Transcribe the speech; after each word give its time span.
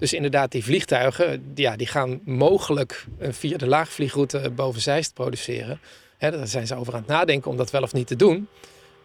Dus 0.00 0.12
inderdaad, 0.12 0.52
die 0.52 0.64
vliegtuigen, 0.64 1.52
ja, 1.54 1.76
die 1.76 1.86
gaan 1.86 2.20
mogelijk 2.24 3.06
via 3.18 3.56
de 3.56 3.66
laagvliegroute 3.66 4.50
boven 4.50 4.80
Zeist 4.80 5.14
produceren. 5.14 5.80
Daar 6.18 6.46
zijn 6.46 6.66
ze 6.66 6.74
over 6.74 6.92
aan 6.92 7.00
het 7.00 7.08
nadenken 7.08 7.50
om 7.50 7.56
dat 7.56 7.70
wel 7.70 7.82
of 7.82 7.92
niet 7.92 8.06
te 8.06 8.16
doen. 8.16 8.48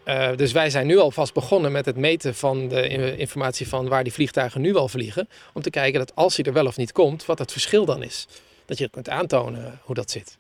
Uh, 0.05 0.35
dus 0.35 0.51
wij 0.51 0.69
zijn 0.69 0.87
nu 0.87 0.97
alvast 0.97 1.33
begonnen 1.33 1.71
met 1.71 1.85
het 1.85 1.95
meten 1.95 2.35
van 2.35 2.67
de 2.67 3.17
informatie 3.17 3.67
van 3.67 3.87
waar 3.87 4.03
die 4.03 4.13
vliegtuigen 4.13 4.61
nu 4.61 4.75
al 4.75 4.87
vliegen. 4.87 5.29
Om 5.53 5.61
te 5.61 5.69
kijken 5.69 5.99
dat 5.99 6.15
als 6.15 6.35
hij 6.35 6.45
er 6.45 6.53
wel 6.53 6.65
of 6.65 6.78
niet 6.78 6.92
komt, 6.92 7.25
wat 7.25 7.39
het 7.39 7.51
verschil 7.51 7.85
dan 7.85 8.03
is. 8.03 8.27
Dat 8.65 8.77
je 8.77 8.89
kunt 8.89 9.09
aantonen 9.09 9.79
hoe 9.83 9.96
dat 9.96 10.12
zit. 10.12 10.37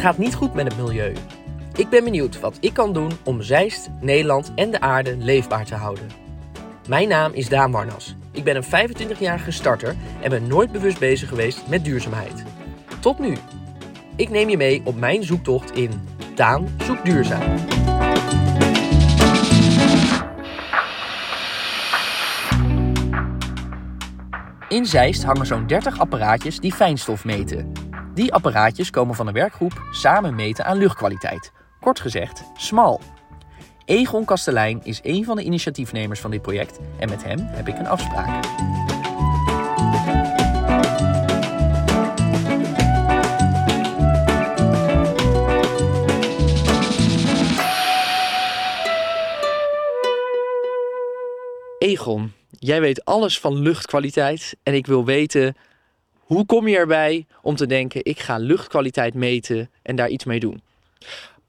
Gaat 0.00 0.18
niet 0.18 0.34
goed 0.34 0.54
met 0.54 0.64
het 0.64 0.76
milieu. 0.76 1.12
Ik 1.76 1.88
ben 1.88 2.04
benieuwd 2.04 2.40
wat 2.40 2.56
ik 2.60 2.72
kan 2.72 2.92
doen 2.92 3.10
om 3.24 3.42
Zeist, 3.42 3.88
Nederland 4.00 4.52
en 4.54 4.70
de 4.70 4.80
aarde 4.80 5.16
leefbaar 5.16 5.64
te 5.64 5.74
houden. 5.74 6.08
Mijn 6.88 7.08
naam 7.08 7.32
is 7.32 7.48
Daan 7.48 7.70
Warnas. 7.70 8.16
Ik 8.32 8.44
ben 8.44 8.56
een 8.56 8.90
25-jarige 8.90 9.50
starter 9.50 9.96
en 10.22 10.30
ben 10.30 10.46
nooit 10.46 10.72
bewust 10.72 10.98
bezig 10.98 11.28
geweest 11.28 11.66
met 11.68 11.84
duurzaamheid. 11.84 12.44
Tot 13.00 13.18
nu. 13.18 13.36
Ik 14.16 14.30
neem 14.30 14.48
je 14.48 14.56
mee 14.56 14.82
op 14.84 14.96
mijn 14.96 15.22
zoektocht 15.24 15.70
in 15.70 15.90
Daan 16.34 16.68
zoekt 16.82 17.04
duurzaam. 17.04 17.54
In 24.68 24.86
Zeist 24.86 25.24
hangen 25.24 25.46
zo'n 25.46 25.66
30 25.66 25.98
apparaatjes 25.98 26.58
die 26.58 26.72
fijnstof 26.72 27.24
meten. 27.24 27.89
Die 28.14 28.34
apparaatjes 28.34 28.90
komen 28.90 29.14
van 29.14 29.26
een 29.26 29.34
werkgroep 29.34 29.82
samen 29.90 30.34
meten 30.34 30.64
aan 30.64 30.76
luchtkwaliteit. 30.76 31.52
Kort 31.80 32.00
gezegd, 32.00 32.44
SMAL. 32.56 33.00
Egon 33.84 34.24
Kastelein 34.24 34.80
is 34.84 35.00
een 35.02 35.24
van 35.24 35.36
de 35.36 35.42
initiatiefnemers 35.42 36.20
van 36.20 36.30
dit 36.30 36.42
project 36.42 36.78
en 36.98 37.08
met 37.08 37.24
hem 37.24 37.38
heb 37.40 37.68
ik 37.68 37.78
een 37.78 37.86
afspraak. 37.86 38.44
Egon, 51.78 52.32
jij 52.50 52.80
weet 52.80 53.04
alles 53.04 53.40
van 53.40 53.54
luchtkwaliteit 53.54 54.56
en 54.62 54.74
ik 54.74 54.86
wil 54.86 55.04
weten 55.04 55.56
hoe 56.30 56.46
kom 56.46 56.68
je 56.68 56.76
erbij 56.76 57.26
om 57.42 57.56
te 57.56 57.66
denken 57.66 58.00
ik 58.04 58.18
ga 58.18 58.36
luchtkwaliteit 58.36 59.14
meten 59.14 59.70
en 59.82 59.96
daar 59.96 60.08
iets 60.08 60.24
mee 60.24 60.40
doen? 60.40 60.62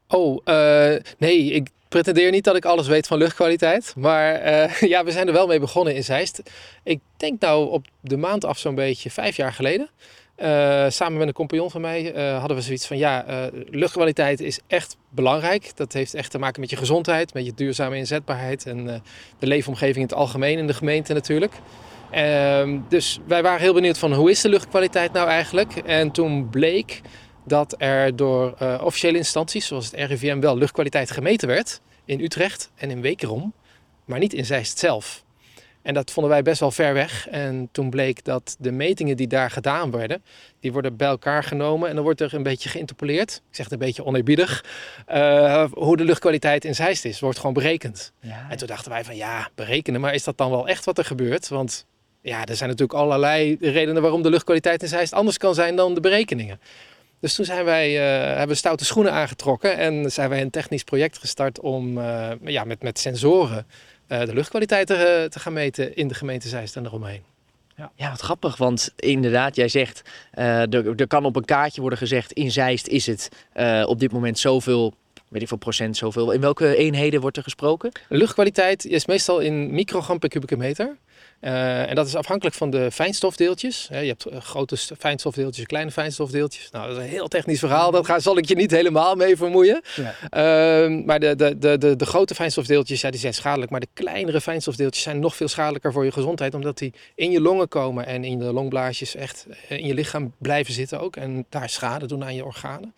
Oh, 0.08 0.42
uh, 0.46 0.96
nee, 1.18 1.52
ik 1.52 1.70
pretendeer 1.88 2.32
niet 2.32 2.44
dat 2.44 2.56
ik 2.56 2.66
alles 2.66 2.88
weet 2.88 3.08
van 3.08 3.18
luchtkwaliteit. 3.18 3.94
Maar 3.98 4.46
uh, 4.46 4.82
ja, 4.94 5.04
we 5.04 5.12
zijn 5.12 5.28
er 5.28 5.34
wel 5.34 5.48
mee 5.48 5.60
begonnen 5.60 5.96
in 5.96 6.04
Zeist. 6.04 6.42
Ik 6.84 7.00
denk 7.18 7.42
nou 7.42 7.70
op 7.70 7.86
de 8.00 8.18
maand 8.18 8.46
af 8.46 8.58
zo'n 8.58 8.76
beetje 8.76 9.10
vijf 9.10 9.36
jaar 9.36 9.54
geleden. 9.54 9.90
Uh, 10.38 10.86
samen 10.90 11.18
met 11.18 11.28
een 11.28 11.34
compagnon 11.34 11.72
van 11.72 11.82
mij 11.82 12.14
hadden 12.40 12.58
we 12.58 12.64
zoiets 12.64 12.88
van 12.88 12.98
ja, 12.98 13.50
luchtkwaliteit 13.70 14.40
is 14.40 14.60
echt 14.68 14.98
belangrijk. 15.10 15.72
Dat 15.76 15.94
heeft 15.94 16.14
echt 16.14 16.32
te 16.32 16.40
maken 16.40 16.62
met 16.62 16.70
je 16.70 16.76
gezondheid, 16.76 17.34
met 17.34 17.46
je 17.46 17.54
duurzame 17.56 17.98
inzetbaarheid 17.98 18.66
en 18.66 18.86
de 19.40 19.48
leefomgeving 19.48 19.96
in 19.96 20.02
het 20.02 20.14
algemeen 20.14 20.58
in 20.58 20.68
de 20.68 20.74
gemeente 20.74 21.14
natuurlijk. 21.14 21.54
Ehm, 22.12 22.80
dus 22.90 23.20
wij 23.28 23.44
waren 23.44 23.60
heel 23.60 23.74
benieuwd 23.74 23.98
van 23.98 24.14
hoe 24.14 24.30
is 24.30 24.42
de 24.42 24.50
luchtkwaliteit 24.50 25.14
nou 25.14 25.28
eigenlijk? 25.28 25.76
En 25.76 26.12
toen 26.12 26.50
bleek 26.50 27.02
dat 27.46 27.76
er 27.78 28.16
door 28.16 28.56
uh, 28.62 28.82
officiële 28.84 29.18
instanties, 29.18 29.68
zoals 29.68 29.92
het 29.92 30.10
RIVM, 30.10 30.40
wel 30.40 30.58
luchtkwaliteit 30.58 31.12
gemeten 31.12 31.48
werd 31.48 31.82
in 32.06 32.20
Utrecht 32.20 32.72
en 32.76 32.90
in 32.90 33.02
Wekerom, 33.02 33.54
maar 34.06 34.20
niet 34.20 34.34
in 34.34 34.46
Zeist 34.46 34.80
zelf. 34.80 35.24
En 35.82 35.94
dat 35.94 36.12
vonden 36.12 36.32
wij 36.32 36.42
best 36.42 36.60
wel 36.60 36.72
ver 36.72 36.94
weg. 36.94 37.28
En 37.28 37.70
toen 37.72 37.90
bleek 37.90 38.24
dat 38.24 38.56
de 38.60 38.72
metingen 38.72 39.18
die 39.18 39.28
daar 39.28 39.52
gedaan 39.52 39.92
werden, 39.92 40.24
die 40.60 40.72
worden 40.72 40.96
bij 40.96 41.08
elkaar 41.08 41.44
genomen 41.44 41.90
en 41.90 41.96
dan 41.96 42.04
wordt 42.04 42.22
er 42.22 42.34
een 42.34 42.44
beetje 42.44 42.70
geïnterpoleerd. 42.70 43.32
Ik 43.50 43.56
zeg 43.56 43.66
het 43.66 43.74
een 43.74 43.88
beetje 43.88 44.06
oneerbiedig. 44.06 44.66
Uh, 45.10 45.66
hoe 45.72 45.98
de 45.98 46.04
luchtkwaliteit 46.04 46.66
in 46.66 46.76
Zeist 46.76 47.06
is, 47.06 47.20
wordt 47.20 47.38
gewoon 47.38 47.54
berekend. 47.54 48.14
Ja. 48.20 48.46
En 48.50 48.58
toen 48.58 48.68
dachten 48.68 48.92
wij 48.92 49.04
van 49.04 49.16
ja, 49.16 49.50
berekenen, 49.56 50.02
maar 50.02 50.14
is 50.14 50.24
dat 50.24 50.38
dan 50.38 50.50
wel 50.50 50.68
echt 50.68 50.86
wat 50.86 50.98
er 50.98 51.06
gebeurt? 51.06 51.48
Want 51.48 51.86
ja, 52.22 52.46
er 52.46 52.56
zijn 52.56 52.70
natuurlijk 52.70 53.00
allerlei 53.00 53.58
redenen 53.60 54.02
waarom 54.02 54.22
de 54.22 54.30
luchtkwaliteit 54.30 54.82
in 54.82 54.88
Zeist 54.88 55.14
anders 55.14 55.38
kan 55.38 55.54
zijn 55.54 55.76
dan 55.76 55.94
de 55.94 56.00
berekeningen. 56.00 56.60
Dus 57.20 57.36
toen 57.36 57.46
zijn 57.46 57.66
wij, 57.66 57.94
uh, 57.94 58.28
hebben 58.28 58.48
we 58.48 58.56
stoute 58.56 58.86
schoenen 58.86 59.12
aangetrokken 59.12 59.78
en 59.78 60.12
zijn 60.12 60.30
wij 60.30 60.42
een 60.42 60.50
technisch 60.50 60.84
project 60.84 61.18
gestart 61.18 61.60
om 61.60 61.98
uh, 61.98 62.30
ja, 62.44 62.64
met, 62.64 62.82
met 62.82 63.00
sensoren 63.00 63.66
uh, 64.08 64.20
de 64.20 64.34
luchtkwaliteit 64.34 64.88
te, 64.88 65.28
te, 65.30 65.40
gaan 65.40 65.54
meten 65.54 65.96
in 65.96 66.08
de 66.08 66.14
gemeente 66.14 66.48
Zeist 66.48 66.76
en 66.76 66.86
eromheen. 66.86 67.22
Ja. 67.76 67.92
ja, 67.96 68.10
wat 68.10 68.22
grappig, 68.22 68.58
want 68.58 68.94
inderdaad, 68.96 69.56
jij 69.56 69.68
zegt, 69.68 70.02
er, 70.32 70.96
er 70.96 71.08
kan 71.08 71.26
op 71.26 71.36
een 71.36 71.46
kaartje 71.46 71.82
worden 71.82 72.00
gezegd, 72.00 72.32
in 72.32 72.52
Zeist 72.52 72.88
is 72.88 73.06
het 73.06 73.30
op 73.86 74.00
dit 74.00 74.12
moment 74.12 74.40
zoveel 74.40 74.94
weet 75.28 75.42
ik 75.42 75.48
veel 75.48 75.58
procent 75.58 75.98
zoveel. 75.98 76.32
In 76.32 76.42
welke 76.42 76.76
eenheden 76.76 77.22
wordt 77.22 77.38
er 77.38 77.44
gesproken? 77.44 77.92
luchtkwaliteit 78.10 78.86
is 78.86 79.06
meestal 79.06 79.40
in 79.40 79.74
microgram 79.74 80.20
per 80.20 80.30
kubieke 80.30 80.58
meter. 80.58 80.98
Uh, 81.42 81.90
en 81.90 81.96
dat 81.96 82.08
is 82.08 82.16
afhankelijk 82.16 82.56
van 82.56 82.70
de 82.70 82.92
fijnstofdeeltjes. 82.92 83.88
je 83.90 83.96
hebt 83.96 84.26
eh, 84.26 84.42
grote 84.42 84.78
fijnstofdeeltjes, 84.78 85.66
kleine 85.66 85.92
fijnstofdeeltjes. 85.92 86.72
Nou, 86.72 86.88
dat 86.88 86.98
is 86.98 87.04
een 87.04 87.10
heel 87.10 87.28
technisch 87.28 87.60
verhaal. 87.60 87.92
Daar 87.92 88.22
zal 88.22 88.38
ik 88.38 88.48
je 88.48 88.56
niet 88.56 88.72
helemaal 88.72 89.16
mee 89.16 89.36
vermoeien. 89.38 89.82
Ja. 89.96 90.86
Uh, 90.86 91.06
maar 91.06 91.20
de, 91.20 91.36
de, 91.36 91.58
de, 91.58 91.78
de, 91.78 91.96
de 91.96 92.06
grote 92.06 92.36
fijnstofdeeltjes 92.36 93.02
ja, 93.02 93.10
die 93.12 93.20
zijn 93.20 93.34
schadelijk. 93.34 93.72
Maar 93.72 93.80
de 93.80 93.88
kleinere 93.94 94.42
fijnstofdeeltjes 94.42 95.04
zijn 95.04 95.20
nog 95.20 95.36
veel 95.36 95.48
schadelijker 95.48 95.92
voor 95.92 96.06
je 96.06 96.12
gezondheid. 96.12 96.54
Omdat 96.54 96.78
die 96.78 96.94
in 97.16 97.32
je 97.32 97.42
longen 97.42 97.68
komen 97.68 98.06
en 98.06 98.24
in 98.24 98.40
de 98.40 98.54
longblaasjes 98.54 99.16
echt 99.16 99.48
eh, 99.68 99.78
in 99.78 99.88
je 99.88 99.94
lichaam 99.94 100.34
blijven 100.38 100.74
zitten 100.74 101.00
ook. 101.00 101.16
En 101.16 101.46
daar 101.50 101.70
schade 101.70 102.06
doen 102.06 102.24
aan 102.24 102.36
je 102.36 102.46
organen. 102.46 102.94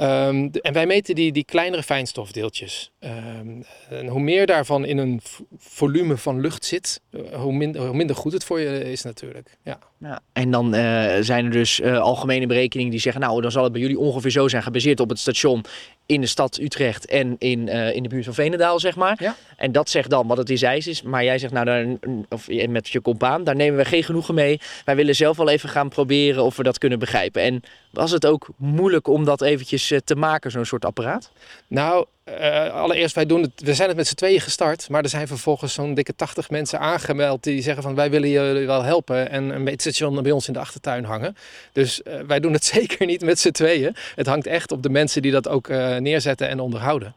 Um, 0.00 0.50
en 0.50 0.72
wij 0.72 0.86
meten 0.86 1.14
die, 1.14 1.32
die 1.32 1.44
kleinere 1.44 1.82
fijnstofdeeltjes. 1.82 2.92
Um, 3.00 3.64
en 3.90 4.06
hoe 4.06 4.20
meer 4.20 4.46
daarvan 4.46 4.84
in 4.84 4.98
een 4.98 5.20
volume 5.58 6.16
van 6.16 6.40
lucht 6.40 6.64
zit, 6.64 7.00
eh, 7.10 7.40
hoe 7.40 7.52
minder, 7.52 7.86
hoe 7.86 7.96
minder 7.96 8.16
goed 8.16 8.32
het 8.32 8.44
voor 8.44 8.60
je 8.60 8.90
is 8.90 9.02
natuurlijk. 9.02 9.58
Ja. 9.62 9.78
ja 9.98 10.20
en 10.32 10.50
dan 10.50 10.74
uh, 10.74 11.14
zijn 11.20 11.44
er 11.44 11.50
dus 11.50 11.80
uh, 11.80 12.00
algemene 12.00 12.46
berekeningen 12.46 12.90
die 12.90 13.00
zeggen, 13.00 13.22
nou 13.22 13.40
dan 13.40 13.50
zal 13.50 13.62
het 13.62 13.72
bij 13.72 13.80
jullie 13.80 13.98
ongeveer 13.98 14.30
zo 14.30 14.48
zijn 14.48 14.62
gebaseerd 14.62 15.00
op 15.00 15.08
het 15.08 15.18
station 15.18 15.64
in 16.06 16.20
de 16.20 16.26
stad 16.26 16.58
Utrecht 16.58 17.06
en 17.06 17.36
in, 17.38 17.66
uh, 17.66 17.94
in 17.94 18.02
de 18.02 18.08
buurt 18.08 18.24
van 18.24 18.34
Venendaal, 18.34 18.80
zeg 18.80 18.96
maar. 18.96 19.16
Ja. 19.18 19.36
En 19.56 19.72
dat 19.72 19.88
zegt 19.88 20.10
dan 20.10 20.26
wat 20.26 20.36
het 20.36 20.50
is 20.50 20.62
ijs 20.62 20.86
is. 20.86 21.02
Maar 21.02 21.24
jij 21.24 21.38
zegt, 21.38 21.52
nou, 21.52 21.64
daar, 21.64 21.86
of 22.28 22.48
met 22.68 22.88
je 22.88 23.02
compaan, 23.02 23.44
daar 23.44 23.56
nemen 23.56 23.78
we 23.78 23.84
geen 23.84 24.04
genoegen 24.04 24.34
mee. 24.34 24.60
Wij 24.84 24.96
willen 24.96 25.14
zelf 25.14 25.36
wel 25.36 25.48
even 25.48 25.68
gaan 25.68 25.88
proberen 25.88 26.42
of 26.42 26.56
we 26.56 26.62
dat 26.62 26.78
kunnen 26.78 26.98
begrijpen. 26.98 27.42
En 27.42 27.62
was 27.90 28.10
het 28.10 28.26
ook 28.26 28.48
moeilijk 28.56 29.08
om 29.08 29.24
dat 29.24 29.42
eventjes 29.42 29.90
uh, 29.90 29.98
te 30.04 30.14
maken, 30.14 30.50
zo'n 30.50 30.64
soort 30.64 30.84
apparaat? 30.84 31.30
Nou, 31.66 32.06
uh, 32.24 32.72
allereerst, 32.72 33.14
wij 33.14 33.26
doen 33.26 33.42
het, 33.42 33.52
we 33.56 33.74
zijn 33.74 33.88
het 33.88 33.96
met 33.96 34.06
z'n 34.06 34.14
tweeën 34.14 34.40
gestart. 34.40 34.88
Maar 34.88 35.02
er 35.02 35.08
zijn 35.08 35.26
vervolgens 35.26 35.74
zo'n 35.74 35.94
dikke 35.94 36.14
80 36.14 36.50
mensen 36.50 36.80
aangemeld 36.80 37.42
die 37.42 37.62
zeggen 37.62 37.82
van 37.82 37.94
wij 37.94 38.10
willen 38.10 38.28
jullie 38.28 38.66
wel 38.66 38.82
helpen. 38.82 39.30
En 39.30 39.54
een 39.54 39.62
meetstation 39.62 40.22
bij 40.22 40.32
ons 40.32 40.46
in 40.46 40.52
de 40.52 40.58
achtertuin 40.58 41.04
hangen. 41.04 41.36
Dus 41.72 42.00
uh, 42.04 42.14
wij 42.26 42.40
doen 42.40 42.52
het 42.52 42.64
zeker 42.74 43.06
niet 43.06 43.22
met 43.22 43.38
z'n 43.38 43.50
tweeën. 43.50 43.96
Het 44.14 44.26
hangt 44.26 44.46
echt 44.46 44.72
op 44.72 44.82
de 44.82 44.90
mensen 44.90 45.22
die 45.22 45.32
dat 45.32 45.48
ook 45.48 45.68
uh, 45.68 45.96
neerzetten 45.96 46.48
en 46.48 46.60
onderhouden. 46.60 47.14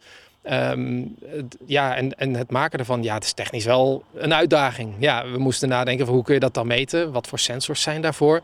Um, 0.51 1.15
ja, 1.65 1.95
en, 1.95 2.17
en 2.17 2.33
het 2.33 2.51
maken 2.51 2.79
ervan, 2.79 3.03
ja, 3.03 3.13
het 3.13 3.23
is 3.23 3.33
technisch 3.33 3.65
wel 3.65 4.03
een 4.15 4.33
uitdaging. 4.33 4.93
Ja, 4.99 5.31
we 5.31 5.37
moesten 5.37 5.69
nadenken 5.69 6.05
van 6.05 6.15
hoe 6.15 6.23
kun 6.23 6.33
je 6.33 6.39
dat 6.39 6.53
dan 6.53 6.67
meten? 6.67 7.11
Wat 7.11 7.27
voor 7.27 7.39
sensors 7.39 7.81
zijn 7.81 8.01
daarvoor? 8.01 8.41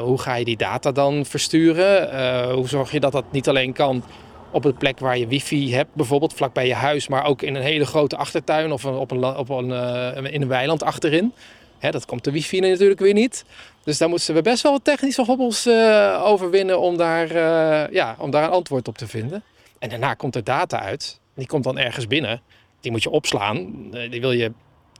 hoe 0.00 0.18
ga 0.18 0.34
je 0.34 0.44
die 0.44 0.56
data 0.56 0.92
dan 0.92 1.26
versturen? 1.26 2.52
hoe 2.52 2.68
zorg 2.68 2.90
je 2.90 3.00
dat 3.00 3.12
dat 3.12 3.32
niet 3.32 3.48
alleen 3.48 3.72
kan 3.72 4.04
op 4.50 4.64
een 4.64 4.76
plek 4.76 4.98
waar 4.98 5.18
je 5.18 5.26
wifi 5.26 5.74
hebt, 5.74 5.94
bijvoorbeeld 5.94 6.34
vlak 6.34 6.52
bij 6.52 6.66
je 6.66 6.74
huis, 6.74 7.08
maar 7.08 7.24
ook 7.24 7.42
in 7.42 7.54
een 7.54 7.62
hele 7.62 7.86
grote 7.86 8.16
achtertuin 8.16 8.72
of 8.72 8.84
op 8.84 9.10
een, 9.10 9.24
op 9.24 9.48
een, 9.48 9.68
uh, 9.68 10.32
in 10.32 10.42
een 10.42 10.48
weiland 10.48 10.82
achterin. 10.82 11.32
Hè, 11.78 11.90
dat 11.90 12.06
komt 12.06 12.24
de 12.24 12.30
wifi 12.30 12.60
natuurlijk 12.60 13.00
weer 13.00 13.12
niet. 13.12 13.44
Dus 13.84 13.98
daar 13.98 14.08
moesten 14.08 14.34
we 14.34 14.42
best 14.42 14.62
wel 14.62 14.72
wat 14.72 14.84
technische 14.84 15.24
hobbels 15.24 15.66
uh, 15.66 16.22
overwinnen 16.24 16.80
om 16.80 16.96
daar, 16.96 17.32
uh, 17.32 17.92
ja, 17.92 18.16
om 18.18 18.30
daar 18.30 18.44
een 18.44 18.50
antwoord 18.50 18.88
op 18.88 18.98
te 18.98 19.06
vinden. 19.06 19.42
En 19.78 19.88
daarna 19.88 20.14
komt 20.14 20.36
er 20.36 20.44
data 20.44 20.80
uit. 20.80 21.20
Die 21.34 21.46
komt 21.46 21.64
dan 21.64 21.78
ergens 21.78 22.06
binnen. 22.06 22.42
Die 22.80 22.90
moet 22.90 23.02
je 23.02 23.10
opslaan. 23.10 23.90
die 24.10 24.20
wil 24.20 24.32
je 24.32 24.52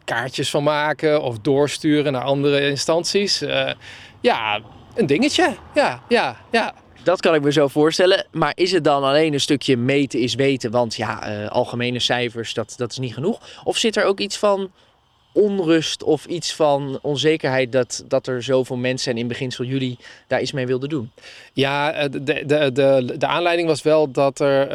kaartjes 0.04 0.50
van 0.50 0.62
maken 0.62 1.22
of 1.22 1.38
doorsturen 1.38 2.12
naar 2.12 2.22
andere 2.22 2.68
instanties. 2.68 3.44
ja, 4.20 4.60
een 4.94 5.06
dingetje. 5.06 5.56
Ja, 5.74 6.02
ja, 6.08 6.36
ja. 6.50 6.74
Dat 7.02 7.20
kan 7.20 7.34
ik 7.34 7.42
me 7.42 7.52
zo 7.52 7.68
voorstellen. 7.68 8.26
Maar 8.30 8.52
is 8.54 8.72
het 8.72 8.84
dan 8.84 9.02
alleen 9.02 9.32
een 9.32 9.40
stukje 9.40 9.76
meten 9.76 10.20
is 10.20 10.34
weten? 10.34 10.70
Want 10.70 10.94
ja, 10.94 11.42
uh, 11.42 11.48
algemene 11.48 11.98
cijfers, 11.98 12.54
dat, 12.54 12.74
dat 12.76 12.90
is 12.90 12.98
niet 12.98 13.14
genoeg. 13.14 13.40
Of 13.64 13.76
zit 13.76 13.96
er 13.96 14.04
ook 14.04 14.20
iets 14.20 14.36
van 14.36 14.70
onrust 15.32 16.02
of 16.02 16.24
iets 16.24 16.54
van 16.54 16.98
onzekerheid 17.02 17.72
dat, 17.72 18.04
dat 18.08 18.26
er 18.26 18.42
zoveel 18.42 18.76
mensen 18.76 19.12
en 19.12 19.18
in 19.18 19.28
beginsel 19.28 19.64
jullie 19.64 19.98
daar 20.26 20.40
iets 20.40 20.52
mee 20.52 20.66
wilden 20.66 20.88
doen? 20.88 21.10
Ja, 21.52 22.08
de, 22.08 22.22
de, 22.22 22.72
de, 22.72 23.14
de 23.18 23.26
aanleiding 23.26 23.68
was 23.68 23.82
wel 23.82 24.10
dat 24.10 24.40
er 24.40 24.72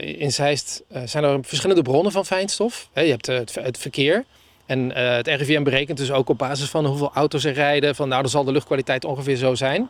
uh, 0.00 0.20
in 0.20 0.32
Zeist 0.32 0.82
zijn 1.04 1.24
er 1.24 1.38
verschillende 1.42 1.82
bronnen 1.82 2.12
van 2.12 2.26
fijnstof. 2.26 2.88
je 2.94 3.00
hebt 3.00 3.26
het, 3.26 3.54
het 3.54 3.78
verkeer. 3.78 4.24
En 4.66 4.96
het 4.96 5.26
RIVM 5.26 5.62
berekent 5.62 5.98
dus 5.98 6.12
ook 6.12 6.28
op 6.28 6.38
basis 6.38 6.68
van 6.68 6.86
hoeveel 6.86 7.10
auto's 7.14 7.44
er 7.44 7.52
rijden. 7.52 7.94
Van 7.94 8.08
nou, 8.08 8.20
dan 8.20 8.30
zal 8.30 8.44
de 8.44 8.52
luchtkwaliteit 8.52 9.04
ongeveer 9.04 9.36
zo 9.36 9.54
zijn. 9.54 9.88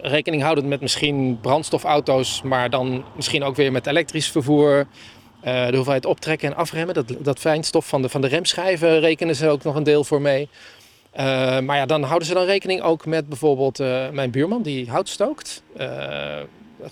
Rekening 0.00 0.42
houdend 0.42 0.66
met 0.66 0.80
misschien 0.80 1.38
brandstofauto's, 1.40 2.42
maar 2.42 2.70
dan 2.70 3.04
misschien 3.16 3.42
ook 3.42 3.56
weer 3.56 3.72
met 3.72 3.86
elektrisch 3.86 4.30
vervoer. 4.30 4.86
Uh, 5.44 5.66
de 5.66 5.74
hoeveelheid 5.74 6.06
optrekken 6.06 6.48
en 6.48 6.56
afremmen, 6.56 6.94
dat, 6.94 7.14
dat 7.18 7.38
fijnstof 7.38 7.86
van 7.86 8.02
de, 8.02 8.08
van 8.08 8.20
de 8.20 8.26
remschijven 8.26 9.00
rekenen 9.00 9.36
ze 9.36 9.48
ook 9.48 9.62
nog 9.62 9.74
een 9.74 9.82
deel 9.82 10.04
voor 10.04 10.20
mee. 10.20 10.48
Uh, 11.16 11.20
maar 11.60 11.76
ja, 11.76 11.86
dan 11.86 12.02
houden 12.02 12.28
ze 12.28 12.34
dan 12.34 12.44
rekening 12.44 12.82
ook 12.82 13.06
met 13.06 13.28
bijvoorbeeld 13.28 13.80
uh, 13.80 14.08
mijn 14.08 14.30
buurman 14.30 14.62
die 14.62 14.90
hout 14.90 15.08
stookt. 15.08 15.62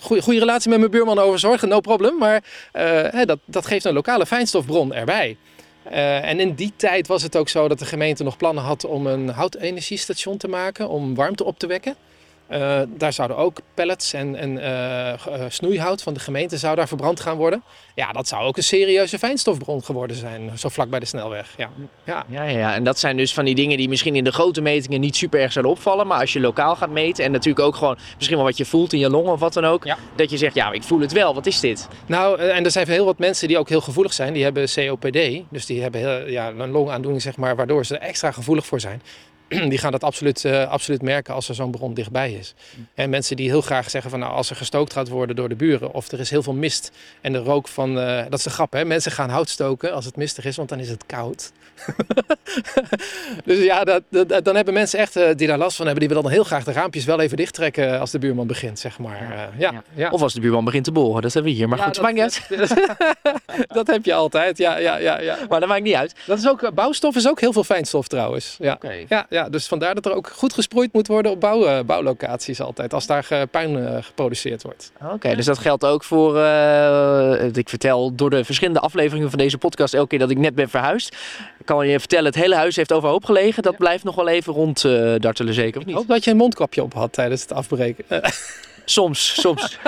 Goede, 0.01 0.23
goede 0.23 0.39
relatie 0.39 0.71
met 0.71 0.79
mijn 0.79 0.91
buurman 0.91 1.19
over 1.19 1.39
zorgen, 1.39 1.69
no 1.69 1.81
problem. 1.81 2.19
Maar 2.19 2.43
dat, 3.25 3.39
dat 3.45 3.67
geeft 3.67 3.85
een 3.85 3.93
lokale 3.95 4.27
fijnstofbron 4.27 4.95
erbij. 4.95 5.37
en 6.23 6.41
in 6.41 6.55
die 6.55 6.73
tijd 6.77 7.07
was 7.07 7.23
het 7.23 7.37
ook 7.37 7.49
zo 7.49 7.69
dat 7.69 7.79
de 7.79 7.85
gemeente 7.85 8.25
nog 8.25 8.37
plannen 8.37 8.65
had 8.65 8.85
om 8.85 9.07
een 9.07 9.29
houtenergiestation 9.29 10.37
te 10.37 10.49
maken 10.49 10.89
om 10.89 11.15
warmte 11.15 11.45
op 11.45 11.59
te 11.59 11.67
wekken. 11.67 11.97
Uh, 12.53 12.81
daar 12.89 13.13
zouden 13.13 13.37
ook 13.37 13.61
pellets 13.75 14.13
en, 14.13 14.37
en 14.37 14.57
uh, 14.57 15.45
snoeihout 15.49 16.03
van 16.03 16.15
de 16.15 16.21
gemeente 16.21 16.57
zou 16.57 16.77
daar 16.77 16.89
verbrand 16.89 17.21
gaan 17.21 17.37
worden. 17.37 17.63
Ja, 17.95 18.13
dat 18.13 18.29
zou 18.29 18.45
ook 18.45 18.57
een 18.57 18.63
serieuze 18.63 19.19
fijnstofbron 19.19 19.85
geworden 19.85 20.17
zijn, 20.17 20.59
zo 20.59 20.69
vlak 20.69 20.91
bij 20.91 21.01
de 21.01 21.07
snelweg. 21.07 21.55
Ja. 21.57 21.71
Ja. 22.05 22.25
Ja, 22.29 22.45
ja, 22.45 22.75
en 22.75 22.85
dat 22.85 22.99
zijn 22.99 23.17
dus 23.17 23.35
van 23.35 23.45
die 23.45 23.55
dingen 23.55 23.77
die 23.77 23.89
misschien 23.89 24.17
in 24.17 24.25
de 24.25 24.33
grote 24.33 24.61
metingen 24.61 25.01
niet 25.01 25.17
super 25.17 25.41
erg 25.41 25.53
zouden 25.53 25.75
opvallen. 25.75 26.07
Maar 26.07 26.21
als 26.21 26.33
je 26.33 26.41
lokaal 26.41 26.77
gaat 26.77 26.91
meten 26.91 27.25
en 27.25 27.33
natuurlijk 27.33 27.67
ook 27.67 27.77
gewoon 27.77 27.99
misschien 28.15 28.37
wel 28.37 28.47
wat 28.47 28.57
je 28.57 28.65
voelt 28.65 28.93
in 28.93 28.99
je 28.99 29.11
longen 29.11 29.33
of 29.33 29.41
wat 29.41 29.53
dan 29.53 29.65
ook. 29.65 29.85
Ja. 29.85 29.97
Dat 30.15 30.31
je 30.31 30.37
zegt, 30.37 30.55
ja, 30.55 30.73
ik 30.73 30.83
voel 30.83 31.01
het 31.01 31.13
wel, 31.13 31.35
wat 31.35 31.47
is 31.47 31.61
dit? 31.61 31.89
Nou, 32.07 32.39
en 32.39 32.65
er 32.65 32.71
zijn 32.71 32.89
heel 32.89 33.05
wat 33.05 33.19
mensen 33.19 33.49
die 33.49 33.59
ook 33.59 33.69
heel 33.69 33.81
gevoelig 33.81 34.13
zijn. 34.13 34.33
Die 34.33 34.43
hebben 34.43 34.69
COPD, 34.75 35.43
dus 35.51 35.67
die 35.67 35.83
hebben 35.83 36.01
heel, 36.01 36.29
ja, 36.29 36.49
een 36.49 36.71
longaandoening, 36.71 37.23
zeg 37.23 37.37
maar, 37.37 37.57
waardoor 37.57 37.87
ze 37.87 37.99
er 37.99 38.09
extra 38.09 38.31
gevoelig 38.31 38.67
voor 38.67 38.81
zijn. 38.81 39.03
die 39.71 39.79
gaan 39.79 39.93
dat 39.93 40.05
absoluut, 40.05 40.45
uh, 40.45 40.69
absoluut 40.69 41.03
merken 41.03 41.35
als 41.35 41.49
er 41.49 41.55
zo'n 41.55 41.71
bron 41.71 41.95
dichtbij 41.95 42.33
is. 42.33 42.55
En 42.95 43.11
mensen 43.11 43.37
die 43.37 43.49
heel 43.49 43.61
graag 43.61 43.91
zeggen 43.91 44.11
van 44.11 44.21
nou, 44.21 44.33
als 44.33 44.51
er 44.51 44.57
gestookt 44.57 44.93
gaat 44.93 45.09
worden 45.09 45.37
door 45.37 45.49
de 45.49 45.55
buren 45.55 45.95
of 45.95 46.13
er 46.13 46.21
is 46.21 46.31
heel 46.31 46.43
veel 46.43 46.53
mist 46.53 46.91
en 47.21 47.33
de 47.33 47.39
rook 47.39 47.69
van, 47.69 47.99
uh, 47.99 48.23
dat 48.29 48.39
is 48.39 48.43
de 48.43 48.51
grap 48.51 48.73
hè, 48.73 48.85
mensen 48.85 49.13
gaan 49.13 49.29
hout 49.29 49.49
stoken 49.49 49.93
als 49.93 50.05
het 50.05 50.17
mistig 50.17 50.45
is, 50.45 50.57
want 50.57 50.69
dan 50.69 50.79
is 50.79 50.89
het 50.89 51.07
koud. 51.07 51.53
dus 53.45 53.65
ja, 53.65 53.85
dat, 53.85 54.03
dat, 54.09 54.45
dan 54.45 54.55
hebben 54.57 54.75
mensen 54.75 54.99
echt 54.99 55.17
uh, 55.17 55.29
die 55.37 55.47
daar 55.47 55.59
last 55.59 55.77
van 55.77 55.87
hebben, 55.87 56.01
die 56.01 56.09
willen 56.09 56.23
dan 56.23 56.33
heel 56.33 56.45
graag 56.45 56.65
de 56.65 56.73
raampjes 56.73 57.05
wel 57.05 57.21
even 57.21 57.37
dicht 57.37 57.55
trekken 57.55 58.01
als 58.01 58.11
de 58.11 58.19
buurman 58.19 58.47
begint, 58.47 58.79
zeg 58.79 58.99
maar. 58.99 59.51
Ja. 59.59 59.71
Ja, 59.73 59.83
ja. 59.95 60.11
Of 60.11 60.23
als 60.23 60.35
de 60.35 60.41
buurman 60.41 60.65
begint 60.65 60.85
te 60.85 60.93
boren, 60.93 61.23
dat 61.23 61.33
hebben 61.33 61.53
we 61.53 61.59
hier. 61.59 61.69
Maar 61.69 61.79
goed, 61.79 61.95
dat 61.95 62.03
maakt 62.03 62.15
niet 62.15 62.23
uit. 62.23 62.69
dat 63.79 63.87
heb 63.87 64.05
je 64.05 64.15
altijd, 64.15 64.59
ja, 64.59 64.79
ja, 64.79 64.97
ja, 64.97 65.21
ja. 65.21 65.39
Maar 65.49 65.61
dat 65.61 65.69
maakt 65.69 65.83
niet 65.83 65.95
uit. 65.95 66.15
Dat 66.27 66.39
is 66.39 66.49
ook, 66.49 66.75
bouwstof 66.75 67.17
is 67.17 67.29
ook 67.29 67.41
heel 67.41 67.53
veel 67.53 67.65
fijnstof 67.65 68.09
trouwens. 68.09 68.57
Ja. 68.59 68.73
Okay. 68.73 69.07
ja, 69.09 69.27
ja, 69.29 69.40
dus 69.49 69.67
vandaar 69.67 69.95
dat 69.95 70.07
er 70.07 70.15
ook 70.15 70.29
goed 70.29 70.53
gesproeid 70.53 70.93
moet 70.93 71.07
worden 71.07 71.33
op 71.33 71.41
bouw, 71.41 71.67
uh, 71.67 71.81
bouwlocaties 71.87 72.61
altijd, 72.61 72.95
als 72.95 73.07
daar 73.07 73.29
uh, 73.33 73.43
puin 73.51 73.71
uh, 73.71 73.97
geproduceerd 74.01 74.63
wordt. 74.63 74.93
Oké, 75.13 75.35
dus 75.35 75.45
dat 75.45 75.59
geldt 75.59 75.85
ook 75.85 76.05
voor, 76.05 76.31
ik 77.53 77.69
vertel 77.69 78.15
door 78.15 78.31
de 78.31 78.45
verschillende 78.45 78.81
afleveringen 78.81 79.31
van 79.31 79.39
deze 79.39 79.59
podcast 79.59 79.95
elke 79.95 80.09
keer 80.09 80.19
dat 80.19 80.31
ik 80.31 80.39
net 80.39 80.55
ben 80.55 80.69
verhuisd. 80.69 81.17
Kan 81.65 81.89
je 81.89 81.99
vertellen, 81.99 82.25
het 82.25 82.35
hele 82.35 82.55
huis 82.55 82.77
heeft 82.77 82.93
overhoop 82.93 83.25
gelegen. 83.25 83.63
Dat 83.63 83.73
ja. 83.73 83.79
blijft 83.79 84.05
nog 84.05 84.15
wel 84.15 84.29
even 84.29 84.53
ronddartelen 84.53 85.55
zeker, 85.55 85.81
of 85.81 85.87
niet? 85.87 85.95
Ik 85.95 86.01
hoop 86.01 86.09
dat 86.09 86.25
je 86.25 86.31
een 86.31 86.37
mondkapje 86.37 86.83
op 86.83 86.95
had 86.95 87.13
tijdens 87.13 87.43
het 87.43 87.53
afbreken. 87.53 88.05
Soms, 88.91 89.41
soms. 89.41 89.79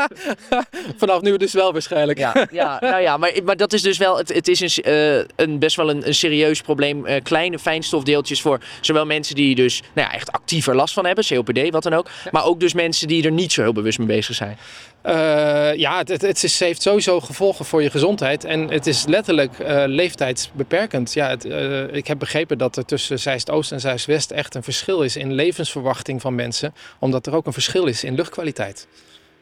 Vanaf 0.96 1.20
nu 1.20 1.36
dus 1.36 1.52
wel 1.52 1.72
waarschijnlijk. 1.72 2.18
Ja, 2.18 2.46
ja 2.50 2.76
nou 2.80 3.02
ja, 3.02 3.16
maar, 3.16 3.32
maar 3.44 3.56
dat 3.56 3.72
is 3.72 3.82
dus 3.82 3.98
wel, 3.98 4.18
het, 4.18 4.34
het 4.34 4.48
is 4.48 4.60
een, 4.60 4.90
uh, 4.92 5.24
een 5.36 5.58
best 5.58 5.76
wel 5.76 5.90
een, 5.90 6.06
een 6.06 6.14
serieus 6.14 6.60
probleem. 6.60 7.06
Uh, 7.06 7.16
kleine 7.22 7.58
fijnstofdeeltjes 7.58 8.40
voor 8.40 8.60
zowel 8.80 9.06
mensen 9.06 9.34
die 9.34 9.54
dus 9.54 9.82
nou 9.92 10.08
ja, 10.08 10.14
echt 10.14 10.32
actiever 10.32 10.74
last 10.74 10.94
van 10.94 11.06
hebben, 11.06 11.24
COPD, 11.24 11.70
wat 11.70 11.82
dan 11.82 11.92
ook. 11.92 12.08
Ja. 12.24 12.30
Maar 12.32 12.44
ook 12.44 12.60
dus 12.60 12.72
mensen 12.72 13.08
die 13.08 13.24
er 13.24 13.32
niet 13.32 13.52
zo 13.52 13.62
heel 13.62 13.72
bewust 13.72 13.98
mee 13.98 14.06
bezig 14.06 14.34
zijn. 14.34 14.58
Uh, 15.06 15.74
ja, 15.74 15.98
het, 15.98 16.22
het, 16.22 16.58
heeft 16.58 16.82
sowieso 16.82 17.20
gevolgen 17.20 17.64
voor 17.64 17.82
je 17.82 17.90
gezondheid. 17.90 18.44
En 18.44 18.68
het 18.68 18.86
is 18.86 19.04
letterlijk 19.06 19.58
uh, 19.58 19.82
leeftijdsbeperkend. 19.86 21.12
Ja, 21.12 21.28
het, 21.28 21.44
uh, 21.44 21.94
ik 21.94 22.06
heb 22.06 22.18
begrepen 22.18 22.58
dat 22.58 22.76
er 22.76 22.84
tussen 22.84 23.18
Zeist-Oost 23.18 23.72
en 23.72 23.80
Zeist-West 23.80 24.30
echt 24.30 24.54
een 24.54 24.62
verschil 24.62 25.02
is 25.02 25.16
in 25.16 25.32
levensverwachting 25.32 26.20
van 26.20 26.34
mensen. 26.34 26.74
Omdat 26.98 27.26
er 27.26 27.34
ook 27.34 27.46
een 27.46 27.52
verschil 27.52 27.86
is 27.86 28.04
in 28.04 28.14
luchtkwaliteit. 28.14 28.86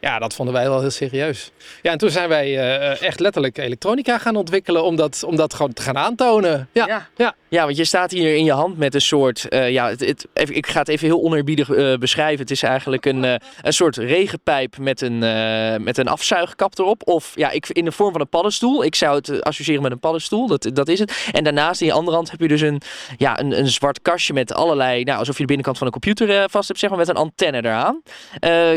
Ja, 0.01 0.19
dat 0.19 0.33
vonden 0.33 0.53
wij 0.53 0.69
wel 0.69 0.79
heel 0.79 0.89
serieus. 0.89 1.51
Ja, 1.81 1.91
en 1.91 1.97
toen 1.97 2.09
zijn 2.09 2.29
wij 2.29 2.47
uh, 2.47 3.01
echt 3.01 3.19
letterlijk 3.19 3.57
elektronica 3.57 4.17
gaan 4.17 4.35
ontwikkelen 4.35 4.83
om 4.83 4.95
dat, 4.95 5.23
om 5.23 5.35
dat 5.35 5.53
gewoon 5.53 5.73
te 5.73 5.81
gaan 5.81 5.97
aantonen. 5.97 6.69
Ja, 6.71 6.87
ja. 6.87 7.07
ja. 7.15 7.35
ja 7.49 7.63
want 7.63 7.77
je 7.77 7.83
staat 7.83 8.11
hier 8.11 8.35
in 8.35 8.43
je 8.43 8.51
hand 8.51 8.77
met 8.77 8.93
een 8.93 9.01
soort, 9.01 9.45
uh, 9.49 9.69
ja, 9.71 9.89
het, 9.89 9.99
het, 9.99 10.27
even, 10.33 10.55
ik 10.55 10.67
ga 10.67 10.79
het 10.79 10.87
even 10.87 11.07
heel 11.07 11.23
oneerbiedig 11.23 11.69
uh, 11.69 11.97
beschrijven. 11.97 12.39
Het 12.39 12.51
is 12.51 12.63
eigenlijk 12.63 13.05
een, 13.05 13.23
een 13.61 13.73
soort 13.73 13.97
regenpijp 13.97 14.77
met 14.77 15.01
een, 15.01 15.19
met 15.83 15.97
een 15.97 16.07
afzuigkap 16.07 16.79
erop. 16.79 17.01
Of 17.07 17.31
ja, 17.35 17.49
ik, 17.49 17.69
in 17.69 17.85
de 17.85 17.91
vorm 17.91 18.11
van 18.11 18.21
een 18.21 18.29
paddenstoel. 18.29 18.83
Ik 18.83 18.95
zou 18.95 19.15
het 19.15 19.43
associëren 19.43 19.81
met 19.81 19.91
een 19.91 19.99
paddenstoel, 19.99 20.47
dat, 20.47 20.69
dat 20.73 20.87
is 20.87 20.99
het. 20.99 21.29
En 21.31 21.43
daarnaast 21.43 21.81
in 21.81 21.87
je 21.87 21.93
andere 21.93 22.15
hand 22.15 22.31
heb 22.31 22.39
je 22.39 22.47
dus 22.47 22.61
een, 22.61 22.81
ja, 23.17 23.39
een, 23.39 23.59
een 23.59 23.67
zwart 23.67 24.01
kastje 24.01 24.33
met 24.33 24.53
allerlei, 24.53 25.03
nou, 25.03 25.19
alsof 25.19 25.35
je 25.35 25.41
de 25.41 25.47
binnenkant 25.47 25.77
van 25.77 25.87
een 25.87 25.93
computer 25.93 26.49
vast 26.49 26.67
hebt, 26.67 26.79
zeg 26.79 26.89
maar, 26.89 26.99
met 26.99 27.09
een 27.09 27.15
antenne 27.15 27.57
eraan. 27.57 28.01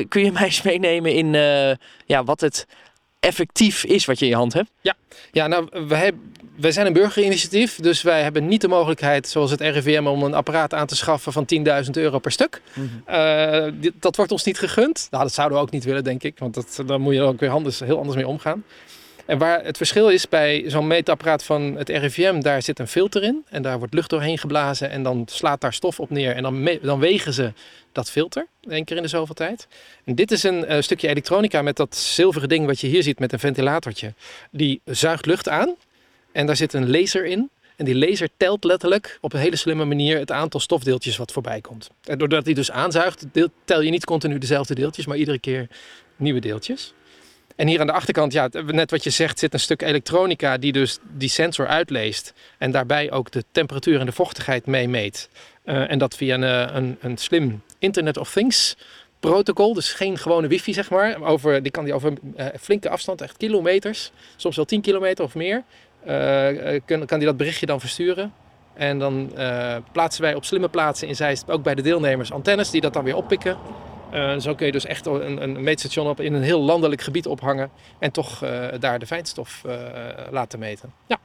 kun 0.09 0.25
je 0.25 0.32
mij 0.38 0.44
eens 0.44 0.62
meenemen 0.62 1.13
in 1.14 1.34
uh, 1.34 1.70
ja, 2.06 2.25
wat 2.25 2.40
het 2.40 2.66
effectief 3.20 3.84
is 3.84 4.05
wat 4.05 4.19
je 4.19 4.25
in 4.25 4.31
je 4.31 4.37
hand 4.37 4.52
hebt? 4.52 4.70
Ja, 4.81 4.94
ja 5.32 5.46
nou, 5.46 5.69
wij, 5.88 6.12
wij 6.56 6.72
zijn 6.72 6.87
een 6.87 6.93
burgerinitiatief, 6.93 7.76
dus 7.81 8.02
wij 8.02 8.22
hebben 8.22 8.49
niet 8.49 8.61
de 8.61 8.69
mogelijkheid, 8.69 9.28
zoals 9.28 9.50
het 9.50 9.61
RIVM, 9.61 10.06
om 10.06 10.22
een 10.22 10.34
apparaat 10.34 10.75
aan 10.75 10.87
te 10.87 10.96
schaffen 10.96 11.32
van 11.32 11.46
10.000 11.84 11.90
euro 11.93 12.19
per 12.19 12.32
stuk. 12.32 12.62
Mm 12.75 12.90
-hmm. 13.06 13.16
uh, 13.16 13.72
dit, 13.81 13.93
dat 14.00 14.16
wordt 14.16 14.32
ons 14.32 14.44
niet 14.44 14.58
gegund. 14.58 15.08
Nou, 15.11 15.22
dat 15.22 15.32
zouden 15.32 15.58
we 15.58 15.64
ook 15.64 15.70
niet 15.70 15.84
willen, 15.84 16.05
denk 16.05 16.22
ik, 16.22 16.38
want 16.38 16.55
dat, 16.55 16.82
daar 16.87 17.00
moet 17.00 17.14
je 17.14 17.22
ook 17.22 17.40
weer 17.40 17.50
anders, 17.50 17.81
heel 17.81 17.99
anders 17.99 18.17
mee 18.17 18.28
omgaan. 18.28 18.64
En 19.26 19.38
waar 19.38 19.65
het 19.65 19.76
verschil 19.76 20.09
is 20.09 20.29
bij 20.29 20.65
zo'n 20.67 20.87
meetapparaat 20.87 21.44
van 21.44 21.76
het 21.76 21.88
RIVM, 21.88 22.41
daar 22.41 22.62
zit 22.62 22.79
een 22.79 22.88
filter 22.88 23.23
in. 23.23 23.44
En 23.49 23.62
daar 23.62 23.79
wordt 23.79 23.94
lucht 23.94 24.11
doorheen 24.11 24.38
geblazen 24.38 24.91
en 24.91 25.03
dan 25.03 25.26
slaat 25.31 25.61
daar 25.61 25.73
stof 25.73 26.00
op 26.00 26.11
neer. 26.11 26.35
En 26.35 26.43
dan, 26.43 26.79
dan 26.82 26.99
wegen 26.99 27.32
ze 27.32 27.53
dat 27.93 28.11
filter, 28.11 28.47
één 28.69 28.85
keer 28.85 28.97
in 28.97 29.03
de 29.03 29.09
zoveel 29.09 29.35
tijd. 29.35 29.67
En 30.05 30.15
dit 30.15 30.31
is 30.31 30.43
een 30.43 30.73
uh, 30.73 30.81
stukje 30.81 31.08
elektronica 31.08 31.63
met 31.63 31.77
dat 31.77 31.96
zilveren 31.96 32.48
ding 32.48 32.67
wat 32.67 32.81
je 32.81 32.87
hier 32.87 33.03
ziet 33.03 33.19
met 33.19 33.32
een 33.32 33.39
ventilatortje. 33.39 34.15
Die 34.51 34.81
zuigt 34.84 35.27
lucht 35.27 35.48
aan 35.48 35.75
en 36.32 36.46
daar 36.46 36.56
zit 36.56 36.72
een 36.72 36.91
laser 36.91 37.25
in. 37.25 37.51
En 37.77 37.84
die 37.84 37.98
laser 37.98 38.29
telt 38.37 38.65
letterlijk 38.65 39.19
op 39.20 39.32
een 39.32 39.41
hele 39.41 39.56
slimme 39.56 39.84
manier 39.84 40.19
het 40.19 40.31
aantal 40.31 40.60
stofdeeltjes 40.60 41.17
wat 41.17 41.32
voorbij 41.32 41.60
komt. 41.60 41.91
En 42.05 42.19
doordat 42.19 42.44
hij 42.44 42.55
dus 42.55 42.70
aanzuigt, 42.70 43.25
tel 43.65 43.81
je 43.81 43.91
niet 43.91 44.05
continu 44.05 44.39
dezelfde 44.39 44.75
deeltjes, 44.75 45.06
maar 45.06 45.17
iedere 45.17 45.39
keer 45.39 45.69
nieuwe 46.17 46.41
deeltjes. 46.41 46.94
En 47.56 47.67
hier 47.67 47.81
aan 47.81 47.87
de 47.87 47.93
achterkant, 47.93 48.32
ja, 48.32 48.49
net 48.67 48.91
wat 48.91 49.05
je 49.05 49.11
zegt, 49.11 49.39
zit 49.39 49.53
een 49.53 49.61
stuk 49.61 49.82
elektronica 49.82 50.58
die 50.58 50.73
dus 50.73 50.99
die 51.17 51.29
sensor 51.29 51.67
uitleest. 51.67 52.32
En 52.58 52.70
daarbij 52.70 53.11
ook 53.11 53.31
de 53.31 53.44
temperatuur 53.53 54.01
en 54.01 54.06
de 54.06 54.13
vochtigheid 54.13 54.67
meemeet. 54.67 55.29
Uh, 55.65 55.91
en 55.91 55.99
dat 55.99 56.17
via 56.17 56.34
een, 56.34 56.77
een, 56.77 56.96
een, 57.01 57.17
slim 57.17 57.63
Internet 57.79 58.17
of 58.17 58.32
Things 58.32 58.77
protocol. 59.20 59.75
Dus 59.75 59.93
geen 59.93 60.19
gewone 60.19 60.46
wifi, 60.46 60.73
zeg 60.73 60.91
maar. 60.91 61.23
Over, 61.23 61.63
die 61.63 61.73
kan 61.73 61.84
die 61.84 61.94
over 61.94 62.13
uh, 62.37 62.46
flinke 62.61 62.89
afstand, 62.89 63.20
echt 63.20 63.37
kilometers. 63.37 64.13
Soms 64.37 64.56
wel 64.56 64.65
10 64.65 64.81
kilometer 64.81 65.25
of 65.25 65.34
meer. 65.34 65.63
Kan, 66.84 67.06
kan 67.06 67.19
die 67.19 67.27
dat 67.27 67.37
berichtje 67.37 67.67
dan 67.67 67.81
versturen. 67.81 68.32
En 68.75 68.99
dan 68.99 69.32
plaatsen 69.93 70.23
wij 70.23 70.34
op 70.34 70.44
slimme 70.44 70.69
plaatsen 70.69 71.08
in 71.08 71.17
Zeist, 71.17 71.51
ook 71.51 71.63
bij 71.63 71.75
de 71.75 71.82
deelnemers, 71.82 72.32
antennes 72.32 72.70
die 72.70 72.81
dat 72.81 72.93
dan 72.93 73.05
weer 73.05 73.17
oppikken. 73.17 73.56
Uh, 74.15 74.39
zo 74.39 74.55
kun 74.55 74.67
je 74.67 74.73
dus 74.73 74.87
echt 74.87 75.06
een, 75.06 75.43
een, 75.43 75.63
meetstation 75.63 76.09
op 76.09 76.21
in 76.21 76.35
een 76.35 76.43
heel 76.43 76.61
landelijk 76.61 77.03
gebied 77.03 77.27
ophangen 77.27 77.71
en 77.99 78.11
toch 78.11 78.44
uh, 78.44 78.67
daar 78.81 78.99
de 78.99 79.06
fijnstof 79.06 79.63
uh, 79.67 79.73
laten 80.31 80.59
meten. 80.59 80.93
Ja. 81.06 81.19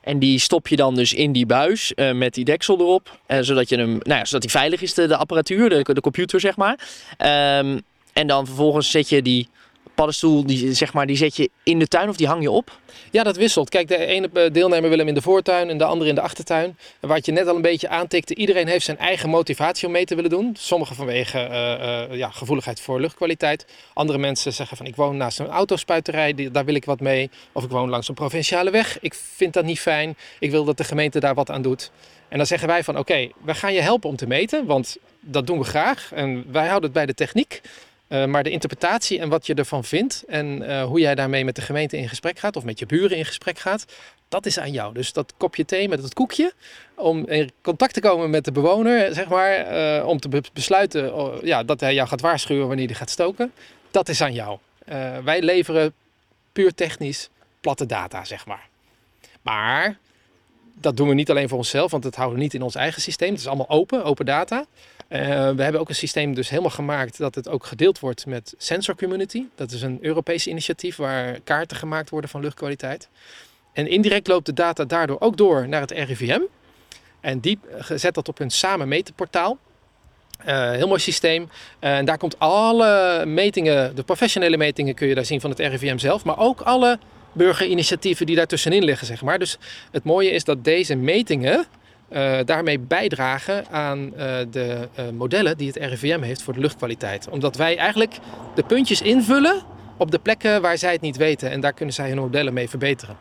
En 0.00 0.18
die 0.18 0.38
stop 0.38 0.68
je 0.68 0.76
dan 0.76 0.94
dus 0.94 1.14
in 1.14 1.32
die 1.32 1.46
buis 1.46 1.92
met 2.14 2.34
die 2.34 2.44
deksel 2.44 2.78
erop, 2.78 3.18
zodat, 3.40 3.68
je 3.68 3.76
hem, 3.76 3.90
nou 3.90 4.18
ja, 4.18 4.24
zodat 4.24 4.40
die 4.40 4.50
veilig 4.50 4.82
is, 4.82 4.94
de, 4.94 5.06
de 5.06 5.16
apparatuur, 5.16 5.68
de, 5.68 5.94
de 5.94 6.00
computer 6.00 6.40
zeg 6.40 6.56
maar. 6.56 6.78
Um, 7.58 7.80
en 8.12 8.26
dan 8.26 8.46
vervolgens 8.46 8.90
zet 8.90 9.08
je 9.08 9.22
die 9.22 9.48
paddenstoel, 10.00 10.46
die, 10.46 10.74
zeg 10.74 10.92
maar, 10.92 11.06
die 11.06 11.16
zet 11.16 11.36
je 11.36 11.50
in 11.62 11.78
de 11.78 11.86
tuin 11.86 12.08
of 12.08 12.16
die 12.16 12.26
hang 12.26 12.42
je 12.42 12.50
op? 12.50 12.78
Ja, 13.10 13.22
dat 13.22 13.36
wisselt. 13.36 13.68
Kijk, 13.68 13.88
de 13.88 13.96
ene 13.96 14.50
deelnemer 14.50 14.88
wil 14.88 14.98
hem 14.98 15.08
in 15.08 15.14
de 15.14 15.22
voortuin 15.22 15.68
en 15.70 15.78
de 15.78 15.84
andere 15.84 16.08
in 16.10 16.14
de 16.14 16.20
achtertuin. 16.20 16.76
En 17.00 17.08
wat 17.08 17.26
je 17.26 17.32
net 17.32 17.46
al 17.46 17.56
een 17.56 17.62
beetje 17.62 17.88
aantikte, 17.88 18.34
iedereen 18.34 18.68
heeft 18.68 18.84
zijn 18.84 18.98
eigen 18.98 19.28
motivatie 19.28 19.86
om 19.86 19.92
mee 19.92 20.04
te 20.04 20.14
willen 20.14 20.30
doen. 20.30 20.56
Sommigen 20.58 20.96
vanwege 20.96 21.38
uh, 21.38 22.16
ja, 22.18 22.30
gevoeligheid 22.30 22.80
voor 22.80 23.00
luchtkwaliteit. 23.00 23.66
Andere 23.92 24.18
mensen 24.18 24.52
zeggen 24.52 24.76
van 24.76 24.86
ik 24.86 24.96
woon 24.96 25.16
naast 25.16 25.38
een 25.38 25.48
autospuiterij, 25.48 26.50
daar 26.52 26.64
wil 26.64 26.74
ik 26.74 26.84
wat 26.84 27.00
mee. 27.00 27.30
Of 27.52 27.64
ik 27.64 27.70
woon 27.70 27.88
langs 27.88 28.08
een 28.08 28.14
provinciale 28.14 28.70
weg, 28.70 29.00
ik 29.00 29.14
vind 29.14 29.52
dat 29.52 29.64
niet 29.64 29.80
fijn. 29.80 30.16
Ik 30.38 30.50
wil 30.50 30.64
dat 30.64 30.76
de 30.76 30.84
gemeente 30.84 31.20
daar 31.20 31.34
wat 31.34 31.50
aan 31.50 31.62
doet. 31.62 31.90
En 32.28 32.36
dan 32.36 32.46
zeggen 32.46 32.68
wij 32.68 32.84
van 32.84 32.98
oké, 32.98 33.28
we 33.44 33.54
gaan 33.54 33.72
je 33.72 33.80
helpen 33.80 34.08
om 34.08 34.16
te 34.16 34.26
meten, 34.26 34.66
want 34.66 34.96
dat 35.20 35.46
doen 35.46 35.58
we 35.58 35.64
graag. 35.64 36.10
En 36.14 36.44
wij 36.52 36.66
houden 36.66 36.82
het 36.82 36.92
bij 36.92 37.06
de 37.06 37.14
techniek. 37.14 37.60
Uh, 38.10 38.24
maar 38.24 38.42
de 38.42 38.50
interpretatie 38.50 39.18
en 39.18 39.28
wat 39.28 39.46
je 39.46 39.54
ervan 39.54 39.84
vindt 39.84 40.24
en 40.28 40.62
uh, 40.62 40.82
hoe 40.82 41.00
jij 41.00 41.14
daarmee 41.14 41.44
met 41.44 41.56
de 41.56 41.62
gemeente 41.62 41.96
in 41.96 42.08
gesprek 42.08 42.38
gaat 42.38 42.56
of 42.56 42.64
met 42.64 42.78
je 42.78 42.86
buren 42.86 43.16
in 43.16 43.24
gesprek 43.24 43.58
gaat, 43.58 43.84
dat 44.28 44.46
is 44.46 44.58
aan 44.58 44.72
jou. 44.72 44.94
Dus 44.94 45.12
dat 45.12 45.34
kopje 45.36 45.64
thee 45.64 45.88
met 45.88 46.02
het 46.02 46.14
koekje, 46.14 46.52
om 46.94 47.26
in 47.26 47.50
contact 47.62 47.94
te 47.94 48.00
komen 48.00 48.30
met 48.30 48.44
de 48.44 48.52
bewoner, 48.52 49.14
zeg 49.14 49.28
maar, 49.28 49.72
uh, 49.72 50.06
om 50.06 50.20
te 50.20 50.28
be 50.28 50.42
besluiten 50.52 51.12
ja, 51.42 51.62
dat 51.62 51.80
hij 51.80 51.94
jou 51.94 52.08
gaat 52.08 52.20
waarschuwen 52.20 52.66
wanneer 52.66 52.86
hij 52.86 52.94
gaat 52.94 53.10
stoken, 53.10 53.52
dat 53.90 54.08
is 54.08 54.20
aan 54.20 54.32
jou. 54.32 54.58
wij 55.24 55.42
leveren 55.42 55.92
puur 56.52 56.74
technisch 56.74 57.28
platte 57.60 57.86
data, 57.86 58.24
zeg 58.24 58.46
maar. 58.46 58.68
Maar 59.42 59.98
dat 60.74 60.96
doen 60.96 61.08
we 61.08 61.14
niet 61.14 61.30
alleen 61.30 61.48
voor 61.48 61.58
onszelf, 61.58 61.90
want 61.90 62.02
dat 62.02 62.14
houden 62.14 62.36
we 62.38 62.42
niet 62.42 62.54
in 62.54 62.62
ons 62.62 62.74
eigen 62.74 63.02
systeem. 63.02 63.30
Het 63.30 63.40
is 63.40 63.46
allemaal 63.46 63.68
open, 63.68 64.04
open 64.04 64.26
data. 64.26 64.66
Uh, 65.10 65.18
we 65.50 65.62
hebben 65.62 65.80
ook 65.80 65.88
een 65.88 65.94
systeem 65.94 66.34
dus 66.34 66.48
helemaal 66.48 66.70
gemaakt 66.70 67.18
dat 67.18 67.34
het 67.34 67.48
ook 67.48 67.64
gedeeld 67.64 67.98
wordt 67.98 68.26
met 68.26 68.54
Sensor 68.58 68.96
Community. 68.96 69.44
Dat 69.54 69.70
is 69.70 69.82
een 69.82 69.98
Europees 70.00 70.46
initiatief 70.46 70.96
waar 70.96 71.40
kaarten 71.40 71.76
gemaakt 71.76 72.10
worden 72.10 72.30
van 72.30 72.40
luchtkwaliteit. 72.40 73.08
En 73.72 73.86
indirect 73.86 74.26
loopt 74.26 74.46
de 74.46 74.52
data 74.52 74.84
daardoor 74.84 75.20
ook 75.20 75.36
door 75.36 75.68
naar 75.68 75.80
het 75.80 75.90
RIVM. 75.90 76.40
En 77.20 77.40
die 77.40 77.58
zet 77.94 78.14
dat 78.14 78.28
op 78.28 78.38
hun 78.38 78.50
samen 78.50 78.88
metenportaal. 78.88 79.58
Uh, 80.46 80.70
heel 80.70 80.88
mooi 80.88 81.00
systeem. 81.00 81.50
En 81.78 82.04
daar 82.04 82.18
komt 82.18 82.38
alle 82.38 83.24
metingen, 83.26 83.96
de 83.96 84.02
professionele 84.02 84.56
metingen 84.56 84.94
kun 84.94 85.08
je 85.08 85.14
daar 85.14 85.24
zien 85.24 85.40
van 85.40 85.50
het 85.50 85.58
RIVM 85.58 85.98
zelf. 85.98 86.24
Maar 86.24 86.38
ook 86.38 86.60
alle 86.60 86.98
burgerinitiatieven 87.32 88.26
die 88.26 88.36
daartussenin 88.36 88.84
liggen, 88.84 89.06
zeg 89.06 89.22
maar. 89.22 89.38
Dus 89.38 89.58
het 89.90 90.04
mooie 90.04 90.30
is 90.30 90.44
dat 90.44 90.64
deze 90.64 90.94
metingen 90.94 91.66
uh, 92.12 92.38
daarmee 92.44 92.78
bijdragen 92.78 93.66
aan 93.70 93.98
uh, 93.98 94.10
de 94.50 94.88
uh, 94.98 95.08
modellen 95.10 95.56
die 95.56 95.72
het 95.72 95.76
RIVM 95.76 96.20
heeft 96.20 96.42
voor 96.42 96.54
de 96.54 96.60
luchtkwaliteit. 96.60 97.28
Omdat 97.28 97.56
wij 97.56 97.76
eigenlijk 97.76 98.18
de 98.54 98.62
puntjes 98.62 99.02
invullen 99.02 99.62
op 99.96 100.10
de 100.10 100.18
plekken 100.18 100.62
waar 100.62 100.78
zij 100.78 100.92
het 100.92 101.00
niet 101.00 101.16
weten. 101.16 101.50
En 101.50 101.60
daar 101.60 101.72
kunnen 101.72 101.94
zij 101.94 102.08
hun 102.08 102.18
modellen 102.18 102.52
mee 102.52 102.68
verbeteren. 102.68 103.16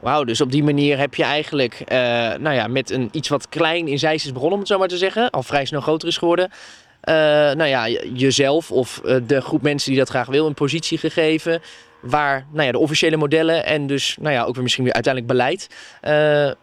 Wauw, 0.00 0.24
dus 0.24 0.40
op 0.40 0.52
die 0.52 0.62
manier 0.62 0.98
heb 0.98 1.14
je 1.14 1.24
eigenlijk 1.24 1.84
nou 2.38 2.52
ja, 2.52 2.66
met 2.66 2.90
een 2.90 3.08
iets 3.12 3.28
wat 3.28 3.48
klein 3.48 3.88
in 3.88 3.98
Zeist 3.98 4.24
is 4.24 4.32
begonnen, 4.32 4.54
om 4.54 4.60
het 4.60 4.68
zo 4.68 4.78
maar 4.78 4.88
te 4.88 4.96
zeggen, 4.96 5.30
al 5.30 5.42
vrij 5.42 5.64
snel 5.64 5.80
groter 5.80 6.08
is 6.08 6.16
geworden. 6.16 6.50
nou 7.56 7.64
ja, 7.64 7.88
jezelf 8.14 8.70
of 8.70 9.00
de 9.26 9.40
groep 9.40 9.62
mensen 9.62 9.90
die 9.90 9.98
dat 9.98 10.08
graag 10.08 10.26
wil, 10.26 10.46
een 10.46 10.54
positie 10.54 10.98
gegeven 10.98 11.62
waar 12.00 12.46
nou 12.52 12.66
ja, 12.66 12.72
de 12.72 12.78
officiële 12.78 13.16
modellen 13.16 13.64
en 13.64 13.86
dus 13.86 14.16
nou 14.20 14.34
ja, 14.34 14.44
ook 14.44 14.54
weer 14.54 14.62
misschien 14.62 14.84
weer 14.84 14.92
uiteindelijk 14.92 15.32
beleid 15.32 15.66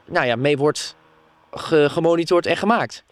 nou 0.06 0.26
ja, 0.26 0.36
mee 0.36 0.58
wordt 0.58 0.96
gemonitord 1.52 2.46
en 2.46 2.58
gemaakt. 2.58 3.04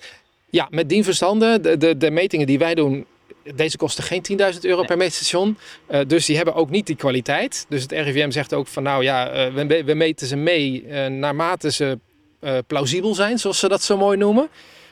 Ja, 0.50 0.68
met 0.70 0.90
dien 0.90 1.04
verstande, 1.04 1.60
de, 1.60 1.78
de, 1.78 1.98
de 1.98 2.12
metingen 2.12 2.48
die 2.48 2.60
wij 2.60 2.76
doen, 2.76 3.06
deze 3.56 3.78
kosten 3.78 4.04
geen 4.04 4.54
10.000 4.54 4.60
euro 4.62 4.84
per 4.84 4.98
meetstation. 4.98 5.58
Uh, 5.90 6.00
dus 6.08 6.26
die 6.26 6.36
hebben 6.36 6.54
ook 6.54 6.70
niet 6.70 6.86
die 6.86 6.96
kwaliteit. 6.96 7.66
Dus 7.70 7.82
het 7.82 7.92
RIVM 7.92 8.32
zegt 8.32 8.54
ook 8.54 8.68
van 8.68 8.84
nou 8.84 9.04
ja, 9.04 9.48
uh, 9.48 9.54
we, 9.54 9.84
we, 9.84 9.94
meten 9.94 10.28
ze 10.28 10.36
mee 10.36 10.84
uh, 10.84 11.06
naarmate 11.06 11.72
ze 11.72 12.00
plausibel 12.68 13.16
zijn, 13.16 13.40
zoals 13.40 13.60
ze 13.60 13.68
dat 13.68 13.84
zo 13.84 13.98
mooi 13.98 14.18
noemen. 14.18 14.50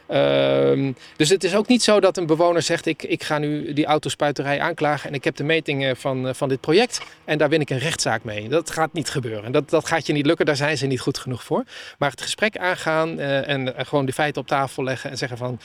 Uh, 0.09 0.93
dus 1.15 1.29
het 1.29 1.43
is 1.43 1.55
ook 1.55 1.67
niet 1.67 1.83
zo 1.83 1.99
dat 1.99 2.17
een 2.17 2.25
bewoner 2.25 2.61
zegt: 2.61 2.85
ik, 2.85 3.03
ik 3.03 3.23
ga 3.23 3.37
nu 3.37 3.73
die 3.73 3.85
autospuiterij 3.85 4.61
aanklagen 4.61 5.09
en 5.09 5.15
ik 5.15 5.23
heb 5.23 5.35
de 5.35 5.43
metingen 5.43 5.97
van, 5.97 6.27
eh, 6.27 6.33
van 6.33 6.49
dit 6.49 6.61
project 6.61 7.01
en 7.25 7.37
daar 7.37 7.49
win 7.49 7.61
ik 7.61 7.69
een 7.69 7.77
rechtszaak 7.77 8.23
mee. 8.23 8.49
Dat 8.49 8.71
gaat 8.71 8.93
niet 8.93 9.09
gebeuren. 9.09 9.51
Dat, 9.51 9.69
dat 9.69 9.87
gaat 9.87 10.07
je 10.07 10.13
niet 10.13 10.25
lukken, 10.25 10.45
daar 10.45 10.55
zijn 10.55 10.77
ze 10.77 10.85
niet 10.85 10.99
goed 10.99 11.17
genoeg 11.17 11.43
voor. 11.43 11.63
Maar 11.97 12.09
het 12.09 12.21
gesprek 12.21 12.57
aangaan 12.57 13.19
uh, 13.19 13.47
en 13.47 13.67
uh, 13.67 13.73
gewoon 13.77 14.05
de 14.05 14.13
feiten 14.13 14.41
op 14.41 14.47
tafel 14.47 14.83
leggen 14.83 15.09
en 15.09 15.17
zeggen: 15.17 15.37
van 15.37 15.59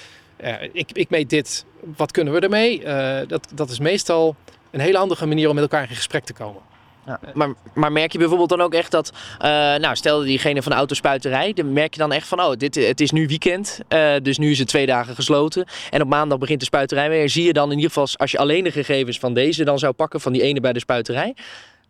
ik, 0.73 0.91
ik 0.93 1.11
meet 1.11 1.31
dit, 1.31 1.65
wat 1.97 2.11
kunnen 2.11 2.33
we 2.33 2.41
ermee? 2.41 2.83
dat, 3.27 3.49
dat 3.55 3.71
is 3.71 3.79
meestal 3.79 4.37
een 4.71 4.81
hele 4.81 4.99
handige 4.99 5.27
manier 5.27 5.49
om 5.49 5.55
met 5.55 5.63
elkaar 5.63 5.89
in 5.91 5.97
gesprek 5.97 6.25
te 6.25 6.33
komen. 6.33 6.70
Ja. 7.11 7.33
Maar, 7.35 7.49
maar 7.75 7.93
merk 7.93 8.12
je 8.12 8.19
bijvoorbeeld 8.19 8.49
dan 8.49 8.61
ook 8.61 8.75
echt 8.75 8.90
dat, 8.90 9.12
uh, 9.12 9.49
nou 9.75 9.97
stel 9.97 10.21
diegene 10.21 10.62
van 10.62 10.73
de 10.73 10.79
autospuiterij, 10.79 11.52
dan 11.52 11.73
merk 11.73 11.95
je 11.95 12.00
dan 12.00 12.12
echt 12.12 12.29
van, 12.29 12.40
oh, 12.40 12.52
dit, 12.57 12.75
het 12.75 13.00
is 13.00 13.11
nu 13.11 13.26
weekend, 13.26 13.81
dus 14.23 14.38
nu 14.38 14.50
is 14.50 14.59
het 14.59 14.69
twee 14.69 14.87
dagen 14.87 15.14
gesloten. 15.14 15.64
En 15.90 16.02
op 16.02 16.09
maandag 16.09 16.38
begint 16.38 16.61
de 16.61 16.67
spuiterij 16.67 17.09
weer. 17.09 17.29
Zie 17.29 17.45
je 17.45 17.52
dan 17.52 17.71
in 17.71 17.76
ieder 17.76 17.93
geval, 17.93 18.09
als 18.17 18.31
je 18.31 18.38
alleen 18.38 18.64
de 18.64 18.73
gegevens 18.73 19.19
van 19.19 19.35
deze 19.35 19.64
dan 19.64 19.79
zou 19.79 19.93
pakken, 19.93 20.21
van 20.21 20.33
die 20.33 20.43
ene 20.43 20.61
bij 20.61 20.73
de 20.73 20.79
spuiterij, 20.79 21.35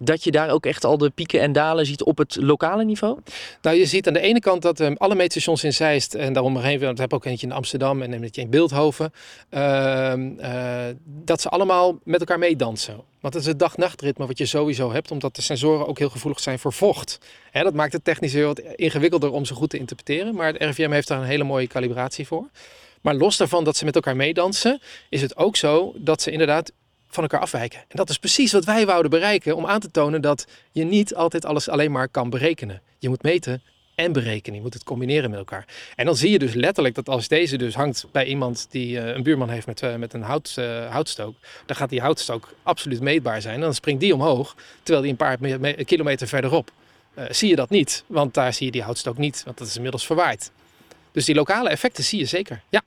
dat 0.03 0.25
je 0.25 0.31
daar 0.31 0.51
ook 0.51 0.67
echt 0.67 0.85
al 0.85 0.99
de 0.99 1.11
pieken 1.11 1.41
en 1.41 1.53
dalen 1.53 1.87
ziet 1.87 2.03
op 2.03 2.19
het 2.19 2.37
lokale 2.37 2.85
niveau? 2.85 3.19
Nou, 3.63 3.77
je 3.77 3.87
ziet 3.87 4.07
aan 4.07 4.13
de 4.13 4.21
ene 4.21 4.41
kant 4.41 4.63
dat 4.63 4.81
um, 4.81 4.97
alle 4.97 5.15
meetstations 5.15 5.65
in 5.65 5.73
Zeist 5.73 6.15
en 6.15 6.33
daarom 6.33 6.57
heen, 6.57 6.81
want 6.81 6.95
we 6.95 7.01
hebben 7.01 7.19
ook 7.19 7.25
eentje 7.25 7.47
in 7.47 7.53
Amsterdam 7.53 8.03
en 8.03 8.23
eentje 8.23 8.41
in 8.41 8.51
Beeldhoven, 8.51 9.13
uh, 9.51 10.13
uh, 10.17 10.83
dat 11.05 11.41
ze 11.41 11.49
allemaal 11.49 11.99
met 12.05 12.21
elkaar 12.21 12.39
meedansen. 12.39 12.95
Want 13.21 13.35
het 13.35 13.43
is 13.43 13.49
het 13.49 13.59
dag-nachtritme 13.59 14.27
wat 14.27 14.39
je 14.39 14.47
sowieso 14.47 14.93
hebt, 14.93 15.11
omdat 15.11 15.37
de 15.37 15.43
sensoren 15.43 15.87
ook 15.87 15.99
heel 15.99 16.11
gevoelig 16.11 16.41
zijn 16.41 16.59
voor 16.59 16.73
vocht. 16.73 17.19
Dat 17.53 17.75
maakt 17.75 17.93
het 17.93 18.05
technisch 18.05 18.33
heel 18.33 18.47
wat 18.47 18.59
ingewikkelder 18.59 19.31
om 19.33 19.45
ze 19.45 19.55
goed 19.55 19.71
te 19.71 19.79
interpreteren, 19.79 20.35
maar 20.35 20.47
het 20.47 20.63
RIVM 20.63 20.91
heeft 20.91 21.09
daar 21.09 21.21
een 21.21 21.27
hele 21.27 21.45
mooie 21.45 21.67
calibratie 21.67 22.27
voor. 22.27 22.49
Maar 23.01 23.15
los 23.15 23.37
daarvan 23.37 23.65
dat 23.65 23.77
ze 23.77 23.85
met 23.85 23.95
elkaar 23.95 24.17
meedansen, 24.17 24.81
is 25.09 25.23
het 25.23 25.37
ook 25.37 25.57
zo 25.57 25.93
dat 25.97 26.23
ze 26.23 26.31
inderdaad 26.31 26.73
van 27.11 27.23
elkaar 27.23 27.41
afwijken. 27.41 27.79
En 27.79 27.97
dat 27.97 28.11
is 28.11 28.19
precies 28.19 28.53
wat 28.53 28.65
wij 28.65 28.87
wouden 28.87 29.11
bereiken 29.11 29.57
om 29.57 29.67
aan 29.67 29.81
te 29.81 29.91
tonen 29.91 30.21
dat 30.21 30.47
je 30.73 30.85
niet 30.85 31.15
altijd 31.15 31.45
alles 31.45 31.69
alleen 31.69 31.93
maar 31.93 32.09
kan 32.09 32.31
berekenen. 32.31 32.83
Je 32.99 33.09
moet 33.09 33.23
meten 33.23 33.63
en 33.95 34.13
berekenen. 34.13 34.57
Je 34.57 34.63
moet 34.63 34.75
het 34.75 34.85
combineren 34.85 35.31
met 35.31 35.39
elkaar. 35.39 35.67
En 35.97 36.05
dan 36.05 36.17
zie 36.17 36.31
je 36.31 36.39
dus 36.39 36.55
letterlijk 36.55 36.95
dat 36.95 37.09
als 37.09 37.29
deze 37.29 37.57
dus 37.57 37.75
hangt 37.75 38.07
bij 38.13 38.25
iemand 38.25 38.67
die 38.71 38.97
uh, 38.97 39.15
een 39.15 39.23
buurman 39.23 39.49
heeft 39.49 39.67
met, 39.67 39.83
uh, 39.83 39.95
met 39.95 40.13
een 40.13 40.23
hout, 40.23 40.57
uh, 40.59 40.91
houtstook, 40.91 41.37
dan 41.67 41.77
gaat 41.77 41.89
die 41.89 42.01
houtstook 42.01 42.55
absoluut 42.63 43.01
meetbaar 43.01 43.43
zijn. 43.43 43.55
En 43.55 43.61
dan 43.61 43.75
springt 43.75 44.01
die 44.01 44.15
omhoog, 44.15 44.57
terwijl 44.83 45.03
die 45.03 45.11
een 45.11 45.17
paar 45.17 45.39
kilometer 45.85 46.29
verderop 46.29 46.71
zie 47.29 47.49
je 47.49 47.57
dat 47.57 47.71
niet. 47.71 48.05
Want 48.07 48.35
daar 48.35 48.53
zie 48.53 48.67
je 48.67 48.73
die 48.73 48.83
houtstook 48.83 49.19
niet, 49.19 49.43
want 49.45 49.59
dat 49.59 49.67
is 49.67 49.77
inmiddels 49.77 50.07
verwaaid. 50.07 50.51
Dus 51.13 51.25
die 51.25 51.35
lokale 51.35 51.69
effecten 51.69 52.05
zie 52.05 52.19
je 52.19 52.25
zeker. 52.25 52.63
Ja. 52.69 52.83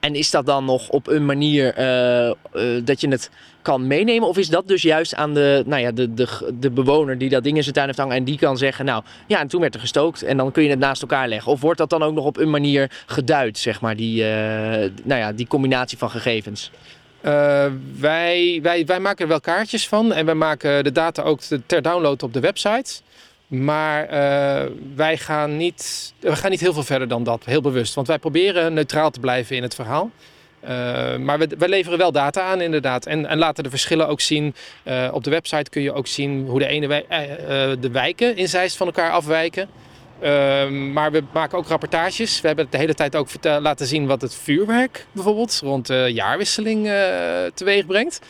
En 0.00 0.14
is 0.14 0.30
dat 0.30 0.46
dan 0.46 0.64
nog 0.64 0.88
op 0.88 1.06
een 1.06 1.26
manier 1.26 1.78
uh, 1.78 2.32
uh, 2.54 2.84
dat 2.84 3.00
je 3.00 3.08
het 3.08 3.30
kan 3.62 3.86
meenemen? 3.86 4.28
Of 4.28 4.36
is 4.36 4.48
dat 4.48 4.68
dus 4.68 4.82
juist 4.82 5.14
aan 5.14 5.34
de, 5.34 5.62
nou 5.66 5.82
ja, 5.82 5.92
de, 5.92 6.14
de, 6.14 6.54
de 6.60 6.70
bewoner 6.70 7.18
die 7.18 7.28
dat 7.28 7.44
ding 7.44 7.56
in 7.56 7.62
zijn 7.62 7.74
tuin 7.74 7.86
heeft 7.86 7.98
hangen 7.98 8.16
en 8.16 8.24
die 8.24 8.38
kan 8.38 8.58
zeggen, 8.58 8.84
nou 8.84 9.02
ja, 9.26 9.40
en 9.40 9.48
toen 9.48 9.60
werd 9.60 9.74
er 9.74 9.80
gestookt 9.80 10.22
en 10.22 10.36
dan 10.36 10.52
kun 10.52 10.62
je 10.62 10.70
het 10.70 10.78
naast 10.78 11.02
elkaar 11.02 11.28
leggen? 11.28 11.52
Of 11.52 11.60
wordt 11.60 11.78
dat 11.78 11.90
dan 11.90 12.02
ook 12.02 12.14
nog 12.14 12.24
op 12.24 12.36
een 12.36 12.50
manier 12.50 12.90
geduid, 13.06 13.58
zeg 13.58 13.80
maar, 13.80 13.96
die, 13.96 14.22
uh, 14.22 14.28
nou 15.02 15.20
ja, 15.20 15.32
die 15.32 15.46
combinatie 15.46 15.98
van 15.98 16.10
gegevens? 16.10 16.70
wij, 17.98 18.58
wij, 18.62 18.84
wij 18.86 19.00
maken 19.00 19.22
er 19.22 19.28
wel 19.28 19.40
kaartjes 19.40 19.88
van 19.88 20.12
en 20.12 20.26
wij 20.26 20.34
maken 20.34 20.84
de 20.84 20.92
data 20.92 21.22
ook 21.22 21.40
ter 21.66 21.82
download 21.82 22.22
op 22.22 22.32
de 22.32 22.40
website. 22.40 23.00
Maar 23.48 24.02
uh, 24.04 24.70
wij 24.94 25.16
gaan 25.16 25.56
niet, 25.56 26.12
we 26.18 26.36
gaan 26.36 26.50
niet 26.50 26.60
heel 26.60 26.72
veel 26.72 26.82
verder 26.82 27.08
dan 27.08 27.22
dat, 27.22 27.44
heel 27.44 27.60
bewust. 27.60 27.94
Want 27.94 28.06
wij 28.06 28.18
proberen 28.18 28.74
neutraal 28.74 29.10
te 29.10 29.20
blijven 29.20 29.56
in 29.56 29.62
het 29.62 29.74
verhaal. 29.74 30.10
Uh, 30.62 30.68
maar 31.16 31.38
we, 31.38 31.48
we, 31.58 31.68
leveren 31.68 31.98
wel 31.98 32.12
data 32.12 32.42
aan, 32.42 32.60
inderdaad. 32.60 33.06
En, 33.06 33.26
en 33.26 33.38
laten 33.38 33.64
de 33.64 33.70
verschillen 33.70 34.08
ook 34.08 34.20
zien. 34.20 34.54
Uh, 34.84 35.08
op 35.12 35.24
de 35.24 35.30
website 35.30 35.70
kun 35.70 35.82
je 35.82 35.92
ook 35.92 36.06
zien 36.06 36.46
hoe 36.46 36.58
de, 36.58 36.66
ene 36.66 37.04
de 37.80 37.90
wijken 37.90 38.36
in 38.36 38.48
Zeist 38.48 38.76
van 38.76 38.86
elkaar 38.86 39.10
afwijken. 39.10 39.68
maar 40.92 41.12
we 41.12 41.22
maken 41.32 41.58
ook 41.58 41.68
rapportages. 41.68 42.40
We 42.40 42.46
hebben 42.46 42.66
de 42.70 42.76
hele 42.76 42.94
tijd 42.94 43.16
ook 43.16 43.28
laten 43.42 43.86
zien 43.86 44.06
wat 44.06 44.20
het 44.20 44.34
vuurwerk 44.34 45.06
bijvoorbeeld 45.12 45.60
rond 45.64 45.86
de 45.86 46.10
jaarwisseling 46.12 46.90
teweeg 47.54 47.86
brengt. 47.86 48.20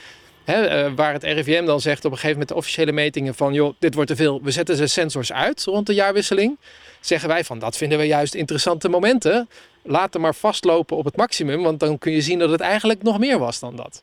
Hè, 0.49 0.87
uh, 0.87 0.93
waar 0.97 1.13
het 1.13 1.23
RIVM 1.23 1.65
dan 1.65 1.81
zegt 1.81 2.05
op 2.05 2.11
een 2.11 2.17
gegeven 2.17 2.31
moment 2.31 2.49
de 2.49 2.55
officiële 2.55 2.93
metingen 2.93 3.35
van 3.35 3.53
joh, 3.53 3.75
dit 3.79 3.95
wordt 3.95 4.11
te 4.11 4.17
veel, 4.17 4.43
we 4.43 4.51
zetten 4.51 4.77
ze 4.77 4.87
sensors 4.87 5.33
uit 5.33 5.65
rond 5.65 5.87
de 5.87 5.95
jaarwisseling. 5.95 6.59
Zeggen 7.01 7.29
wij 7.29 7.45
van 7.45 7.59
dat 7.59 7.77
vinden 7.77 7.99
we 7.99 8.05
juist 8.05 8.35
interessante 8.35 8.89
momenten. 8.89 9.49
Laat 9.83 10.13
hem 10.13 10.23
maar 10.23 10.35
vastlopen 10.35 10.97
op 10.97 11.05
het 11.05 11.17
maximum, 11.17 11.63
want 11.63 11.81
dan 11.81 11.99
kun 11.99 12.13
je 12.13 12.21
zien 12.21 12.39
dat 12.39 12.51
het 12.51 12.61
eigenlijk 12.61 13.03
nog 13.03 13.19
meer 13.19 13.39
was 13.39 13.59
dan 13.59 13.77
dat. 13.77 14.03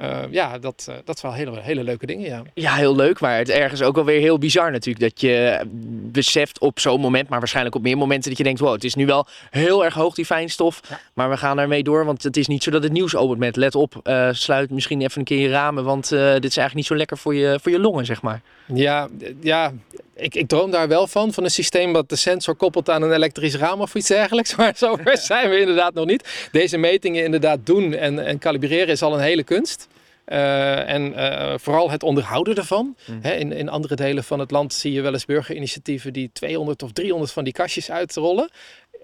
Uh, 0.00 0.18
ja, 0.30 0.58
dat, 0.58 0.86
uh, 0.88 0.94
dat 1.04 1.16
is 1.16 1.22
wel 1.22 1.32
hele, 1.32 1.60
hele 1.60 1.82
leuke 1.82 2.06
dingen, 2.06 2.26
ja. 2.26 2.42
Ja, 2.54 2.74
heel 2.74 2.96
leuk, 2.96 3.20
maar 3.20 3.36
het 3.36 3.48
ergens 3.48 3.82
ook 3.82 3.94
wel 3.94 4.04
weer 4.04 4.20
heel 4.20 4.38
bizar 4.38 4.70
natuurlijk. 4.70 5.04
Dat 5.04 5.20
je 5.20 5.64
beseft 6.10 6.58
op 6.58 6.80
zo'n 6.80 7.00
moment, 7.00 7.28
maar 7.28 7.38
waarschijnlijk 7.38 7.74
op 7.74 7.82
meer 7.82 7.96
momenten 7.96 8.28
dat 8.28 8.38
je 8.38 8.44
denkt... 8.44 8.60
wow, 8.60 8.72
het 8.72 8.84
is 8.84 8.94
nu 8.94 9.06
wel 9.06 9.26
heel 9.50 9.84
erg 9.84 9.94
hoog 9.94 10.14
die 10.14 10.24
fijnstof, 10.24 10.80
ja. 10.88 11.00
maar 11.14 11.30
we 11.30 11.36
gaan 11.36 11.58
ermee 11.58 11.82
door. 11.82 12.04
Want 12.04 12.22
het 12.22 12.36
is 12.36 12.46
niet 12.46 12.62
zo 12.62 12.70
dat 12.70 12.82
het 12.82 12.92
nieuws 12.92 13.16
opent 13.16 13.38
met 13.38 13.56
let 13.56 13.74
op, 13.74 14.00
uh, 14.04 14.28
sluit 14.32 14.70
misschien 14.70 15.00
even 15.00 15.18
een 15.18 15.24
keer 15.24 15.40
je 15.40 15.48
ramen... 15.48 15.84
want 15.84 16.08
dit 16.08 16.18
is 16.44 16.56
eigenlijk 16.56 16.74
niet 16.74 16.86
zo 16.86 16.96
lekker 16.96 17.18
voor 17.18 17.34
je, 17.34 17.58
voor 17.62 17.72
je 17.72 17.80
longen, 17.80 18.06
zeg 18.06 18.22
maar. 18.22 18.40
Ja, 18.74 19.08
ja 19.40 19.72
ik, 20.14 20.34
ik 20.34 20.48
droom 20.48 20.70
daar 20.70 20.88
wel 20.88 21.06
van, 21.06 21.32
van 21.32 21.44
een 21.44 21.50
systeem 21.50 21.92
wat 21.92 22.08
de 22.08 22.16
sensor 22.16 22.54
koppelt 22.54 22.90
aan 22.90 23.02
een 23.02 23.12
elektrisch 23.12 23.54
raam 23.54 23.80
of 23.80 23.94
iets 23.94 24.08
dergelijks. 24.08 24.54
Maar 24.56 24.72
zover 24.76 25.18
zijn 25.32 25.50
we 25.50 25.60
inderdaad 25.60 25.94
nog 25.94 26.06
niet. 26.06 26.48
Deze 26.52 26.76
metingen 26.76 27.24
inderdaad 27.24 27.58
doen 27.66 27.94
en, 27.94 28.26
en 28.26 28.38
kalibreren 28.38 28.88
is 28.88 29.02
al 29.02 29.14
een 29.14 29.20
hele 29.20 29.44
kunst. 29.44 29.88
Uh, 30.26 30.88
en 30.88 31.12
uh, 31.12 31.54
vooral 31.58 31.90
het 31.90 32.02
onderhouden 32.02 32.54
ervan. 32.54 32.96
Mm. 33.06 33.18
He, 33.22 33.34
in, 33.34 33.52
in 33.52 33.68
andere 33.68 33.94
delen 33.94 34.24
van 34.24 34.38
het 34.38 34.50
land 34.50 34.74
zie 34.74 34.92
je 34.92 35.00
wel 35.00 35.12
eens 35.12 35.24
burgerinitiatieven 35.24 36.12
die 36.12 36.30
200 36.32 36.82
of 36.82 36.92
300 36.92 37.32
van 37.32 37.44
die 37.44 37.52
kastjes 37.52 37.90
uitrollen. 37.90 38.50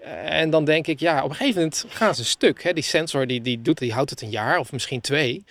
Uh, 0.03 0.39
en 0.39 0.49
dan 0.49 0.65
denk 0.65 0.87
ik, 0.87 0.99
ja, 0.99 1.23
op 1.23 1.29
een 1.29 1.35
gegeven 1.35 1.61
moment 1.61 1.85
gaan 1.87 2.15
ze 2.15 2.25
stuk. 2.25 2.63
Hè. 2.63 2.73
Die 2.73 2.83
sensor 2.83 3.27
die, 3.27 3.41
die, 3.41 3.61
doet, 3.61 3.77
die 3.77 3.93
houdt 3.93 4.09
het 4.09 4.21
een 4.21 4.29
jaar 4.29 4.59
of 4.59 4.71
misschien 4.71 5.01
twee. 5.01 5.43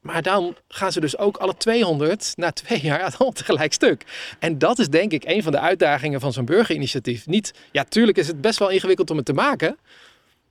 Maar 0.00 0.22
dan 0.22 0.56
gaan 0.68 0.92
ze 0.92 1.00
dus 1.00 1.18
ook 1.18 1.36
alle 1.36 1.56
200 1.56 2.32
na 2.36 2.52
twee 2.52 2.80
jaar 2.80 3.16
tegelijk 3.32 3.72
stuk. 3.72 4.04
En 4.38 4.58
dat 4.58 4.78
is 4.78 4.88
denk 4.88 5.12
ik 5.12 5.24
een 5.24 5.42
van 5.42 5.52
de 5.52 5.60
uitdagingen 5.60 6.20
van 6.20 6.32
zo'n 6.32 6.44
burgerinitiatief. 6.44 7.26
Niet, 7.26 7.54
ja, 7.72 7.84
tuurlijk 7.84 8.18
is 8.18 8.26
het 8.26 8.40
best 8.40 8.58
wel 8.58 8.68
ingewikkeld 8.68 9.10
om 9.10 9.16
het 9.16 9.26
te 9.26 9.32
maken. 9.32 9.78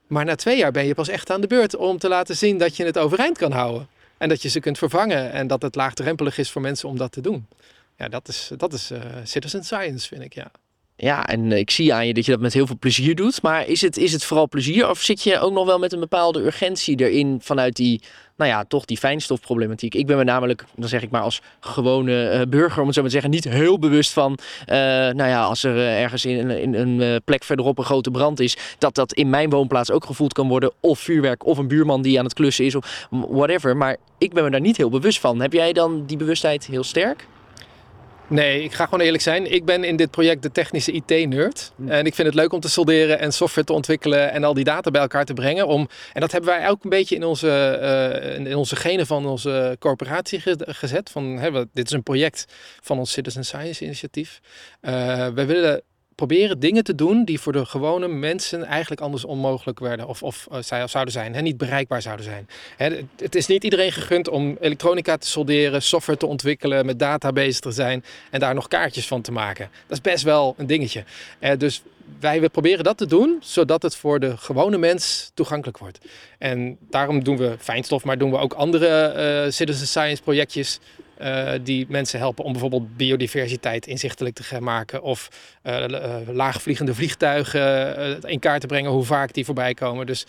Maar 0.06 0.24
na 0.24 0.34
twee 0.34 0.58
jaar 0.58 0.72
ben 0.72 0.86
je 0.86 0.94
pas 0.94 1.08
echt 1.08 1.30
aan 1.30 1.40
de 1.40 1.46
beurt 1.46 1.76
om 1.76 1.98
te 1.98 2.08
laten 2.08 2.36
zien 2.36 2.58
dat 2.58 2.76
je 2.76 2.84
het 2.84 2.98
overeind 2.98 3.38
kan 3.38 3.52
houden. 3.52 3.88
En 4.18 4.28
dat 4.28 4.42
je 4.42 4.48
ze 4.48 4.60
kunt 4.60 4.78
vervangen 4.78 5.32
en 5.32 5.46
dat 5.46 5.62
het 5.62 5.74
laagdrempelig 5.74 6.38
is 6.38 6.50
voor 6.50 6.62
mensen 6.62 6.88
om 6.88 6.96
dat 6.96 7.12
te 7.12 7.20
doen. 7.20 7.46
Ja, 7.96 8.08
dat 8.08 8.28
is, 8.28 8.50
dat 8.56 8.72
is 8.72 8.90
uh, 8.90 8.98
citizen 9.24 9.64
science, 9.64 10.08
vind 10.08 10.22
ik, 10.22 10.34
ja. 10.34 10.50
Ja, 10.96 11.26
en 11.26 11.52
ik 11.52 11.70
zie 11.70 11.94
aan 11.94 12.06
je 12.06 12.14
dat 12.14 12.24
je 12.24 12.30
dat 12.30 12.40
met 12.40 12.52
heel 12.52 12.66
veel 12.66 12.78
plezier 12.78 13.14
doet. 13.14 13.42
Maar 13.42 13.66
is 13.66 13.80
het, 13.80 13.96
is 13.96 14.12
het 14.12 14.24
vooral 14.24 14.48
plezier 14.48 14.88
of 14.88 15.00
zit 15.02 15.22
je 15.22 15.38
ook 15.38 15.52
nog 15.52 15.66
wel 15.66 15.78
met 15.78 15.92
een 15.92 16.00
bepaalde 16.00 16.40
urgentie 16.40 17.00
erin 17.00 17.38
vanuit 17.42 17.76
die, 17.76 18.02
nou 18.40 18.50
ja, 18.50 18.64
toch 18.64 18.84
die 18.84 18.98
fijnstofproblematiek? 18.98 19.94
Ik 19.94 20.06
ben 20.06 20.16
me 20.16 20.24
namelijk, 20.24 20.64
dan 20.74 20.88
zeg 20.88 21.02
ik 21.02 21.10
maar 21.10 21.22
als 21.22 21.42
gewone 21.60 22.32
uh, 22.32 22.40
burger, 22.48 22.80
om 22.80 22.86
het 22.86 22.94
zo 22.94 23.00
maar 23.00 23.10
te 23.10 23.16
zeggen, 23.20 23.30
niet 23.30 23.44
heel 23.44 23.78
bewust 23.78 24.12
van, 24.12 24.38
uh, 24.60 24.76
nou 24.76 25.24
ja, 25.24 25.44
als 25.44 25.64
er 25.64 25.76
uh, 25.76 26.02
ergens 26.02 26.24
in, 26.24 26.50
in 26.50 26.74
een 26.74 27.22
plek 27.24 27.44
verderop 27.44 27.78
een 27.78 27.84
grote 27.84 28.10
brand 28.10 28.40
is, 28.40 28.56
dat 28.78 28.94
dat 28.94 29.12
in 29.12 29.30
mijn 29.30 29.50
woonplaats 29.50 29.90
ook 29.90 30.04
gevoeld 30.04 30.32
kan 30.32 30.48
worden. 30.48 30.72
Of 30.80 30.98
vuurwerk, 30.98 31.46
of 31.46 31.58
een 31.58 31.68
buurman 31.68 32.02
die 32.02 32.18
aan 32.18 32.24
het 32.24 32.34
klussen 32.34 32.64
is, 32.64 32.74
of 32.74 33.08
whatever. 33.10 33.76
Maar 33.76 33.96
ik 34.18 34.32
ben 34.32 34.44
me 34.44 34.50
daar 34.50 34.60
niet 34.60 34.76
heel 34.76 34.90
bewust 34.90 35.20
van. 35.20 35.40
Heb 35.40 35.52
jij 35.52 35.72
dan 35.72 36.06
die 36.06 36.16
bewustheid 36.16 36.66
heel 36.66 36.84
sterk? 36.84 37.26
Nee, 38.30 38.62
ik 38.62 38.72
ga 38.72 38.84
gewoon 38.84 39.00
eerlijk 39.00 39.22
zijn. 39.22 39.52
Ik 39.52 39.64
ben 39.64 39.84
in 39.84 39.96
dit 39.96 40.10
project 40.10 40.42
de 40.42 40.52
technische 40.52 40.92
IT-nerd. 40.92 41.72
Hm. 41.76 41.88
En 41.88 42.06
ik 42.06 42.14
vind 42.14 42.26
het 42.26 42.36
leuk 42.36 42.52
om 42.52 42.60
te 42.60 42.68
solderen 42.68 43.18
en 43.18 43.32
software 43.32 43.66
te 43.66 43.72
ontwikkelen 43.72 44.30
en 44.30 44.44
al 44.44 44.54
die 44.54 44.64
data 44.64 44.90
bij 44.90 45.00
elkaar 45.00 45.24
te 45.24 45.34
brengen. 45.34 45.66
Om, 45.66 45.88
en 46.12 46.20
dat 46.20 46.32
hebben 46.32 46.50
wij 46.50 46.68
ook 46.68 46.84
een 46.84 46.90
beetje 46.90 47.14
in 47.14 47.24
onze, 47.24 47.78
uh, 47.82 48.46
in 48.46 48.56
onze 48.56 48.76
genen 48.76 49.06
van 49.06 49.26
onze 49.26 49.76
corporatie 49.78 50.42
gezet. 50.56 51.10
Van, 51.10 51.24
hè, 51.24 51.50
dit 51.72 51.86
is 51.86 51.92
een 51.92 52.02
project 52.02 52.44
van 52.80 52.98
ons 52.98 53.12
Citizen 53.12 53.44
Science 53.44 53.84
initiatief. 53.84 54.40
Uh, 54.82 55.26
we 55.28 55.44
willen 55.44 55.82
proberen 56.26 56.58
dingen 56.58 56.84
te 56.84 56.94
doen 56.94 57.24
die 57.24 57.40
voor 57.40 57.52
de 57.52 57.64
gewone 57.64 58.08
mensen 58.08 58.64
eigenlijk 58.64 59.00
anders 59.00 59.24
onmogelijk 59.24 59.78
werden 59.78 60.06
of, 60.06 60.22
of 60.22 60.48
uh, 60.52 60.86
zouden 60.86 61.12
zijn, 61.12 61.34
hè, 61.34 61.40
niet 61.40 61.56
bereikbaar 61.56 62.02
zouden 62.02 62.24
zijn. 62.24 62.48
Hè, 62.76 63.04
het 63.16 63.34
is 63.34 63.46
niet 63.46 63.64
iedereen 63.64 63.92
gegund 63.92 64.28
om 64.28 64.56
elektronica 64.60 65.16
te 65.16 65.26
solderen, 65.26 65.82
software 65.82 66.18
te 66.18 66.26
ontwikkelen, 66.26 66.86
met 66.86 66.98
data 66.98 67.32
bezig 67.32 67.60
te 67.60 67.70
zijn 67.70 68.04
en 68.30 68.40
daar 68.40 68.54
nog 68.54 68.68
kaartjes 68.68 69.06
van 69.06 69.22
te 69.22 69.32
maken. 69.32 69.70
Dat 69.86 69.96
is 69.96 70.12
best 70.12 70.24
wel 70.24 70.54
een 70.56 70.66
dingetje. 70.66 71.04
Uh, 71.40 71.50
dus 71.58 71.82
wij 72.20 72.40
we 72.40 72.48
proberen 72.48 72.84
dat 72.84 72.98
te 72.98 73.06
doen, 73.06 73.38
zodat 73.40 73.82
het 73.82 73.96
voor 73.96 74.20
de 74.20 74.36
gewone 74.36 74.78
mens 74.78 75.30
toegankelijk 75.34 75.78
wordt. 75.78 75.98
En 76.38 76.76
daarom 76.90 77.24
doen 77.24 77.36
we 77.36 77.54
fijnstof, 77.58 78.04
maar 78.04 78.18
doen 78.18 78.30
we 78.30 78.36
ook 78.36 78.52
andere 78.52 79.14
uh, 79.44 79.52
citizen 79.52 79.86
science 79.86 80.22
projectjes 80.22 80.80
uh, 81.20 81.52
die 81.62 81.86
mensen 81.88 82.18
helpen 82.18 82.44
om 82.44 82.52
bijvoorbeeld 82.52 82.96
biodiversiteit 82.96 83.86
inzichtelijk 83.86 84.34
te 84.34 84.60
maken. 84.60 85.02
Of 85.02 85.28
uh, 85.62 85.84
laagvliegende 86.26 86.94
vliegtuigen 86.94 88.20
in 88.22 88.38
kaart 88.38 88.60
te 88.60 88.66
brengen 88.66 88.90
hoe 88.90 89.04
vaak 89.04 89.32
die 89.32 89.44
voorbij 89.44 89.74
komen. 89.74 90.06
Dus 90.06 90.26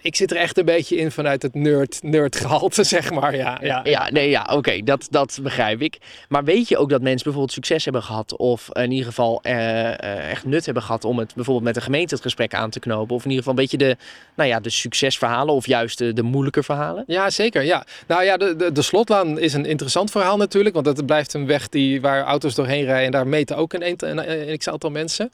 ik 0.00 0.16
zit 0.16 0.30
er 0.30 0.36
echt 0.36 0.58
een 0.58 0.64
beetje 0.64 0.96
in 0.96 1.10
vanuit 1.10 1.42
het 1.42 1.54
nerd, 1.54 1.98
nerd 2.02 2.36
gehalte, 2.36 2.84
zeg 2.96 3.10
maar. 3.10 3.36
Ja, 3.36 3.58
ja. 3.62 3.80
ja 3.84 4.10
nee, 4.10 4.30
ja, 4.30 4.48
oké, 4.52 4.82
dat, 4.82 5.06
dat 5.10 5.38
begrijp 5.42 5.80
ik. 5.80 5.98
Maar 6.28 6.44
weet 6.44 6.68
je 6.68 6.78
ook 6.78 6.90
dat 6.90 7.02
mensen 7.02 7.22
bijvoorbeeld 7.22 7.52
succes 7.52 7.84
hebben 7.84 8.02
gehad, 8.02 8.36
of 8.36 8.68
in 8.72 8.90
ieder 8.90 9.06
geval 9.06 9.40
uh, 9.42 10.30
echt 10.30 10.44
nut 10.44 10.64
hebben 10.64 10.82
gehad 10.82 11.04
om 11.04 11.18
het 11.18 11.34
bijvoorbeeld 11.34 11.66
met 11.66 11.74
de 11.74 11.80
gemeente 11.80 12.14
het 12.14 12.22
gesprek 12.22 12.54
aan 12.54 12.70
te 12.70 12.80
knopen? 12.80 13.14
Of 13.14 13.24
in 13.24 13.30
ieder 13.30 13.44
geval 13.44 13.58
een 13.58 13.68
beetje 13.68 13.86
de, 13.86 13.96
nou 14.34 14.48
ja, 14.48 14.60
de 14.60 14.70
succesverhalen 14.70 15.54
of 15.54 15.66
juist 15.66 15.98
de, 15.98 16.12
de 16.12 16.22
moeilijke 16.22 16.62
verhalen? 16.62 17.04
Ja, 17.06 17.30
zeker. 17.30 17.62
Ja. 17.62 17.84
Nou 18.06 18.24
ja, 18.24 18.36
de, 18.36 18.56
de, 18.56 18.72
de 18.72 18.82
slotlaan 18.82 19.38
is 19.38 19.52
een 19.52 19.66
interessant 19.66 20.10
verhaal 20.10 20.36
natuurlijk, 20.36 20.74
want 20.74 20.86
het 20.86 21.06
blijft 21.06 21.34
een 21.34 21.46
weg 21.46 21.68
die, 21.68 22.00
waar 22.00 22.24
auto's 22.24 22.54
doorheen 22.54 22.84
rijden 22.84 23.04
en 23.04 23.10
daar 23.10 23.26
meten 23.26 23.56
ook 23.56 23.72
een, 23.72 23.86
een, 23.88 23.96
een, 24.08 24.50
een 24.50 24.58
x-aantal 24.58 24.90
mensen. 24.90 25.32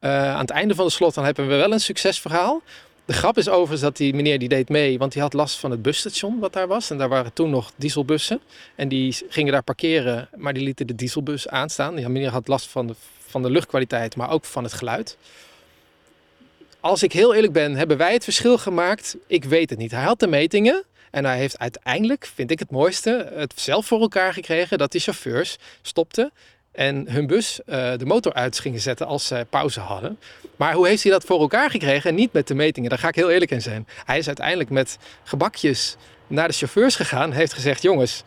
Uh, 0.00 0.34
aan 0.34 0.40
het 0.40 0.50
einde 0.50 0.74
van 0.74 0.84
de 0.84 0.92
slot 0.92 1.14
dan 1.14 1.24
hebben 1.24 1.48
we 1.48 1.56
wel 1.56 1.72
een 1.72 1.80
succesverhaal. 1.80 2.62
De 3.08 3.14
grap 3.14 3.38
is 3.38 3.48
overigens 3.48 3.80
dat 3.80 3.96
die 3.96 4.14
meneer 4.14 4.38
die 4.38 4.48
deed 4.48 4.68
mee, 4.68 4.98
want 4.98 5.12
die 5.12 5.22
had 5.22 5.32
last 5.32 5.58
van 5.58 5.70
het 5.70 5.82
busstation 5.82 6.38
wat 6.38 6.52
daar 6.52 6.66
was. 6.66 6.90
En 6.90 6.98
daar 6.98 7.08
waren 7.08 7.32
toen 7.32 7.50
nog 7.50 7.72
dieselbussen. 7.76 8.40
En 8.74 8.88
die 8.88 9.16
gingen 9.28 9.52
daar 9.52 9.62
parkeren, 9.62 10.28
maar 10.36 10.54
die 10.54 10.62
lieten 10.62 10.86
de 10.86 10.94
dieselbus 10.94 11.48
aanstaan. 11.48 11.94
Die 11.94 12.08
meneer 12.08 12.30
had 12.30 12.48
last 12.48 12.66
van 12.66 12.86
de, 12.86 12.94
van 13.18 13.42
de 13.42 13.50
luchtkwaliteit, 13.50 14.16
maar 14.16 14.30
ook 14.30 14.44
van 14.44 14.64
het 14.64 14.72
geluid. 14.72 15.16
Als 16.80 17.02
ik 17.02 17.12
heel 17.12 17.34
eerlijk 17.34 17.52
ben, 17.52 17.74
hebben 17.74 17.96
wij 17.96 18.12
het 18.12 18.24
verschil 18.24 18.58
gemaakt? 18.58 19.16
Ik 19.26 19.44
weet 19.44 19.70
het 19.70 19.78
niet. 19.78 19.90
Hij 19.90 20.04
had 20.04 20.20
de 20.20 20.26
metingen. 20.26 20.84
En 21.10 21.24
hij 21.24 21.38
heeft 21.38 21.58
uiteindelijk, 21.58 22.26
vind 22.34 22.50
ik 22.50 22.58
het 22.58 22.70
mooiste, 22.70 23.32
het 23.34 23.52
zelf 23.56 23.86
voor 23.86 24.00
elkaar 24.00 24.32
gekregen 24.32 24.78
dat 24.78 24.92
die 24.92 25.00
chauffeurs 25.00 25.56
stopten 25.82 26.32
en 26.78 27.04
hun 27.08 27.26
bus 27.26 27.60
uh, 27.66 27.92
de 27.96 28.04
motor 28.04 28.32
uit 28.32 28.58
gingen 28.58 28.80
zetten 28.80 29.06
als 29.06 29.26
ze 29.26 29.46
pauze 29.50 29.80
hadden. 29.80 30.18
Maar 30.56 30.74
hoe 30.74 30.88
heeft 30.88 31.02
hij 31.02 31.12
dat 31.12 31.24
voor 31.24 31.40
elkaar 31.40 31.70
gekregen? 31.70 32.14
Niet 32.14 32.32
met 32.32 32.46
de 32.48 32.54
metingen, 32.54 32.90
daar 32.90 32.98
ga 32.98 33.08
ik 33.08 33.14
heel 33.14 33.30
eerlijk 33.30 33.50
in 33.50 33.62
zijn. 33.62 33.86
Hij 34.04 34.18
is 34.18 34.26
uiteindelijk 34.26 34.70
met 34.70 34.98
gebakjes 35.22 35.96
naar 36.26 36.48
de 36.48 36.54
chauffeurs 36.54 36.96
gegaan. 36.96 37.32
Heeft 37.32 37.52
gezegd, 37.52 37.82
jongens, 37.82 38.22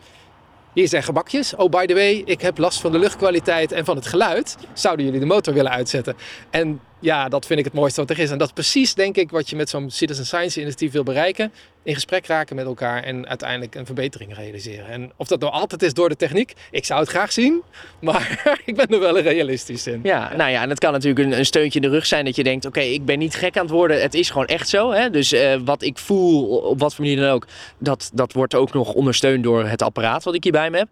hier 0.74 0.88
zijn 0.88 1.02
gebakjes. 1.02 1.54
Oh, 1.54 1.70
by 1.70 1.86
the 1.86 1.94
way, 1.94 2.22
ik 2.24 2.40
heb 2.40 2.58
last 2.58 2.80
van 2.80 2.92
de 2.92 2.98
luchtkwaliteit 2.98 3.72
en 3.72 3.84
van 3.84 3.96
het 3.96 4.06
geluid. 4.06 4.56
Zouden 4.72 5.04
jullie 5.04 5.20
de 5.20 5.26
motor 5.26 5.54
willen 5.54 5.70
uitzetten? 5.70 6.16
En 6.50 6.80
ja, 7.02 7.28
dat 7.28 7.46
vind 7.46 7.58
ik 7.58 7.64
het 7.64 7.74
mooiste 7.74 8.00
wat 8.00 8.10
er 8.10 8.18
is. 8.18 8.30
En 8.30 8.38
dat 8.38 8.46
is 8.46 8.52
precies, 8.52 8.94
denk 8.94 9.16
ik, 9.16 9.30
wat 9.30 9.50
je 9.50 9.56
met 9.56 9.68
zo'n 9.68 9.90
Citizen 9.90 10.26
Science 10.26 10.60
initiatief 10.60 10.92
wil 10.92 11.02
bereiken. 11.02 11.52
In 11.82 11.94
gesprek 11.94 12.26
raken 12.26 12.56
met 12.56 12.66
elkaar 12.66 13.02
en 13.02 13.28
uiteindelijk 13.28 13.74
een 13.74 13.86
verbetering 13.86 14.36
realiseren. 14.36 14.86
En 14.86 15.12
of 15.16 15.26
dat 15.26 15.40
nou 15.40 15.52
altijd 15.52 15.82
is 15.82 15.94
door 15.94 16.08
de 16.08 16.16
techniek, 16.16 16.52
ik 16.70 16.84
zou 16.84 17.00
het 17.00 17.08
graag 17.08 17.32
zien. 17.32 17.62
Maar 18.00 18.42
ik 18.64 18.76
ben 18.76 18.86
er 18.88 19.00
wel 19.00 19.18
realistisch 19.18 19.86
in. 19.86 20.00
Ja, 20.02 20.36
nou 20.36 20.50
ja, 20.50 20.62
en 20.62 20.68
het 20.68 20.78
kan 20.78 20.92
natuurlijk 20.92 21.36
een, 21.36 21.46
steuntje 21.46 21.80
in 21.80 21.90
de 21.90 21.94
rug 21.94 22.06
zijn 22.06 22.24
dat 22.24 22.36
je 22.36 22.42
denkt: 22.42 22.64
oké, 22.64 22.80
ik 22.80 23.04
ben 23.04 23.18
niet 23.18 23.34
gek 23.34 23.56
aan 23.56 23.62
het 23.62 23.72
worden. 23.72 24.02
Het 24.02 24.14
is 24.14 24.30
gewoon 24.30 24.46
echt 24.46 24.68
zo. 24.68 24.90
Hè? 24.90 25.10
Dus 25.10 25.32
uh, 25.32 25.54
wat 25.64 25.82
ik 25.82 25.98
voel, 25.98 26.56
op 26.56 26.78
wat 26.78 26.94
voor 26.94 27.04
manier 27.04 27.20
dan 27.20 27.30
ook, 27.30 27.46
dat, 27.78 28.10
dat 28.14 28.32
wordt 28.32 28.54
ook 28.54 28.72
nog 28.72 28.92
ondersteund 28.92 29.42
door 29.42 29.64
het 29.66 29.82
apparaat 29.82 30.24
wat 30.24 30.34
ik 30.34 30.42
hierbij 30.42 30.70
me 30.70 30.78
heb. 30.78 30.88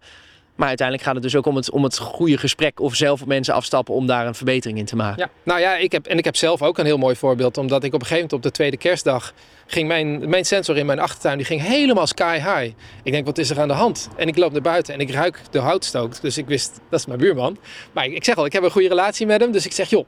Maar 0.61 0.69
uiteindelijk 0.69 1.07
gaat 1.07 1.15
het 1.15 1.23
dus 1.23 1.35
ook 1.35 1.45
om 1.45 1.55
het, 1.55 1.71
om 1.71 1.83
het 1.83 1.97
goede 1.97 2.37
gesprek 2.37 2.79
of 2.79 2.95
zelf 2.95 3.25
mensen 3.25 3.53
afstappen 3.53 3.93
om 3.93 4.07
daar 4.07 4.27
een 4.27 4.35
verbetering 4.35 4.77
in 4.77 4.85
te 4.85 4.95
maken. 4.95 5.23
Ja, 5.23 5.29
nou 5.43 5.59
ja, 5.59 5.75
ik 5.77 5.91
heb, 5.91 6.05
en 6.05 6.17
ik 6.17 6.25
heb 6.25 6.35
zelf 6.35 6.61
ook 6.61 6.77
een 6.77 6.85
heel 6.85 6.97
mooi 6.97 7.15
voorbeeld. 7.15 7.57
Omdat 7.57 7.83
ik 7.83 7.93
op 7.93 7.99
een 7.99 8.07
gegeven 8.07 8.15
moment 8.15 8.33
op 8.33 8.41
de 8.41 8.51
tweede 8.51 8.77
kerstdag 8.77 9.33
ging 9.67 9.87
mijn, 9.87 10.29
mijn 10.29 10.45
sensor 10.45 10.77
in 10.77 10.85
mijn 10.85 10.99
achtertuin 10.99 11.37
die 11.37 11.45
ging 11.45 11.61
helemaal 11.61 12.07
sky 12.07 12.35
high. 12.35 12.75
Ik 13.03 13.11
denk, 13.11 13.25
wat 13.25 13.37
is 13.37 13.49
er 13.49 13.59
aan 13.59 13.67
de 13.67 13.73
hand? 13.73 14.09
En 14.15 14.27
ik 14.27 14.37
loop 14.37 14.51
naar 14.51 14.61
buiten 14.61 14.93
en 14.93 14.99
ik 14.99 15.11
ruik 15.11 15.39
de 15.51 15.59
houtstook. 15.59 16.21
Dus 16.21 16.37
ik 16.37 16.47
wist, 16.47 16.79
dat 16.89 16.99
is 16.99 17.05
mijn 17.05 17.19
buurman. 17.19 17.57
Maar 17.91 18.05
ik 18.05 18.23
zeg 18.23 18.35
al, 18.35 18.45
ik 18.45 18.53
heb 18.53 18.63
een 18.63 18.71
goede 18.71 18.87
relatie 18.87 19.25
met 19.25 19.41
hem. 19.41 19.51
Dus 19.51 19.65
ik 19.65 19.71
zeg, 19.71 19.89
joh, 19.89 20.05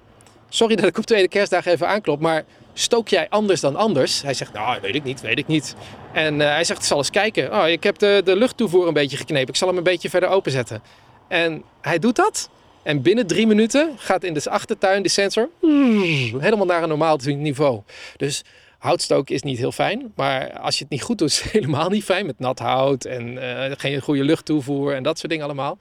sorry 0.53 0.75
dat 0.75 0.85
ik 0.85 0.97
op 0.97 1.05
tweede 1.05 1.27
kerstdag 1.27 1.65
even 1.65 1.87
aanklop, 1.87 2.19
maar 2.19 2.43
stook 2.73 3.07
jij 3.07 3.29
anders 3.29 3.61
dan 3.61 3.75
anders? 3.75 4.21
Hij 4.21 4.33
zegt, 4.33 4.53
nou, 4.53 4.81
weet 4.81 4.95
ik 4.95 5.03
niet, 5.03 5.21
weet 5.21 5.37
ik 5.37 5.47
niet. 5.47 5.75
En 6.13 6.39
uh, 6.39 6.47
hij 6.47 6.63
zegt, 6.63 6.85
zal 6.85 6.97
eens 6.97 7.09
kijken. 7.09 7.53
Oh, 7.53 7.67
ik 7.67 7.83
heb 7.83 7.97
de, 7.97 8.21
de 8.25 8.35
luchttoevoer 8.35 8.87
een 8.87 8.93
beetje 8.93 9.17
geknepen. 9.17 9.49
Ik 9.49 9.55
zal 9.55 9.67
hem 9.67 9.77
een 9.77 9.83
beetje 9.83 10.09
verder 10.09 10.29
openzetten. 10.29 10.81
En 11.27 11.63
hij 11.81 11.99
doet 11.99 12.15
dat. 12.15 12.49
En 12.83 13.01
binnen 13.01 13.27
drie 13.27 13.47
minuten 13.47 13.93
gaat 13.97 14.23
in 14.23 14.33
de 14.33 14.49
achtertuin 14.49 15.03
de 15.03 15.09
sensor 15.09 15.49
helemaal 16.39 16.65
naar 16.65 16.83
een 16.83 16.89
normaal 16.89 17.19
niveau. 17.23 17.81
Dus 18.17 18.43
houtstook 18.77 19.29
is 19.29 19.41
niet 19.41 19.57
heel 19.57 19.71
fijn. 19.71 20.11
Maar 20.15 20.59
als 20.59 20.77
je 20.77 20.83
het 20.83 20.91
niet 20.91 21.01
goed 21.01 21.17
doet, 21.17 21.29
is 21.29 21.41
het 21.41 21.51
helemaal 21.61 21.89
niet 21.89 22.03
fijn. 22.03 22.25
Met 22.25 22.39
nat 22.39 22.59
hout 22.59 23.05
en 23.05 23.33
uh, 23.33 23.71
geen 23.77 24.01
goede 24.01 24.23
luchttoevoer 24.23 24.93
en 24.93 25.03
dat 25.03 25.17
soort 25.17 25.29
dingen 25.29 25.45
allemaal. 25.45 25.77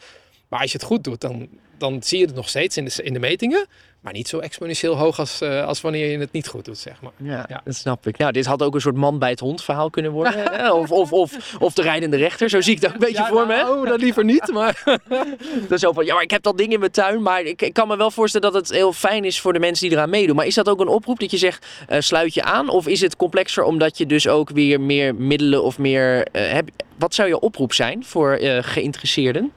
Maar 0.48 0.61
als 0.61 0.72
je 0.72 0.78
het 0.78 0.87
goed 0.87 1.04
doet, 1.04 1.20
dan 1.20 1.48
dan 1.82 2.02
zie 2.02 2.18
je 2.18 2.26
het 2.26 2.35
nog 2.35 2.48
steeds 2.48 2.76
in 2.76 2.85
de, 2.85 3.02
in 3.02 3.12
de 3.12 3.18
metingen. 3.18 3.66
Maar 4.02 4.12
niet 4.12 4.28
zo 4.28 4.38
exponentieel 4.38 4.96
hoog 4.96 5.18
als, 5.18 5.42
uh, 5.42 5.66
als 5.66 5.80
wanneer 5.80 6.10
je 6.10 6.18
het 6.18 6.32
niet 6.32 6.48
goed 6.48 6.64
doet, 6.64 6.78
zeg 6.78 7.00
maar. 7.00 7.12
Ja, 7.16 7.46
ja, 7.48 7.60
dat 7.64 7.74
snap 7.74 8.06
ik. 8.06 8.18
Nou, 8.18 8.32
dit 8.32 8.46
had 8.46 8.62
ook 8.62 8.74
een 8.74 8.80
soort 8.80 8.96
man 8.96 9.18
bij 9.18 9.30
het 9.30 9.40
hond 9.40 9.62
verhaal 9.62 9.90
kunnen 9.90 10.12
worden. 10.12 10.72
of, 10.80 10.90
of, 10.90 11.12
of, 11.12 11.56
of 11.58 11.74
de 11.74 11.82
rijdende 11.82 12.16
rechter, 12.16 12.48
zo 12.48 12.60
zie 12.60 12.74
ik 12.74 12.80
dat 12.80 12.92
een 12.92 12.98
beetje 12.98 13.26
voor 13.26 13.46
me. 13.46 13.68
Oh, 13.68 13.86
dat 13.86 14.00
liever 14.00 14.24
niet, 14.24 14.52
maar... 14.52 14.82
dat 15.68 15.70
is 15.70 15.80
zo 15.80 15.92
van, 15.92 16.04
ja, 16.04 16.14
maar 16.14 16.22
ik 16.22 16.30
heb 16.30 16.42
dat 16.42 16.58
ding 16.58 16.72
in 16.72 16.78
mijn 16.78 16.90
tuin. 16.90 17.22
Maar 17.22 17.42
ik, 17.42 17.62
ik, 17.62 17.72
kan 17.72 17.88
me 17.88 17.96
wel 17.96 18.10
voorstellen 18.10 18.52
dat 18.52 18.60
het 18.60 18.76
heel 18.76 18.92
fijn 18.92 19.24
is 19.24 19.40
voor 19.40 19.52
de 19.52 19.58
mensen 19.58 19.88
die 19.88 19.96
eraan 19.96 20.10
meedoen. 20.10 20.36
Maar 20.36 20.46
is 20.46 20.54
dat 20.54 20.68
ook 20.68 20.80
een 20.80 20.88
oproep 20.88 21.20
dat 21.20 21.30
je 21.30 21.38
zegt, 21.38 21.66
uh, 21.90 22.00
sluit 22.00 22.34
je 22.34 22.42
aan? 22.42 22.68
Of 22.68 22.86
is 22.86 23.00
het 23.00 23.16
complexer 23.16 23.64
omdat 23.64 23.98
je 23.98 24.06
dus 24.06 24.28
ook 24.28 24.50
weer 24.50 24.80
meer 24.80 25.14
middelen 25.14 25.62
of 25.62 25.78
meer... 25.78 26.26
Uh, 26.32 26.52
heb, 26.52 26.68
wat 26.98 27.14
zou 27.14 27.28
je 27.28 27.40
oproep 27.40 27.72
zijn 27.72 28.04
voor 28.04 28.38
geïnteresseerden? 28.60 29.52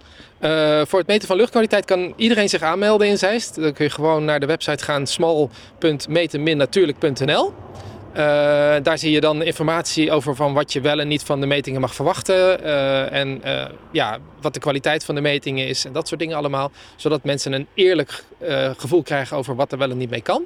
Uh, 0.45 0.81
voor 0.85 0.99
het 0.99 1.07
meten 1.07 1.27
van 1.27 1.37
luchtkwaliteit 1.37 1.85
kan 1.85 2.13
iedereen 2.15 2.49
zich 2.49 2.61
aanmelden 2.61 3.07
in 3.07 3.17
Zeist. 3.17 3.55
Dan 3.55 3.73
kun 3.73 3.85
je 3.85 3.91
gewoon 3.91 4.25
naar 4.25 4.39
de 4.39 4.45
website 4.45 4.83
gaan 4.83 5.07
small.meten-natuurlijk.nl. 5.07 7.53
Uh, 8.11 8.17
daar 8.83 8.97
zie 8.97 9.11
je 9.11 9.21
dan 9.21 9.43
informatie 9.43 10.11
over 10.11 10.35
van 10.35 10.53
wat 10.53 10.73
je 10.73 10.81
wel 10.81 10.99
en 10.99 11.07
niet 11.07 11.23
van 11.23 11.39
de 11.39 11.45
metingen 11.45 11.81
mag 11.81 11.95
verwachten. 11.95 12.63
Uh, 12.63 13.13
en 13.13 13.41
ja, 13.91 14.17
wat 14.41 14.53
de 14.53 14.59
kwaliteit 14.59 15.05
van 15.05 15.15
de 15.15 15.21
metingen 15.21 15.67
is 15.67 15.85
en 15.85 15.93
dat 15.93 16.07
soort 16.07 16.19
dingen 16.19 16.37
allemaal. 16.37 16.71
Zodat 16.95 17.23
mensen 17.23 17.53
een 17.53 17.67
eerlijk 17.73 18.23
gevoel 18.77 19.03
krijgen 19.03 19.37
over 19.37 19.55
wat 19.55 19.71
er 19.71 19.77
wel 19.77 19.89
en 19.89 19.97
niet 19.97 20.09
mee 20.09 20.21
kan. 20.21 20.45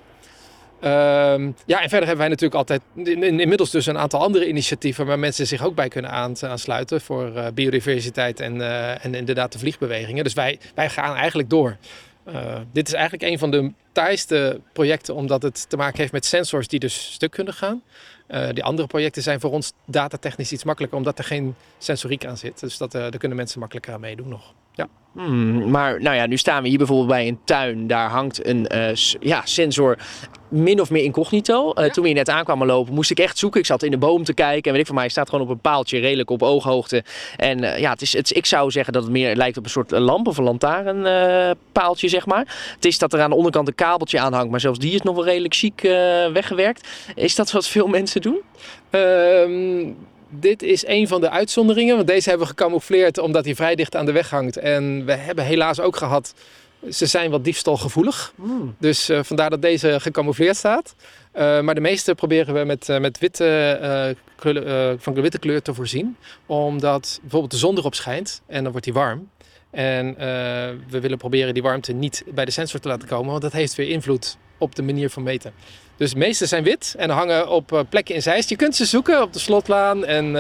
Ehm, 0.80 1.52
ja, 1.66 1.82
en 1.82 1.90
verder 1.90 2.08
hebben 2.08 2.18
wij 2.18 2.28
natuurlijk 2.28 2.54
altijd 2.54 2.82
inmiddels 2.96 3.72
dus 3.72 3.86
een 3.86 3.98
aantal 3.98 4.22
andere 4.22 4.48
initiatieven 4.48 5.06
waar 5.06 5.20
mensen 5.20 5.48
zich 5.48 5.64
ook 5.64 5.76
bij 5.76 5.88
kunnen 5.88 6.12
aansluiten 6.12 7.02
voor 7.02 7.32
uh, 7.36 7.48
biodiversiteit 7.54 8.40
en, 8.40 8.56
uh, 8.56 9.06
en 9.06 9.16
inderdaad 9.16 9.52
de 9.52 9.60
vliegbewegingen. 9.60 10.24
Dus 10.24 10.34
wij, 10.34 10.60
wij 10.76 10.90
gaan 10.90 11.16
eigenlijk 11.16 11.50
door. 11.50 11.78
Uh, 12.28 12.56
dit 12.72 12.88
is 12.88 12.94
eigenlijk 12.94 13.24
een 13.24 13.40
van 13.40 13.52
de 13.52 13.72
taaiste 13.92 14.62
projecten 14.74 15.16
omdat 15.16 15.42
het 15.42 15.70
te 15.70 15.78
maken 15.78 15.98
heeft 15.98 16.12
met 16.12 16.26
sensors 16.26 16.68
die 16.68 16.80
dus 16.80 17.14
stuk 17.14 17.32
kunnen 17.32 17.54
gaan. 17.54 17.82
die 18.54 18.64
andere 18.64 18.88
projecten 18.88 19.22
zijn 19.22 19.40
voor 19.40 19.52
ons 19.52 19.74
datatechnisch 19.86 20.52
iets 20.52 20.64
makkelijker 20.64 20.98
omdat 20.98 21.18
er 21.18 21.24
geen 21.24 21.56
sensoriek 21.78 22.26
aan 22.26 22.38
zit. 22.38 22.60
Dus 22.60 22.78
dat, 22.78 22.92
daar 22.92 23.18
kunnen 23.18 23.38
mensen 23.38 23.60
makkelijker 23.60 23.94
aan 23.94 24.00
meedoen 24.00 24.28
nog. 24.28 24.54
Ja. 24.74 24.88
Hmm, 25.14 25.70
maar 25.70 26.02
nou 26.02 26.16
ja, 26.16 26.26
nu 26.26 26.38
staan 26.38 26.64
we 26.64 26.70
hier 26.70 26.78
bijvoorbeeld 26.78 27.10
bij 27.10 27.28
een 27.28 27.40
tuin. 27.44 27.88
Daar 27.88 28.10
hangt 28.10 28.46
een 28.46 28.68
ja, 29.20 29.42
sensor 29.46 29.98
min 30.50 30.82
of 30.82 30.90
meer 30.90 31.04
incognito. 31.04 31.74
Uh, 31.76 31.86
Toen 31.86 32.04
we 32.04 32.10
hier 32.10 32.18
net 32.18 32.30
aankwamen 32.30 32.68
lopen, 32.68 32.94
moest 32.94 33.12
ik 33.12 33.20
echt 33.20 33.38
zoeken. 33.38 33.60
Ik 33.60 33.66
zat 33.66 33.84
in 33.84 33.92
de 33.92 33.98
boom 33.98 34.24
te 34.24 34.34
kijken. 34.34 34.64
En 34.64 34.72
weet 34.72 34.80
ik 34.82 34.88
van 34.88 34.96
mij, 34.96 35.10
staat 35.10 35.30
gewoon 35.30 35.46
op 35.46 35.52
een 35.52 35.60
paaltje, 35.60 36.00
redelijk 36.00 36.30
op 36.30 36.44
ooghoogte. 36.44 37.04
En 37.38 37.64
uh, 37.64 37.80
ja, 37.80 37.92
het 37.92 38.02
is, 38.02 38.14
het, 38.14 38.36
ik 38.36 38.46
zou 38.46 38.72
zeggen 38.72 38.94
dat 38.94 39.04
het 39.04 39.12
meer 39.12 39.36
lijkt 39.36 39.58
op 39.58 39.64
een 39.64 39.70
soort 39.70 39.92
lamp 39.92 40.28
of 40.28 40.38
een 40.38 40.44
lantaarnpaaltje, 40.44 42.08
zeg 42.08 42.26
maar. 42.26 42.72
Het 42.76 42.86
is 42.86 42.98
dat 42.98 43.14
er 43.14 43.22
aan 43.22 43.30
de 43.30 43.36
onderkant 43.36 43.68
een 43.68 43.76
kabeltje 43.76 44.20
aan 44.20 44.34
hangt, 44.34 44.52
maar 44.52 44.60
zelfs 44.60 44.80
die 44.80 44.94
is 44.94 45.02
nog 45.02 45.16
wel 45.16 45.26
redelijk 45.26 45.56
chic 45.56 45.82
weggewerkt. 46.34 46.88
Is 47.16 47.36
dat 47.36 47.52
wat 47.52 47.68
veel 47.68 47.88
mensen 47.88 48.22
doen? 48.22 48.42
Um 48.92 49.98
dit 50.32 50.64
is 50.64 50.88
een 50.88 51.08
van 51.08 51.22
de 51.22 51.30
uitzonderingen, 51.30 51.96
want 51.96 52.08
deze 52.08 52.30
hebben 52.30 52.48
we 52.48 52.54
gecamoufleerd 52.54 53.18
omdat 53.18 53.46
hij 53.46 53.56
vrij 53.56 53.76
dicht 53.76 53.96
aan 53.96 54.06
de 54.06 54.12
weg 54.12 54.30
hangt. 54.30 54.58
En 54.58 55.06
we 55.06 55.12
hebben 55.12 55.46
helaas 55.46 55.80
ook 55.80 55.96
gehad 55.96 56.34
ze 56.90 57.06
zijn 57.06 57.32
wat 57.32 57.44
diefstalgevoelig. 57.44 58.34
Mm. 58.36 58.76
Dus 58.80 59.10
uh, 59.10 59.20
vandaar 59.24 59.50
dat 59.50 59.62
deze 59.62 60.00
gecamoufleerd 60.00 60.56
staat. 60.56 60.96
Uh, 61.36 61.62
maar 61.62 61.76
de 61.76 61.82
meeste 61.82 62.16
proberen 62.16 62.54
we 62.54 62.64
met, 62.64 62.90
uh, 62.90 63.00
met 63.00 63.20
witte, 63.20 64.16
kleur, 64.36 64.96
van 65.00 65.14
de 65.14 65.22
witte 65.22 65.40
kleur 65.40 65.62
te 65.62 65.74
voorzien. 65.74 66.18
Omdat 66.46 67.20
bijvoorbeeld 67.22 67.52
de 67.52 67.58
zon 67.58 67.78
erop 67.78 67.96
schijnt 67.96 68.42
en 68.48 68.62
dan 68.62 68.72
wordt 68.72 68.86
die 68.86 68.96
warm. 68.96 69.30
En 69.72 70.16
we 70.90 71.00
willen 71.00 71.18
proberen 71.18 71.54
die 71.54 71.64
warmte 71.64 71.94
niet 71.94 72.24
bij 72.28 72.46
de 72.46 72.52
sensor 72.52 72.80
te 72.80 72.88
laten 72.88 73.08
komen. 73.08 73.30
Want 73.30 73.42
dat 73.42 73.52
heeft 73.52 73.76
weer 73.76 73.90
invloed 73.90 74.38
op 74.58 74.76
de 74.76 74.82
manier 74.82 75.10
van 75.10 75.24
meten. 75.24 75.54
Dus 75.98 76.12
de 76.12 76.18
meeste 76.18 76.46
zijn 76.46 76.64
wit 76.64 76.96
en 76.98 77.10
hangen 77.10 77.50
op 77.50 77.86
plekken 77.90 78.16
in 78.16 78.22
Zeist. 78.22 78.50
Je 78.50 78.56
kunt 78.56 78.76
ze 78.76 78.86
zoeken 78.86 79.22
op 79.22 79.34
de 79.34 79.40
Slotlaan 79.40 80.06
en 80.06 80.32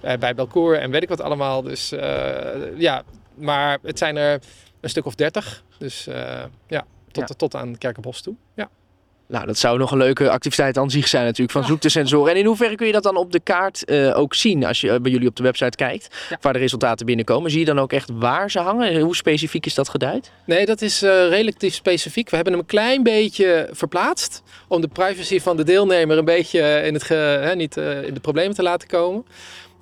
bij 0.00 0.34
Belcour 0.34 0.78
en 0.78 0.90
weet 0.90 1.02
ik 1.02 1.08
wat 1.08 1.20
allemaal. 1.20 1.62
Dus 1.62 1.92
ja, 2.76 3.02
maar 3.34 3.78
het 3.82 3.98
zijn 3.98 4.16
er 4.16 4.40
een 4.84 4.90
stuk 4.90 5.06
of 5.06 5.14
dertig. 5.14 5.64
Dus 5.78 6.08
uh, 6.08 6.14
ja, 6.68 6.84
tot, 7.10 7.28
ja. 7.28 7.34
tot 7.34 7.54
aan 7.54 7.78
Kerkenbos 7.78 8.20
toe. 8.20 8.34
Ja. 8.54 8.68
Nou, 9.26 9.46
dat 9.46 9.58
zou 9.58 9.78
nog 9.78 9.90
een 9.90 9.98
leuke 9.98 10.30
activiteit 10.30 10.78
aan 10.78 10.90
zich 10.90 11.08
zijn 11.08 11.24
natuurlijk, 11.24 11.50
van 11.50 11.60
ja. 11.60 11.66
zoek 11.66 11.80
de 11.80 11.88
sensoren. 11.88 12.32
En 12.32 12.38
in 12.38 12.44
hoeverre 12.44 12.74
kun 12.74 12.86
je 12.86 12.92
dat 12.92 13.02
dan 13.02 13.16
op 13.16 13.32
de 13.32 13.40
kaart 13.40 13.90
uh, 13.90 14.18
ook 14.18 14.34
zien 14.34 14.64
als 14.64 14.80
je 14.80 14.88
uh, 14.88 14.96
bij 15.00 15.10
jullie 15.10 15.28
op 15.28 15.36
de 15.36 15.42
website 15.42 15.76
kijkt, 15.76 16.26
ja. 16.30 16.38
waar 16.40 16.52
de 16.52 16.58
resultaten 16.58 17.06
binnenkomen? 17.06 17.50
Zie 17.50 17.60
je 17.60 17.66
dan 17.66 17.78
ook 17.78 17.92
echt 17.92 18.10
waar 18.12 18.50
ze 18.50 18.58
hangen? 18.58 19.00
Hoe 19.00 19.16
specifiek 19.16 19.66
is 19.66 19.74
dat 19.74 19.88
geduid? 19.88 20.30
Nee, 20.44 20.66
dat 20.66 20.82
is 20.82 21.02
uh, 21.02 21.28
relatief 21.28 21.74
specifiek. 21.74 22.30
We 22.30 22.36
hebben 22.36 22.52
hem 22.52 22.62
een 22.62 22.68
klein 22.68 23.02
beetje 23.02 23.68
verplaatst 23.72 24.42
om 24.68 24.80
de 24.80 24.88
privacy 24.88 25.40
van 25.40 25.56
de 25.56 25.64
deelnemer 25.64 26.18
een 26.18 26.24
beetje 26.24 26.82
in, 26.82 26.94
het 26.94 27.02
ge, 27.02 27.14
hè, 27.14 27.54
niet, 27.54 27.76
in 27.76 28.14
de 28.14 28.20
problemen 28.20 28.54
te 28.54 28.62
laten 28.62 28.88
komen. 28.88 29.24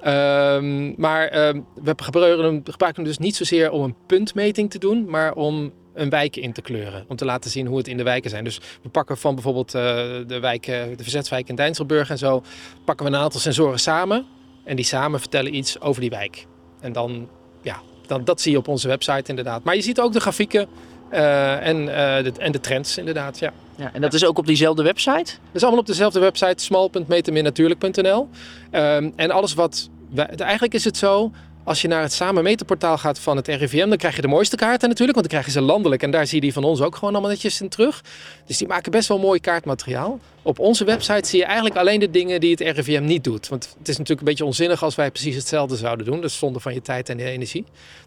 Um, 0.06 0.94
maar 0.96 1.48
um, 1.48 1.66
we 1.82 1.94
gebruiken 1.96 2.94
hem, 2.94 3.04
dus 3.04 3.18
niet 3.18 3.36
zozeer 3.36 3.70
om 3.70 3.82
een 3.82 3.94
puntmeting 4.06 4.70
te 4.70 4.78
doen, 4.78 5.04
maar 5.10 5.34
om 5.34 5.72
een 5.94 6.10
wijk 6.10 6.36
in 6.36 6.52
te 6.52 6.62
kleuren. 6.62 7.04
Om 7.08 7.16
te 7.16 7.24
laten 7.24 7.50
zien 7.50 7.66
hoe 7.66 7.78
het 7.78 7.88
in 7.88 7.96
de 7.96 8.02
wijken 8.02 8.30
zijn. 8.30 8.44
Dus 8.44 8.60
we 8.82 8.88
pakken 8.88 9.18
van 9.18 9.34
bijvoorbeeld 9.34 9.74
uh, 9.74 9.82
de, 10.26 10.38
wijk, 10.40 10.64
de 10.64 11.02
Verzetswijk 11.02 11.48
in 11.48 11.54
Dijnselburg 11.54 12.10
en 12.10 12.18
zo, 12.18 12.42
pakken 12.84 13.06
we 13.06 13.12
een 13.12 13.18
aantal 13.18 13.40
sensoren 13.40 13.78
samen. 13.78 14.26
En 14.64 14.76
die 14.76 14.84
samen 14.84 15.20
vertellen 15.20 15.54
iets 15.54 15.80
over 15.80 16.00
die 16.00 16.10
wijk. 16.10 16.46
En 16.80 16.92
dan, 16.92 17.28
ja, 17.62 17.80
dan, 18.06 18.24
dat 18.24 18.40
zie 18.40 18.52
je 18.52 18.58
op 18.58 18.68
onze 18.68 18.88
website 18.88 19.30
inderdaad. 19.30 19.64
Maar 19.64 19.74
je 19.74 19.82
ziet 19.82 20.00
ook 20.00 20.12
de 20.12 20.20
grafieken 20.20 20.68
uh, 21.12 21.66
en, 21.66 21.80
uh, 21.80 21.86
de, 21.94 22.32
en 22.38 22.52
de 22.52 22.60
trends 22.60 22.98
inderdaad, 22.98 23.38
ja. 23.38 23.52
Ja, 23.82 23.90
en 23.92 24.00
dat 24.00 24.14
is 24.14 24.24
ook 24.24 24.38
op 24.38 24.46
diezelfde 24.46 24.82
website? 24.82 25.24
Dat 25.24 25.54
is 25.54 25.62
allemaal 25.62 25.80
op 25.80 25.86
dezelfde 25.86 26.20
website, 26.20 26.62
small.meterminnatuurlijk.nl. 26.62 28.28
Um, 28.72 29.12
en 29.16 29.30
alles 29.30 29.54
wat... 29.54 29.90
Eigenlijk 30.36 30.74
is 30.74 30.84
het 30.84 30.96
zo, 30.96 31.30
als 31.64 31.82
je 31.82 31.88
naar 31.88 32.02
het 32.02 32.12
samen 32.12 32.42
meterportaal 32.42 32.98
gaat 32.98 33.18
van 33.18 33.36
het 33.36 33.48
RIVM, 33.48 33.88
dan 33.88 33.96
krijg 33.96 34.16
je 34.16 34.22
de 34.22 34.28
mooiste 34.28 34.56
kaarten 34.56 34.88
natuurlijk, 34.88 35.18
want 35.18 35.30
dan 35.30 35.40
krijg 35.40 35.54
je 35.54 35.60
ze 35.60 35.66
landelijk. 35.66 36.02
En 36.02 36.10
daar 36.10 36.26
zie 36.26 36.34
je 36.34 36.40
die 36.40 36.52
van 36.52 36.64
ons 36.64 36.80
ook 36.80 36.94
gewoon 36.94 37.12
allemaal 37.12 37.30
netjes 37.30 37.60
in 37.60 37.68
terug. 37.68 38.04
Dus 38.46 38.58
die 38.58 38.68
maken 38.68 38.90
best 38.90 39.08
wel 39.08 39.18
mooi 39.18 39.40
kaartmateriaal. 39.40 40.18
Op 40.44 40.58
onze 40.58 40.84
website 40.84 41.28
zie 41.28 41.38
je 41.38 41.44
eigenlijk 41.44 41.76
alleen 41.76 42.00
de 42.00 42.10
dingen 42.10 42.40
die 42.40 42.50
het 42.50 42.60
RIVM 42.60 43.04
niet 43.04 43.24
doet. 43.24 43.48
Want 43.48 43.74
het 43.78 43.88
is 43.88 43.98
natuurlijk 43.98 44.20
een 44.20 44.26
beetje 44.26 44.44
onzinnig 44.44 44.82
als 44.82 44.94
wij 44.94 45.10
precies 45.10 45.34
hetzelfde 45.34 45.76
zouden 45.76 46.06
doen. 46.06 46.20
Dus 46.20 46.38
zonde 46.38 46.60
van 46.60 46.74
je 46.74 46.82
tijd 46.82 47.08
en 47.08 47.18
je 47.18 47.24
energie. 47.24 47.64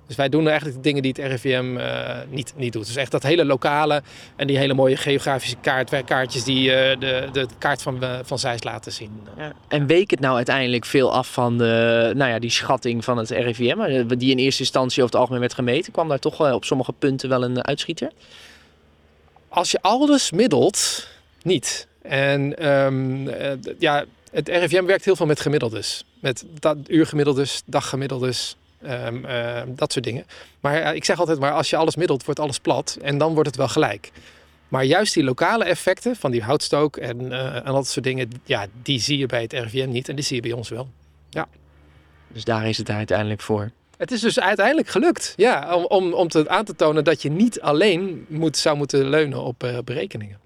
Dus 0.07 0.15
wij 0.15 0.29
doen 0.29 0.47
eigenlijk 0.47 0.75
de 0.77 0.83
dingen 0.83 1.01
die 1.01 1.13
het 1.17 1.31
RIVM 1.31 1.77
uh, 1.77 2.17
niet, 2.29 2.53
niet 2.55 2.73
doet. 2.73 2.85
Dus 2.85 2.95
echt 2.95 3.11
dat 3.11 3.23
hele 3.23 3.45
lokale 3.45 4.03
en 4.35 4.47
die 4.47 4.57
hele 4.57 4.73
mooie 4.73 4.97
geografische 4.97 5.55
kaart, 5.61 6.03
kaartjes 6.05 6.43
die 6.43 6.69
uh, 6.69 6.73
de, 6.73 7.29
de 7.31 7.47
kaart 7.57 7.81
van, 7.81 8.03
uh, 8.03 8.19
van 8.23 8.39
Zeist 8.39 8.63
laten 8.63 8.91
zien. 8.91 9.11
Ja. 9.37 9.53
En 9.67 9.87
week 9.87 10.09
het 10.09 10.19
nou 10.19 10.35
uiteindelijk 10.35 10.85
veel 10.85 11.13
af 11.13 11.31
van 11.33 11.57
de, 11.57 12.11
nou 12.15 12.31
ja, 12.31 12.39
die 12.39 12.49
schatting 12.49 13.03
van 13.03 13.17
het 13.17 13.29
RIVM, 13.29 14.07
die 14.17 14.31
in 14.31 14.37
eerste 14.37 14.61
instantie 14.61 15.03
over 15.03 15.11
het 15.11 15.21
algemeen 15.21 15.41
werd 15.41 15.53
gemeten? 15.53 15.91
Kwam 15.91 16.07
daar 16.07 16.19
toch 16.19 16.53
op 16.53 16.65
sommige 16.65 16.93
punten 16.93 17.29
wel 17.29 17.43
een 17.43 17.65
uitschieter? 17.65 18.11
Als 19.49 19.71
je 19.71 19.81
alles 19.81 20.31
middelt, 20.31 21.07
niet. 21.41 21.87
En 22.07 22.67
um, 22.69 23.29
ja, 23.79 24.05
het 24.31 24.49
RIVM 24.49 24.85
werkt 24.85 25.05
heel 25.05 25.15
veel 25.15 25.25
met 25.25 25.39
gemiddeldes. 25.39 26.05
Met 26.19 26.45
dat, 26.59 26.77
uurgemiddeldes, 26.87 27.61
daggemiddeldes, 27.65 28.55
um, 28.83 29.25
uh, 29.25 29.61
dat 29.67 29.91
soort 29.91 30.05
dingen. 30.05 30.25
Maar 30.59 30.95
ik 30.95 31.05
zeg 31.05 31.19
altijd 31.19 31.39
maar, 31.39 31.51
als 31.51 31.69
je 31.69 31.75
alles 31.75 31.95
middelt, 31.95 32.25
wordt 32.25 32.39
alles 32.39 32.59
plat. 32.59 32.97
En 33.01 33.17
dan 33.17 33.33
wordt 33.33 33.47
het 33.47 33.57
wel 33.57 33.67
gelijk. 33.67 34.11
Maar 34.67 34.83
juist 34.83 35.13
die 35.13 35.23
lokale 35.23 35.63
effecten 35.63 36.15
van 36.15 36.31
die 36.31 36.43
houtstook 36.43 36.97
en, 36.97 37.21
uh, 37.21 37.55
en 37.55 37.73
dat 37.73 37.87
soort 37.87 38.05
dingen, 38.05 38.29
ja, 38.43 38.65
die 38.81 38.99
zie 38.99 39.17
je 39.17 39.25
bij 39.25 39.41
het 39.41 39.53
RIVM 39.53 39.89
niet 39.89 40.09
en 40.09 40.15
die 40.15 40.23
zie 40.23 40.35
je 40.35 40.41
bij 40.41 40.51
ons 40.51 40.69
wel. 40.69 40.89
Ja. 41.29 41.47
Dus 42.27 42.43
daar 42.43 42.67
is 42.67 42.77
het 42.77 42.89
uiteindelijk 42.89 43.41
voor. 43.41 43.71
Het 43.97 44.11
is 44.11 44.21
dus 44.21 44.39
uiteindelijk 44.39 44.87
gelukt, 44.87 45.33
ja, 45.35 45.75
om, 45.75 45.85
om, 45.85 46.13
om 46.13 46.27
te, 46.27 46.49
aan 46.49 46.65
te 46.65 46.75
tonen 46.75 47.03
dat 47.03 47.21
je 47.21 47.29
niet 47.29 47.61
alleen 47.61 48.25
moet, 48.29 48.57
zou 48.57 48.77
moeten 48.77 49.09
leunen 49.09 49.43
op 49.43 49.63
uh, 49.63 49.77
berekeningen. 49.85 50.39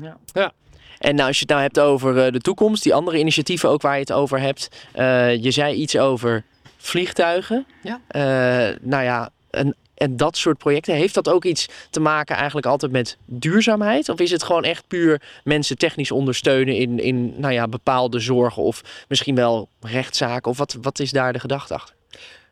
Ja. 0.00 0.16
ja. 0.32 0.52
En 0.98 1.14
nou, 1.14 1.28
als 1.28 1.36
je 1.36 1.42
het 1.42 1.50
nou 1.50 1.62
hebt 1.62 1.78
over 1.78 2.26
uh, 2.26 2.32
de 2.32 2.40
toekomst, 2.40 2.82
die 2.82 2.94
andere 2.94 3.18
initiatieven 3.18 3.68
ook 3.68 3.82
waar 3.82 3.94
je 3.94 4.00
het 4.00 4.12
over 4.12 4.40
hebt. 4.40 4.68
Uh, 4.96 5.36
je 5.42 5.50
zei 5.50 5.74
iets 5.74 5.98
over 5.98 6.44
vliegtuigen. 6.76 7.66
Ja. 7.82 8.00
Uh, 8.10 8.76
nou 8.80 9.04
ja, 9.04 9.30
en, 9.50 9.76
en 9.94 10.16
dat 10.16 10.36
soort 10.36 10.58
projecten. 10.58 10.94
Heeft 10.94 11.14
dat 11.14 11.28
ook 11.28 11.44
iets 11.44 11.68
te 11.90 12.00
maken 12.00 12.36
eigenlijk 12.36 12.66
altijd 12.66 12.92
met 12.92 13.16
duurzaamheid? 13.24 14.08
Of 14.08 14.20
is 14.20 14.30
het 14.30 14.42
gewoon 14.42 14.64
echt 14.64 14.86
puur 14.88 15.22
mensen 15.44 15.78
technisch 15.78 16.10
ondersteunen 16.10 16.76
in, 16.76 17.00
in 17.00 17.34
nou 17.36 17.52
ja, 17.52 17.68
bepaalde 17.68 18.18
zorgen 18.18 18.62
of 18.62 18.82
misschien 19.08 19.34
wel 19.34 19.68
rechtszaken? 19.80 20.50
Of 20.50 20.58
wat, 20.58 20.76
wat 20.80 20.98
is 20.98 21.10
daar 21.10 21.32
de 21.32 21.40
gedachte 21.40 21.74
achter? 21.74 21.94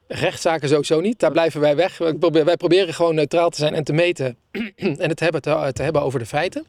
Rechtszaken 0.08 0.68
sowieso 0.68 1.00
niet. 1.00 1.18
Daar 1.18 1.32
blijven 1.32 1.60
wij 1.60 1.76
weg. 1.76 1.98
Wij 1.98 2.56
proberen 2.56 2.94
gewoon 2.94 3.14
neutraal 3.14 3.50
te 3.50 3.58
zijn 3.58 3.74
en 3.74 3.84
te 3.84 3.92
meten. 3.92 4.36
en 4.76 5.08
het 5.08 5.20
hebben 5.20 5.42
te, 5.42 5.70
te 5.72 5.82
hebben 5.82 6.02
over 6.02 6.18
de 6.18 6.26
feiten. 6.26 6.66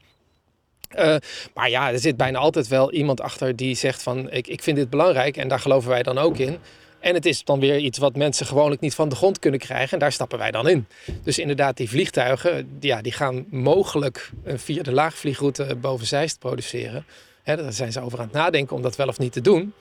Uh, 0.99 1.15
maar 1.53 1.69
ja, 1.69 1.91
er 1.91 1.99
zit 1.99 2.17
bijna 2.17 2.37
altijd 2.37 2.67
wel 2.67 2.91
iemand 2.91 3.21
achter 3.21 3.55
die 3.55 3.75
zegt 3.75 4.03
van 4.03 4.31
ik, 4.31 4.47
ik 4.47 4.63
vind 4.63 4.77
dit 4.77 4.89
belangrijk 4.89 5.37
en 5.37 5.47
daar 5.47 5.59
geloven 5.59 5.89
wij 5.89 6.03
dan 6.03 6.17
ook 6.17 6.37
in. 6.37 6.57
En 6.99 7.13
het 7.13 7.25
is 7.25 7.43
dan 7.43 7.59
weer 7.59 7.77
iets 7.77 7.97
wat 7.97 8.15
mensen 8.15 8.45
gewoonlijk 8.45 8.81
niet 8.81 8.95
van 8.95 9.09
de 9.09 9.15
grond 9.15 9.39
kunnen 9.39 9.59
krijgen. 9.59 9.91
En 9.93 9.99
daar 9.99 10.11
stappen 10.11 10.37
wij 10.37 10.51
dan 10.51 10.69
in. 10.69 10.87
Dus 11.23 11.39
inderdaad, 11.39 11.77
die 11.77 11.89
vliegtuigen, 11.89 12.77
ja, 12.79 13.01
die 13.01 13.11
gaan 13.11 13.45
mogelijk 13.49 14.31
via 14.45 14.83
de 14.83 14.91
laagvliegroute 14.91 15.75
boven 15.75 16.07
Zeist 16.07 16.39
produceren. 16.39 17.05
Hè, 17.43 17.55
daar 17.55 17.73
zijn 17.73 17.91
ze 17.91 18.01
over 18.01 18.19
aan 18.19 18.25
het 18.25 18.33
nadenken 18.33 18.75
om 18.75 18.81
dat 18.81 18.95
wel 18.95 19.07
of 19.07 19.19
niet 19.19 19.31
te 19.31 19.41
doen. 19.41 19.73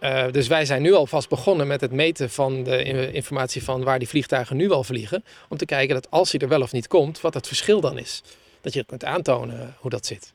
Uh, 0.00 0.24
dus 0.30 0.46
wij 0.46 0.64
zijn 0.64 0.82
nu 0.82 0.92
alvast 0.92 1.28
begonnen 1.28 1.66
met 1.66 1.80
het 1.80 1.92
meten 1.92 2.30
van 2.30 2.62
de 2.62 3.12
informatie 3.12 3.62
van 3.62 3.84
waar 3.84 3.98
die 3.98 4.08
vliegtuigen 4.08 4.56
nu 4.56 4.70
al 4.70 4.84
vliegen. 4.84 5.24
Om 5.48 5.56
te 5.56 5.64
kijken 5.64 5.94
dat 5.94 6.10
als 6.10 6.30
hij 6.30 6.40
er 6.40 6.48
wel 6.48 6.62
of 6.62 6.72
niet 6.72 6.88
komt, 6.88 7.20
wat 7.20 7.34
het 7.34 7.46
verschil 7.46 7.80
dan 7.80 7.98
is. 7.98 8.22
Dat 8.60 8.72
je 8.72 8.84
kunt 8.84 9.04
aantonen 9.04 9.76
hoe 9.78 9.90
dat 9.90 10.06
zit. 10.06 10.32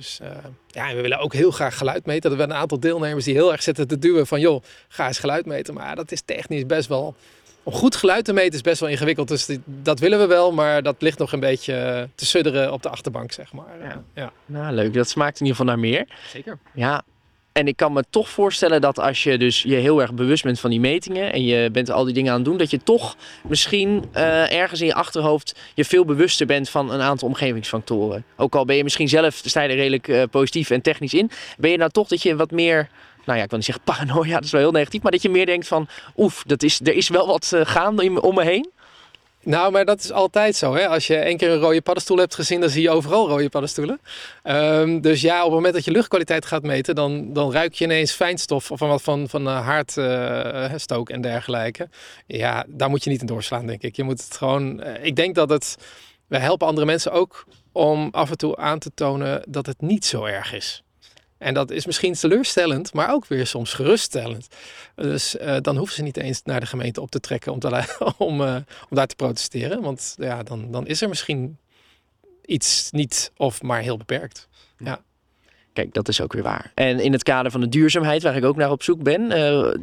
Dus 0.00 0.18
uh, 0.22 0.28
ja, 0.66 0.88
en 0.88 0.96
we 0.96 1.02
willen 1.02 1.18
ook 1.18 1.32
heel 1.32 1.50
graag 1.50 1.76
geluid 1.76 2.06
meten. 2.06 2.30
Er 2.30 2.36
zijn 2.36 2.50
een 2.50 2.56
aantal 2.56 2.80
deelnemers 2.80 3.24
die 3.24 3.34
heel 3.34 3.52
erg 3.52 3.62
zitten 3.62 3.88
te 3.88 3.98
duwen 3.98 4.26
van 4.26 4.40
joh, 4.40 4.62
ga 4.88 5.06
eens 5.06 5.18
geluid 5.18 5.46
meten. 5.46 5.74
Maar 5.74 5.96
dat 5.96 6.12
is 6.12 6.20
technisch 6.24 6.66
best 6.66 6.88
wel... 6.88 7.14
Om 7.62 7.72
goed 7.72 7.96
geluid 7.96 8.24
te 8.24 8.32
meten 8.32 8.54
is 8.54 8.60
best 8.60 8.80
wel 8.80 8.88
ingewikkeld. 8.88 9.28
Dus 9.28 9.48
dat 9.64 9.98
willen 9.98 10.18
we 10.18 10.26
wel, 10.26 10.52
maar 10.52 10.82
dat 10.82 10.96
ligt 10.98 11.18
nog 11.18 11.32
een 11.32 11.40
beetje 11.40 12.08
te 12.14 12.26
sudderen 12.26 12.72
op 12.72 12.82
de 12.82 12.88
achterbank, 12.88 13.32
zeg 13.32 13.52
maar. 13.52 13.80
Ja. 13.82 14.02
ja. 14.14 14.32
Nou, 14.46 14.74
leuk. 14.74 14.94
Dat 14.94 15.08
smaakt 15.08 15.40
in 15.40 15.46
ieder 15.46 15.56
geval 15.56 15.74
naar 15.74 15.82
meer. 15.82 16.06
Zeker. 16.28 16.58
Ja, 16.74 17.02
en 17.52 17.66
ik 17.66 17.76
kan 17.76 17.92
me 17.92 18.04
toch 18.10 18.28
voorstellen 18.28 18.80
dat 18.80 18.98
als 18.98 19.22
je 19.22 19.38
dus 19.38 19.62
je 19.62 19.74
heel 19.74 20.00
erg 20.00 20.12
bewust 20.12 20.42
bent 20.42 20.60
van 20.60 20.70
die 20.70 20.80
metingen 20.80 21.32
en 21.32 21.44
je 21.44 21.70
bent 21.70 21.90
al 21.90 22.04
die 22.04 22.14
dingen 22.14 22.30
aan 22.30 22.36
het 22.36 22.44
doen, 22.44 22.56
dat 22.56 22.70
je 22.70 22.82
toch 22.82 23.16
misschien 23.48 24.04
uh, 24.14 24.52
ergens 24.52 24.80
in 24.80 24.86
je 24.86 24.94
achterhoofd 24.94 25.58
je 25.74 25.84
veel 25.84 26.04
bewuster 26.04 26.46
bent 26.46 26.68
van 26.68 26.92
een 26.92 27.00
aantal 27.00 27.28
omgevingsfactoren. 27.28 28.24
Ook 28.36 28.54
al 28.54 28.64
ben 28.64 28.76
je 28.76 28.82
misschien 28.82 29.08
zelf, 29.08 29.40
sta 29.44 29.62
je 29.62 29.68
er 29.68 29.76
redelijk 29.76 30.08
uh, 30.08 30.22
positief 30.30 30.70
en 30.70 30.82
technisch 30.82 31.14
in, 31.14 31.30
ben 31.58 31.70
je 31.70 31.76
nou 31.76 31.90
toch 31.90 32.08
dat 32.08 32.22
je 32.22 32.36
wat 32.36 32.50
meer, 32.50 32.88
nou 33.24 33.38
ja, 33.38 33.44
ik 33.44 33.50
wil 33.50 33.58
niet 33.58 33.66
zeggen 33.66 33.84
paranoia, 33.84 34.34
dat 34.34 34.44
is 34.44 34.50
wel 34.50 34.60
heel 34.60 34.70
negatief, 34.70 35.02
maar 35.02 35.12
dat 35.12 35.22
je 35.22 35.30
meer 35.30 35.46
denkt 35.46 35.68
van, 35.68 35.88
oef, 36.16 36.42
dat 36.46 36.62
is, 36.62 36.80
er 36.80 36.94
is 36.94 37.08
wel 37.08 37.26
wat 37.26 37.50
uh, 37.54 37.60
gaande 37.64 38.22
om 38.22 38.34
me 38.34 38.44
heen. 38.44 38.70
Nou, 39.42 39.72
maar 39.72 39.84
dat 39.84 40.00
is 40.00 40.12
altijd 40.12 40.56
zo. 40.56 40.74
Hè? 40.74 40.88
Als 40.88 41.06
je 41.06 41.16
één 41.16 41.36
keer 41.36 41.50
een 41.50 41.58
rode 41.58 41.82
paddenstoel 41.82 42.16
hebt 42.16 42.34
gezien, 42.34 42.60
dan 42.60 42.70
zie 42.70 42.82
je 42.82 42.90
overal 42.90 43.28
rode 43.28 43.48
paddenstoelen. 43.48 44.00
Um, 44.44 45.00
dus 45.00 45.20
ja, 45.20 45.38
op 45.38 45.44
het 45.44 45.54
moment 45.54 45.74
dat 45.74 45.84
je 45.84 45.90
luchtkwaliteit 45.90 46.46
gaat 46.46 46.62
meten, 46.62 46.94
dan, 46.94 47.32
dan 47.32 47.52
ruik 47.52 47.74
je 47.74 47.84
ineens 47.84 48.12
fijnstof 48.12 48.70
of 48.70 48.80
wat 48.80 49.02
van, 49.02 49.28
van 49.28 49.46
uh, 49.46 49.66
haardstook 49.66 51.08
uh, 51.08 51.14
en 51.14 51.20
dergelijke. 51.20 51.88
Ja, 52.26 52.64
daar 52.68 52.90
moet 52.90 53.04
je 53.04 53.10
niet 53.10 53.20
in 53.20 53.26
doorslaan, 53.26 53.66
denk 53.66 53.82
ik. 53.82 53.96
Je 53.96 54.02
moet 54.02 54.24
het 54.24 54.36
gewoon. 54.36 54.80
Uh, 54.80 55.04
ik 55.04 55.16
denk 55.16 55.34
dat 55.34 55.50
het. 55.50 55.76
We 56.26 56.38
helpen 56.38 56.66
andere 56.66 56.86
mensen 56.86 57.12
ook 57.12 57.44
om 57.72 58.08
af 58.10 58.30
en 58.30 58.36
toe 58.36 58.56
aan 58.56 58.78
te 58.78 58.90
tonen 58.94 59.42
dat 59.48 59.66
het 59.66 59.80
niet 59.80 60.04
zo 60.04 60.24
erg 60.24 60.52
is. 60.52 60.82
En 61.40 61.54
dat 61.54 61.70
is 61.70 61.86
misschien 61.86 62.12
teleurstellend, 62.12 62.92
maar 62.92 63.12
ook 63.12 63.26
weer 63.26 63.46
soms 63.46 63.72
geruststellend. 63.72 64.48
Dus 64.94 65.36
uh, 65.36 65.56
dan 65.60 65.76
hoeven 65.76 65.94
ze 65.94 66.02
niet 66.02 66.16
eens 66.16 66.42
naar 66.42 66.60
de 66.60 66.66
gemeente 66.66 67.00
op 67.00 67.10
te 67.10 67.20
trekken 67.20 67.52
om, 67.52 67.58
te, 67.58 67.96
om, 68.18 68.40
uh, 68.40 68.54
om 68.90 68.96
daar 68.96 69.06
te 69.06 69.16
protesteren. 69.16 69.82
Want 69.82 70.14
ja, 70.18 70.42
dan, 70.42 70.70
dan 70.70 70.86
is 70.86 71.02
er 71.02 71.08
misschien 71.08 71.58
iets 72.44 72.90
niet 72.90 73.32
of 73.36 73.62
maar 73.62 73.80
heel 73.80 73.96
beperkt. 73.96 74.48
Ja. 74.78 75.02
Kijk, 75.80 75.94
dat 75.94 76.08
is 76.08 76.20
ook 76.20 76.32
weer 76.32 76.42
waar. 76.42 76.70
En 76.74 77.00
in 77.00 77.12
het 77.12 77.22
kader 77.22 77.50
van 77.50 77.60
de 77.60 77.68
duurzaamheid, 77.68 78.22
waar 78.22 78.36
ik 78.36 78.44
ook 78.44 78.56
naar 78.56 78.70
op 78.70 78.82
zoek 78.82 79.02
ben. 79.02 79.22
Uh, 79.22 79.36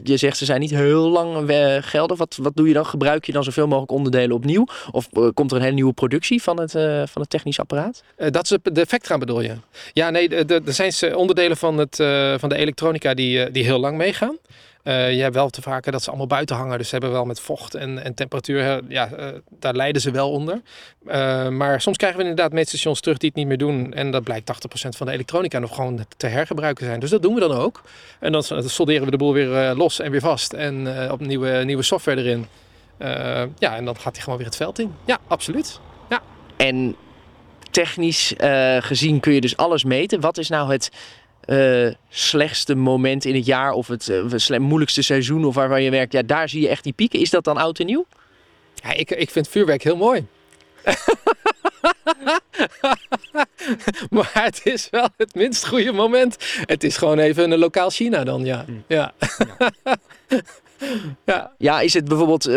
je 0.03 0.17
zegt 0.17 0.38
ze 0.38 0.45
zijn 0.45 0.60
niet 0.60 0.69
heel 0.69 1.10
lang 1.10 1.51
gelden. 1.81 2.17
Wat, 2.17 2.38
wat 2.41 2.55
doe 2.55 2.67
je 2.67 2.73
dan? 2.73 2.86
Gebruik 2.86 3.25
je 3.25 3.31
dan 3.31 3.43
zoveel 3.43 3.67
mogelijk 3.67 3.91
onderdelen 3.91 4.36
opnieuw? 4.36 4.65
Of 4.91 5.07
uh, 5.13 5.27
komt 5.33 5.51
er 5.51 5.57
een 5.57 5.63
hele 5.63 5.75
nieuwe 5.75 5.93
productie 5.93 6.41
van 6.41 6.60
het, 6.60 6.71
van 7.10 7.21
het 7.21 7.29
technisch 7.29 7.60
apparaat? 7.60 8.03
dat 8.15 8.43
is 8.43 8.57
de 8.63 8.86
Vectra 8.86 9.17
bedoel 9.17 9.41
je? 9.41 9.53
Ja, 9.93 10.10
nee, 10.10 10.45
er 10.45 10.73
zijn 10.73 11.15
onderdelen 11.15 11.57
van, 11.57 11.77
het, 11.77 11.95
van 12.39 12.49
de 12.49 12.55
elektronica 12.55 13.13
die, 13.13 13.51
die 13.51 13.63
heel 13.63 13.79
lang 13.79 13.97
meegaan. 13.97 14.38
Uh, 14.88 15.13
je 15.15 15.21
hebt 15.21 15.36
wel 15.36 15.50
te 15.50 15.62
vaker 15.62 15.91
dat 15.91 16.04
ze 16.04 16.10
allemaal 16.10 16.28
buiten 16.28 16.56
hangen. 16.56 16.78
Dus 16.78 16.88
ze 16.88 16.91
hebben 16.91 17.12
wel 17.12 17.26
met 17.26 17.39
vocht 17.39 17.76
en, 17.76 18.04
en 18.04 18.13
temperatuur, 18.13 18.82
ja, 18.88 19.10
uh, 19.19 19.26
daar 19.60 19.73
lijden 19.73 20.02
ze 20.02 20.12
wel 20.12 20.32
onder. 20.32 20.62
Uh, 21.06 21.47
maar 21.47 21.82
soms 21.82 21.97
krijgen 21.97 22.19
we 22.19 22.26
inderdaad 22.26 22.54
meetstations 22.54 23.00
terug 23.00 23.17
die 23.17 23.30
het 23.30 23.38
niet 23.38 23.47
meer 23.47 23.58
doen. 23.58 23.93
En 23.93 24.12
dat 24.12 24.23
blijkt 24.23 24.52
80% 24.52 24.89
van 24.89 25.06
de 25.08 25.13
elektronica 25.13 25.60
nog 25.60 25.76
gewoon 25.76 26.06
te 26.17 26.28
hergebruiken 26.28 26.86
zijn. 26.86 27.00
Dus 27.00 27.10
dat 27.10 27.21
doen 27.21 27.34
we 27.34 27.39
dan 27.39 27.52
ook. 27.52 27.82
En 28.19 28.32
dan, 28.32 28.43
dan 28.47 28.69
solderen 28.69 29.06
we 29.06 29.12
de 29.12 29.17
boel 29.17 29.34
weer 29.34 29.73
los 29.76 30.00
en 30.00 30.12
weer 30.12 30.21
vast. 30.21 30.54
En 30.54 30.88
op 31.12 31.19
nieuwe, 31.19 31.63
nieuwe 31.63 31.84
software 31.84 32.21
erin. 32.21 32.47
ja, 33.60 33.76
en 33.76 33.86
dan 33.86 33.97
gaat 33.97 34.13
hij 34.13 34.23
gewoon 34.23 34.38
weer 34.38 34.47
het 34.47 34.56
veld 34.56 34.80
in. 34.80 34.93
Ja, 35.06 35.17
absoluut. 35.28 35.80
Ja. 36.10 36.21
En 36.58 36.95
technisch 37.71 38.34
gezien 38.80 39.19
kun 39.19 39.34
je 39.34 39.41
dus 39.41 39.58
alles 39.58 39.84
meten. 39.84 40.19
Wat 40.19 40.38
is 40.38 40.50
nou 40.50 40.71
het 40.71 40.91
uh, 41.47 41.93
slechtste 42.10 42.75
moment 42.75 43.25
in 43.25 43.36
het 43.36 43.45
jaar 43.45 43.71
of 43.71 43.88
het 43.88 44.07
uh, 44.07 44.57
moeilijkste 44.57 45.01
seizoen 45.01 45.45
of 45.45 45.55
waar, 45.55 45.69
waar 45.69 45.81
je 45.81 45.89
werkt, 45.89 46.13
ja, 46.13 46.21
daar 46.21 46.49
zie 46.49 46.62
je 46.62 46.67
echt 46.67 46.83
die 46.83 46.93
pieken. 46.93 47.19
Is 47.19 47.29
dat 47.29 47.43
dan 47.43 47.57
oud 47.57 47.79
en 47.79 47.86
nieuw? 47.86 48.05
Ja, 48.73 48.93
ik, 48.93 49.12
ik 49.12 49.29
vind 49.29 49.47
vuurwerk 49.47 49.83
heel 49.83 49.97
mooi. 49.97 50.25
maar 54.10 54.31
het 54.33 54.62
is 54.63 54.88
wel 54.89 55.10
het 55.17 55.36
minst 55.36 55.67
goede 55.67 55.91
moment. 55.91 56.38
Het 56.65 56.83
is 56.83 56.97
gewoon 56.97 57.19
even 57.19 57.51
een 57.51 57.60
lokaal 57.60 57.89
China 57.89 58.23
dan, 58.23 58.45
ja. 58.45 58.65
Ja. 58.88 59.13
ja. 59.47 59.63
ja. 61.25 61.51
ja, 61.57 61.79
is 61.81 61.93
het 61.93 62.05
bijvoorbeeld, 62.05 62.47
uh, 62.47 62.55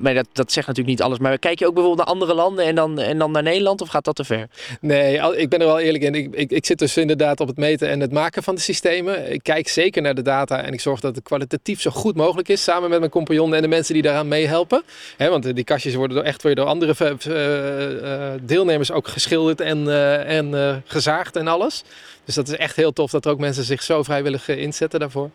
maar 0.00 0.14
dat, 0.14 0.26
dat 0.32 0.52
zegt 0.52 0.66
natuurlijk 0.66 0.96
niet 0.96 1.02
alles, 1.06 1.18
maar 1.18 1.38
kijk 1.38 1.58
je 1.58 1.66
ook 1.66 1.74
bijvoorbeeld 1.74 2.06
naar 2.06 2.16
andere 2.16 2.34
landen 2.34 2.64
en 2.64 2.74
dan, 2.74 2.98
en 2.98 3.18
dan 3.18 3.30
naar 3.30 3.42
Nederland 3.42 3.80
of 3.80 3.88
gaat 3.88 4.04
dat 4.04 4.16
te 4.16 4.24
ver? 4.24 4.46
Nee, 4.80 5.36
ik 5.36 5.48
ben 5.48 5.60
er 5.60 5.66
wel 5.66 5.78
eerlijk 5.78 6.04
in. 6.04 6.14
Ik, 6.14 6.34
ik, 6.34 6.50
ik 6.50 6.66
zit 6.66 6.78
dus 6.78 6.96
inderdaad 6.96 7.40
op 7.40 7.48
het 7.48 7.56
meten 7.56 7.88
en 7.88 8.00
het 8.00 8.12
maken 8.12 8.42
van 8.42 8.54
de 8.54 8.60
systemen. 8.60 9.32
Ik 9.32 9.42
kijk 9.42 9.68
zeker 9.68 10.02
naar 10.02 10.14
de 10.14 10.22
data 10.22 10.62
en 10.62 10.72
ik 10.72 10.80
zorg 10.80 11.00
dat 11.00 11.14
het 11.14 11.24
kwalitatief 11.24 11.80
zo 11.80 11.90
goed 11.90 12.16
mogelijk 12.16 12.48
is, 12.48 12.62
samen 12.62 12.90
met 12.90 12.98
mijn 12.98 13.10
compagnon 13.10 13.54
en 13.54 13.62
de 13.62 13.68
mensen 13.68 13.94
die 13.94 14.02
daaraan 14.02 14.28
meehelpen. 14.28 14.82
He, 15.16 15.28
want 15.28 15.54
die 15.54 15.64
kastjes 15.64 15.94
worden 15.94 16.16
door 16.16 16.26
echt 16.26 16.42
weer 16.42 16.54
door 16.54 16.66
andere 16.66 17.16
uh, 17.28 18.46
deelnemers 18.46 18.90
ook 18.90 19.08
geschilderd 19.08 19.60
en, 19.60 19.84
uh, 19.84 20.38
en 20.38 20.82
gezaagd 20.86 21.36
en 21.36 21.48
alles. 21.48 21.82
Dus 22.24 22.34
dat 22.34 22.48
is 22.48 22.56
echt 22.56 22.76
heel 22.76 22.92
tof 22.92 23.10
dat 23.10 23.24
er 23.24 23.30
ook 23.30 23.38
mensen 23.38 23.64
zich 23.64 23.82
zo 23.82 24.02
vrijwillig 24.02 24.48
inzetten 24.48 25.00
daarvoor. 25.00 25.30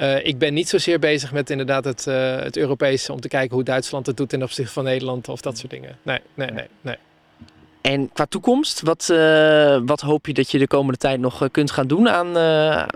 Uh, 0.00 0.26
ik 0.26 0.38
ben 0.38 0.54
niet 0.54 0.68
zozeer 0.68 0.98
bezig 0.98 1.32
met 1.32 1.50
inderdaad 1.50 1.84
het, 1.84 2.06
uh, 2.08 2.36
het 2.36 2.56
Europese 2.56 3.12
om 3.12 3.20
te 3.20 3.28
kijken 3.28 3.54
hoe 3.54 3.64
Duitsland 3.64 4.06
het 4.06 4.16
doet 4.16 4.28
ten 4.28 4.42
opzichte 4.42 4.72
van 4.72 4.84
Nederland 4.84 5.28
of 5.28 5.40
dat 5.40 5.58
soort 5.58 5.70
dingen. 5.70 5.98
Nee, 6.02 6.20
nee, 6.34 6.50
nee. 6.50 6.66
nee. 6.80 6.96
En 7.80 8.12
qua 8.12 8.26
toekomst, 8.26 8.80
wat, 8.80 9.08
uh, 9.12 9.78
wat 9.84 10.00
hoop 10.00 10.26
je 10.26 10.34
dat 10.34 10.50
je 10.50 10.58
de 10.58 10.66
komende 10.66 10.98
tijd 10.98 11.20
nog 11.20 11.48
kunt 11.50 11.70
gaan 11.70 11.86
doen 11.86 12.08
aan, 12.08 12.32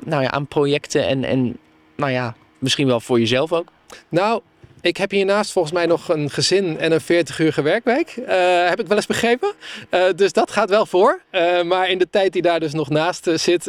nou 0.05 0.23
ja, 0.23 0.31
aan 0.31 0.47
projecten 0.47 1.07
en, 1.07 1.25
en 1.25 1.57
nou 1.97 2.13
ja, 2.13 2.35
misschien 2.59 2.87
wel 2.87 3.01
voor 3.01 3.19
jezelf 3.19 3.53
ook? 3.53 3.69
Nou, 4.09 4.43
ik 4.81 4.97
heb 4.97 5.11
hiernaast 5.11 5.53
volgens 5.53 5.75
mij 5.75 5.87
nog 5.87 6.09
een 6.09 6.31
gezin 6.31 6.79
en 6.79 6.93
een 6.93 7.01
40 7.01 7.39
uur 7.39 7.63
werkweek. 7.63 8.17
Uh, 8.17 8.69
heb 8.69 8.81
ik 8.81 8.87
wel 8.87 8.97
eens 8.97 9.07
begrepen. 9.07 9.53
Uh, 9.91 10.05
dus 10.17 10.33
dat 10.33 10.51
gaat 10.51 10.71
wel 10.71 10.87
voor. 10.87 11.21
Uh, 11.33 11.63
maar 11.63 11.91
in 11.91 11.99
de 11.99 12.11
tijd 12.11 12.33
die 12.33 12.43
daar 12.43 12.61
dus 12.61 12.73
nog 12.73 12.89
naast 12.89 13.31
zit, 13.35 13.65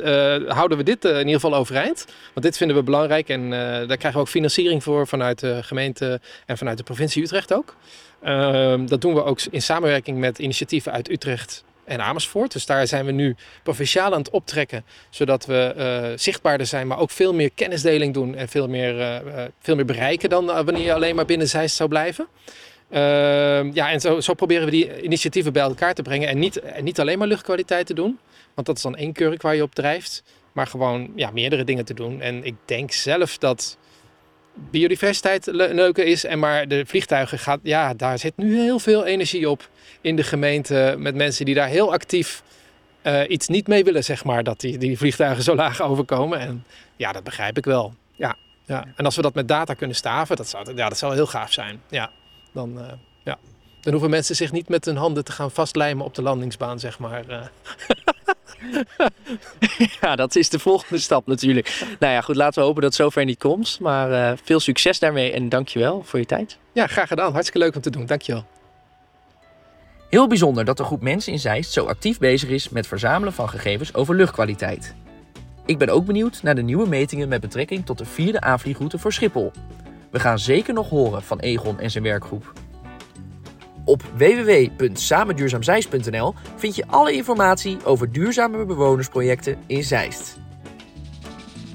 houden 0.48 0.78
we 0.78 0.84
dit 0.84 1.06
in 1.06 1.18
ieder 1.18 1.34
geval 1.34 1.56
overeind. 1.56 2.06
Want 2.34 2.46
dit 2.46 2.58
vinden 2.58 2.76
we 2.76 2.84
belangrijk 2.84 3.30
en 3.30 3.50
daar 3.50 3.86
krijgen 3.86 4.14
we 4.14 4.20
ook 4.20 4.28
financiering 4.28 4.84
voor 4.84 5.08
vanuit 5.08 5.40
de 5.40 5.64
gemeente 5.64 6.20
en 6.46 6.58
vanuit 6.58 6.78
de 6.78 6.84
provincie 6.84 7.24
Utrecht 7.24 7.54
ook. 7.54 7.76
Ehm, 8.22 8.86
dat 8.86 9.02
doen 9.02 9.14
we 9.14 9.24
ook 9.24 9.42
in 9.52 9.62
samenwerking 9.62 10.18
met 10.18 10.40
initiatieven 10.40 10.92
uit 10.92 11.10
Utrecht 11.10 11.64
en 11.90 12.02
Amersfoort. 12.02 12.52
Dus 12.52 12.66
daar 12.66 12.88
zijn 12.88 13.06
we 13.06 13.12
nu 13.12 13.36
provinciaal 13.64 14.14
aan 14.14 14.20
het 14.20 14.30
optrekken, 14.30 14.86
zodat 15.10 15.46
we 15.46 15.74
uh, 15.78 16.18
zichtbaarder 16.18 16.68
zijn, 16.68 16.88
maar 16.88 17.00
ook 17.00 17.12
veel 17.12 17.34
meer 17.34 17.52
kennisdeling 17.56 18.14
doen 18.14 18.36
en 18.36 18.48
veel 18.48 18.68
meer, 18.68 19.00
uh, 19.00 19.44
veel 19.60 19.76
meer 19.76 19.86
bereiken 19.86 20.30
dan 20.30 20.46
wanneer 20.46 20.84
je 20.84 20.94
alleen 20.94 21.16
maar 21.16 21.26
binnen 21.26 21.70
zou 21.70 21.90
blijven. 21.90 22.28
Ehm, 22.90 23.70
ja, 23.74 23.92
en 23.92 24.00
zo, 24.00 24.20
zo, 24.20 24.34
proberen 24.34 24.66
we 24.66 24.72
die 24.72 25.02
initiatieven 25.02 25.54
bij 25.54 25.62
elkaar 25.62 25.94
te 25.94 26.02
brengen 26.02 26.28
en 26.28 26.40
niet, 26.40 26.60
en 26.60 26.84
niet 26.84 27.00
alleen 27.00 27.18
maar 27.18 27.28
luchtkwaliteit 27.28 27.86
te 27.86 27.94
doen, 27.94 28.20
want 28.54 28.68
dat 28.68 28.76
is 28.76 28.84
dan 28.84 28.96
één 28.96 29.14
kurk 29.14 29.42
waar 29.42 29.56
je 29.56 29.64
op 29.64 29.76
drijft, 29.76 30.24
maar 30.52 30.68
gewoon 30.68 31.12
ja, 31.16 31.32
meerdere 31.32 31.64
dingen 31.64 31.86
te 31.86 31.94
doen. 31.94 32.22
En 32.22 32.44
ik 32.44 32.56
denk 32.66 32.92
zelf 32.92 33.38
dat 33.38 33.78
biodiversiteit 34.72 35.46
leuker 35.52 36.06
is. 36.06 36.26
En 36.26 36.40
maar 36.40 36.68
de 36.68 36.86
vliegtuigen 36.86 37.40
gaat, 37.40 37.60
ja, 37.64 37.94
daar 37.94 38.20
zit 38.20 38.38
nu 38.38 38.60
heel 38.62 38.80
veel 38.80 39.06
energie 39.06 39.50
op 39.50 39.70
in 40.02 40.16
de 40.16 40.24
gemeente. 40.24 40.96
Met 40.98 41.16
mensen 41.16 41.46
die 41.46 41.56
daar 41.56 41.68
heel 41.68 41.92
actief 41.92 42.44
uh, 43.04 43.22
iets 43.28 43.48
niet 43.48 43.68
mee 43.68 43.84
willen, 43.84 44.04
zeg 44.04 44.24
maar. 44.24 44.44
Dat 44.44 44.60
die, 44.60 44.78
die 44.78 44.98
vliegtuigen 44.98 45.44
zo 45.44 45.56
laag 45.56 45.82
overkomen. 45.82 46.40
En 46.40 46.66
ja, 46.96 47.12
dat 47.12 47.24
begrijp 47.24 47.58
ik 47.58 47.66
wel. 47.66 47.94
Ja, 48.16 48.36
ja. 48.66 48.86
En 48.96 49.06
als 49.06 49.16
we 49.16 49.22
dat 49.22 49.34
met 49.34 49.48
data 49.48 49.74
kunnen 49.74 49.96
staven, 49.96 50.36
dat 50.36 50.50
zou, 50.50 50.76
ja, 50.76 50.90
dat 50.90 50.98
zou 50.98 51.14
heel 51.14 51.28
gaaf 51.28 51.52
zijn. 51.52 51.82
Ja, 51.90 52.12
dan, 52.54 52.78
uh, 52.78 52.86
ja. 53.24 53.38
Dan 53.82 53.92
hoeven 53.92 54.10
mensen 54.10 54.36
zich 54.36 54.52
niet 54.52 54.70
met 54.70 54.86
hun 54.86 54.98
handen 54.98 55.24
te 55.24 55.32
gaan 55.32 55.52
vastlijmen 55.52 56.06
op 56.06 56.16
de 56.16 56.22
landingsbaan, 56.22 56.80
zeg 56.80 57.00
maar. 57.00 57.24
Uh. 57.30 57.42
ja, 60.02 60.16
dat 60.16 60.36
is 60.36 60.50
de 60.50 60.60
volgende 60.60 61.02
stap 61.02 61.28
natuurlijk. 61.28 61.86
Nou 62.00 62.14
ja, 62.14 62.22
goed, 62.22 62.36
laten 62.36 62.60
we 62.60 62.66
hopen 62.66 62.82
dat 62.82 62.92
het 62.92 63.02
zover 63.02 63.26
niet 63.26 63.40
komt. 63.40 63.80
Maar 63.80 64.12
uh, 64.12 64.38
veel 64.44 64.60
succes 64.60 65.00
daarmee 65.00 65.32
en 65.32 65.50
dankjewel 65.50 66.04
voor 66.04 66.20
je 66.20 66.26
tijd. 66.26 66.58
Ja, 66.74 66.88
graag 66.88 67.08
gedaan. 67.08 67.32
Hartstikke 67.32 67.60
leuk 67.60 67.76
om 67.76 67.82
te 67.82 67.90
doen. 67.90 68.06
Dankjewel. 68.06 68.46
Heel 70.10 70.28
bijzonder 70.28 70.66
dat 70.66 70.80
een 70.80 70.86
groep 70.86 71.02
mensen 71.02 71.34
in 71.34 71.40
Zeist 71.40 71.72
zo 71.72 71.86
actief 71.86 72.18
bezig 72.18 72.50
is 72.50 72.70
met 72.70 72.88
verzamelen 72.88 73.34
van 73.34 73.50
gegevens 73.50 73.94
over 73.94 74.16
luchtkwaliteit. 74.16 74.96
Ik 75.66 75.78
ben 75.78 75.90
ook 75.90 76.06
benieuwd 76.06 76.44
naar 76.44 76.56
de 76.56 76.62
nieuwe 76.62 76.88
metingen 76.88 77.30
met 77.30 77.42
betrekking 77.42 77.86
tot 77.86 77.98
de 77.98 78.06
vierde 78.06 78.42
aanvliegroute 78.42 79.00
voor 79.00 79.14
Schiphol. 79.14 79.52
We 80.12 80.20
gaan 80.20 80.40
zeker 80.40 80.74
nog 80.74 80.90
horen 80.90 81.24
van 81.24 81.40
Egon 81.40 81.80
en 81.80 81.92
zijn 81.92 82.04
werkgroep. 82.04 82.54
Op 83.90 84.04
www.samenduurzaamzeist.nl 84.18 86.34
vind 86.56 86.76
je 86.76 86.88
alle 86.88 87.14
informatie 87.14 87.86
over 87.86 88.12
duurzame 88.12 88.66
bewonersprojecten 88.66 89.58
in 89.66 89.84
Zeist. 89.84 90.38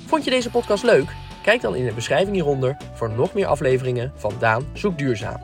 Vond 0.07 0.24
je 0.24 0.31
deze 0.31 0.50
podcast 0.50 0.83
leuk? 0.83 1.14
Kijk 1.42 1.61
dan 1.61 1.74
in 1.74 1.85
de 1.85 1.92
beschrijving 1.92 2.35
hieronder 2.35 2.77
voor 2.92 3.11
nog 3.11 3.35
meer 3.35 3.46
afleveringen 3.46 4.12
van 4.14 4.33
Daan 4.38 4.66
Zoekt 4.72 4.98
Duurzaam. 4.98 5.40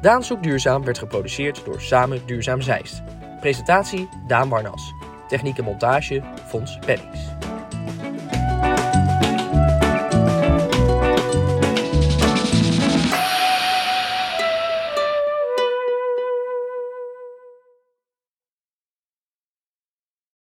Daan 0.00 0.24
Zoekt 0.24 0.42
Duurzaam 0.42 0.84
werd 0.84 0.98
geproduceerd 0.98 1.64
door 1.64 1.80
Samen 1.80 2.26
Duurzaam 2.26 2.60
Zeist. 2.60 3.02
Presentatie 3.40 4.08
Daan 4.26 4.48
Warnas. 4.48 4.92
Techniek 5.28 5.58
en 5.58 5.64
montage 5.64 6.22
Fons 6.48 6.78
Pennings. 6.78 7.20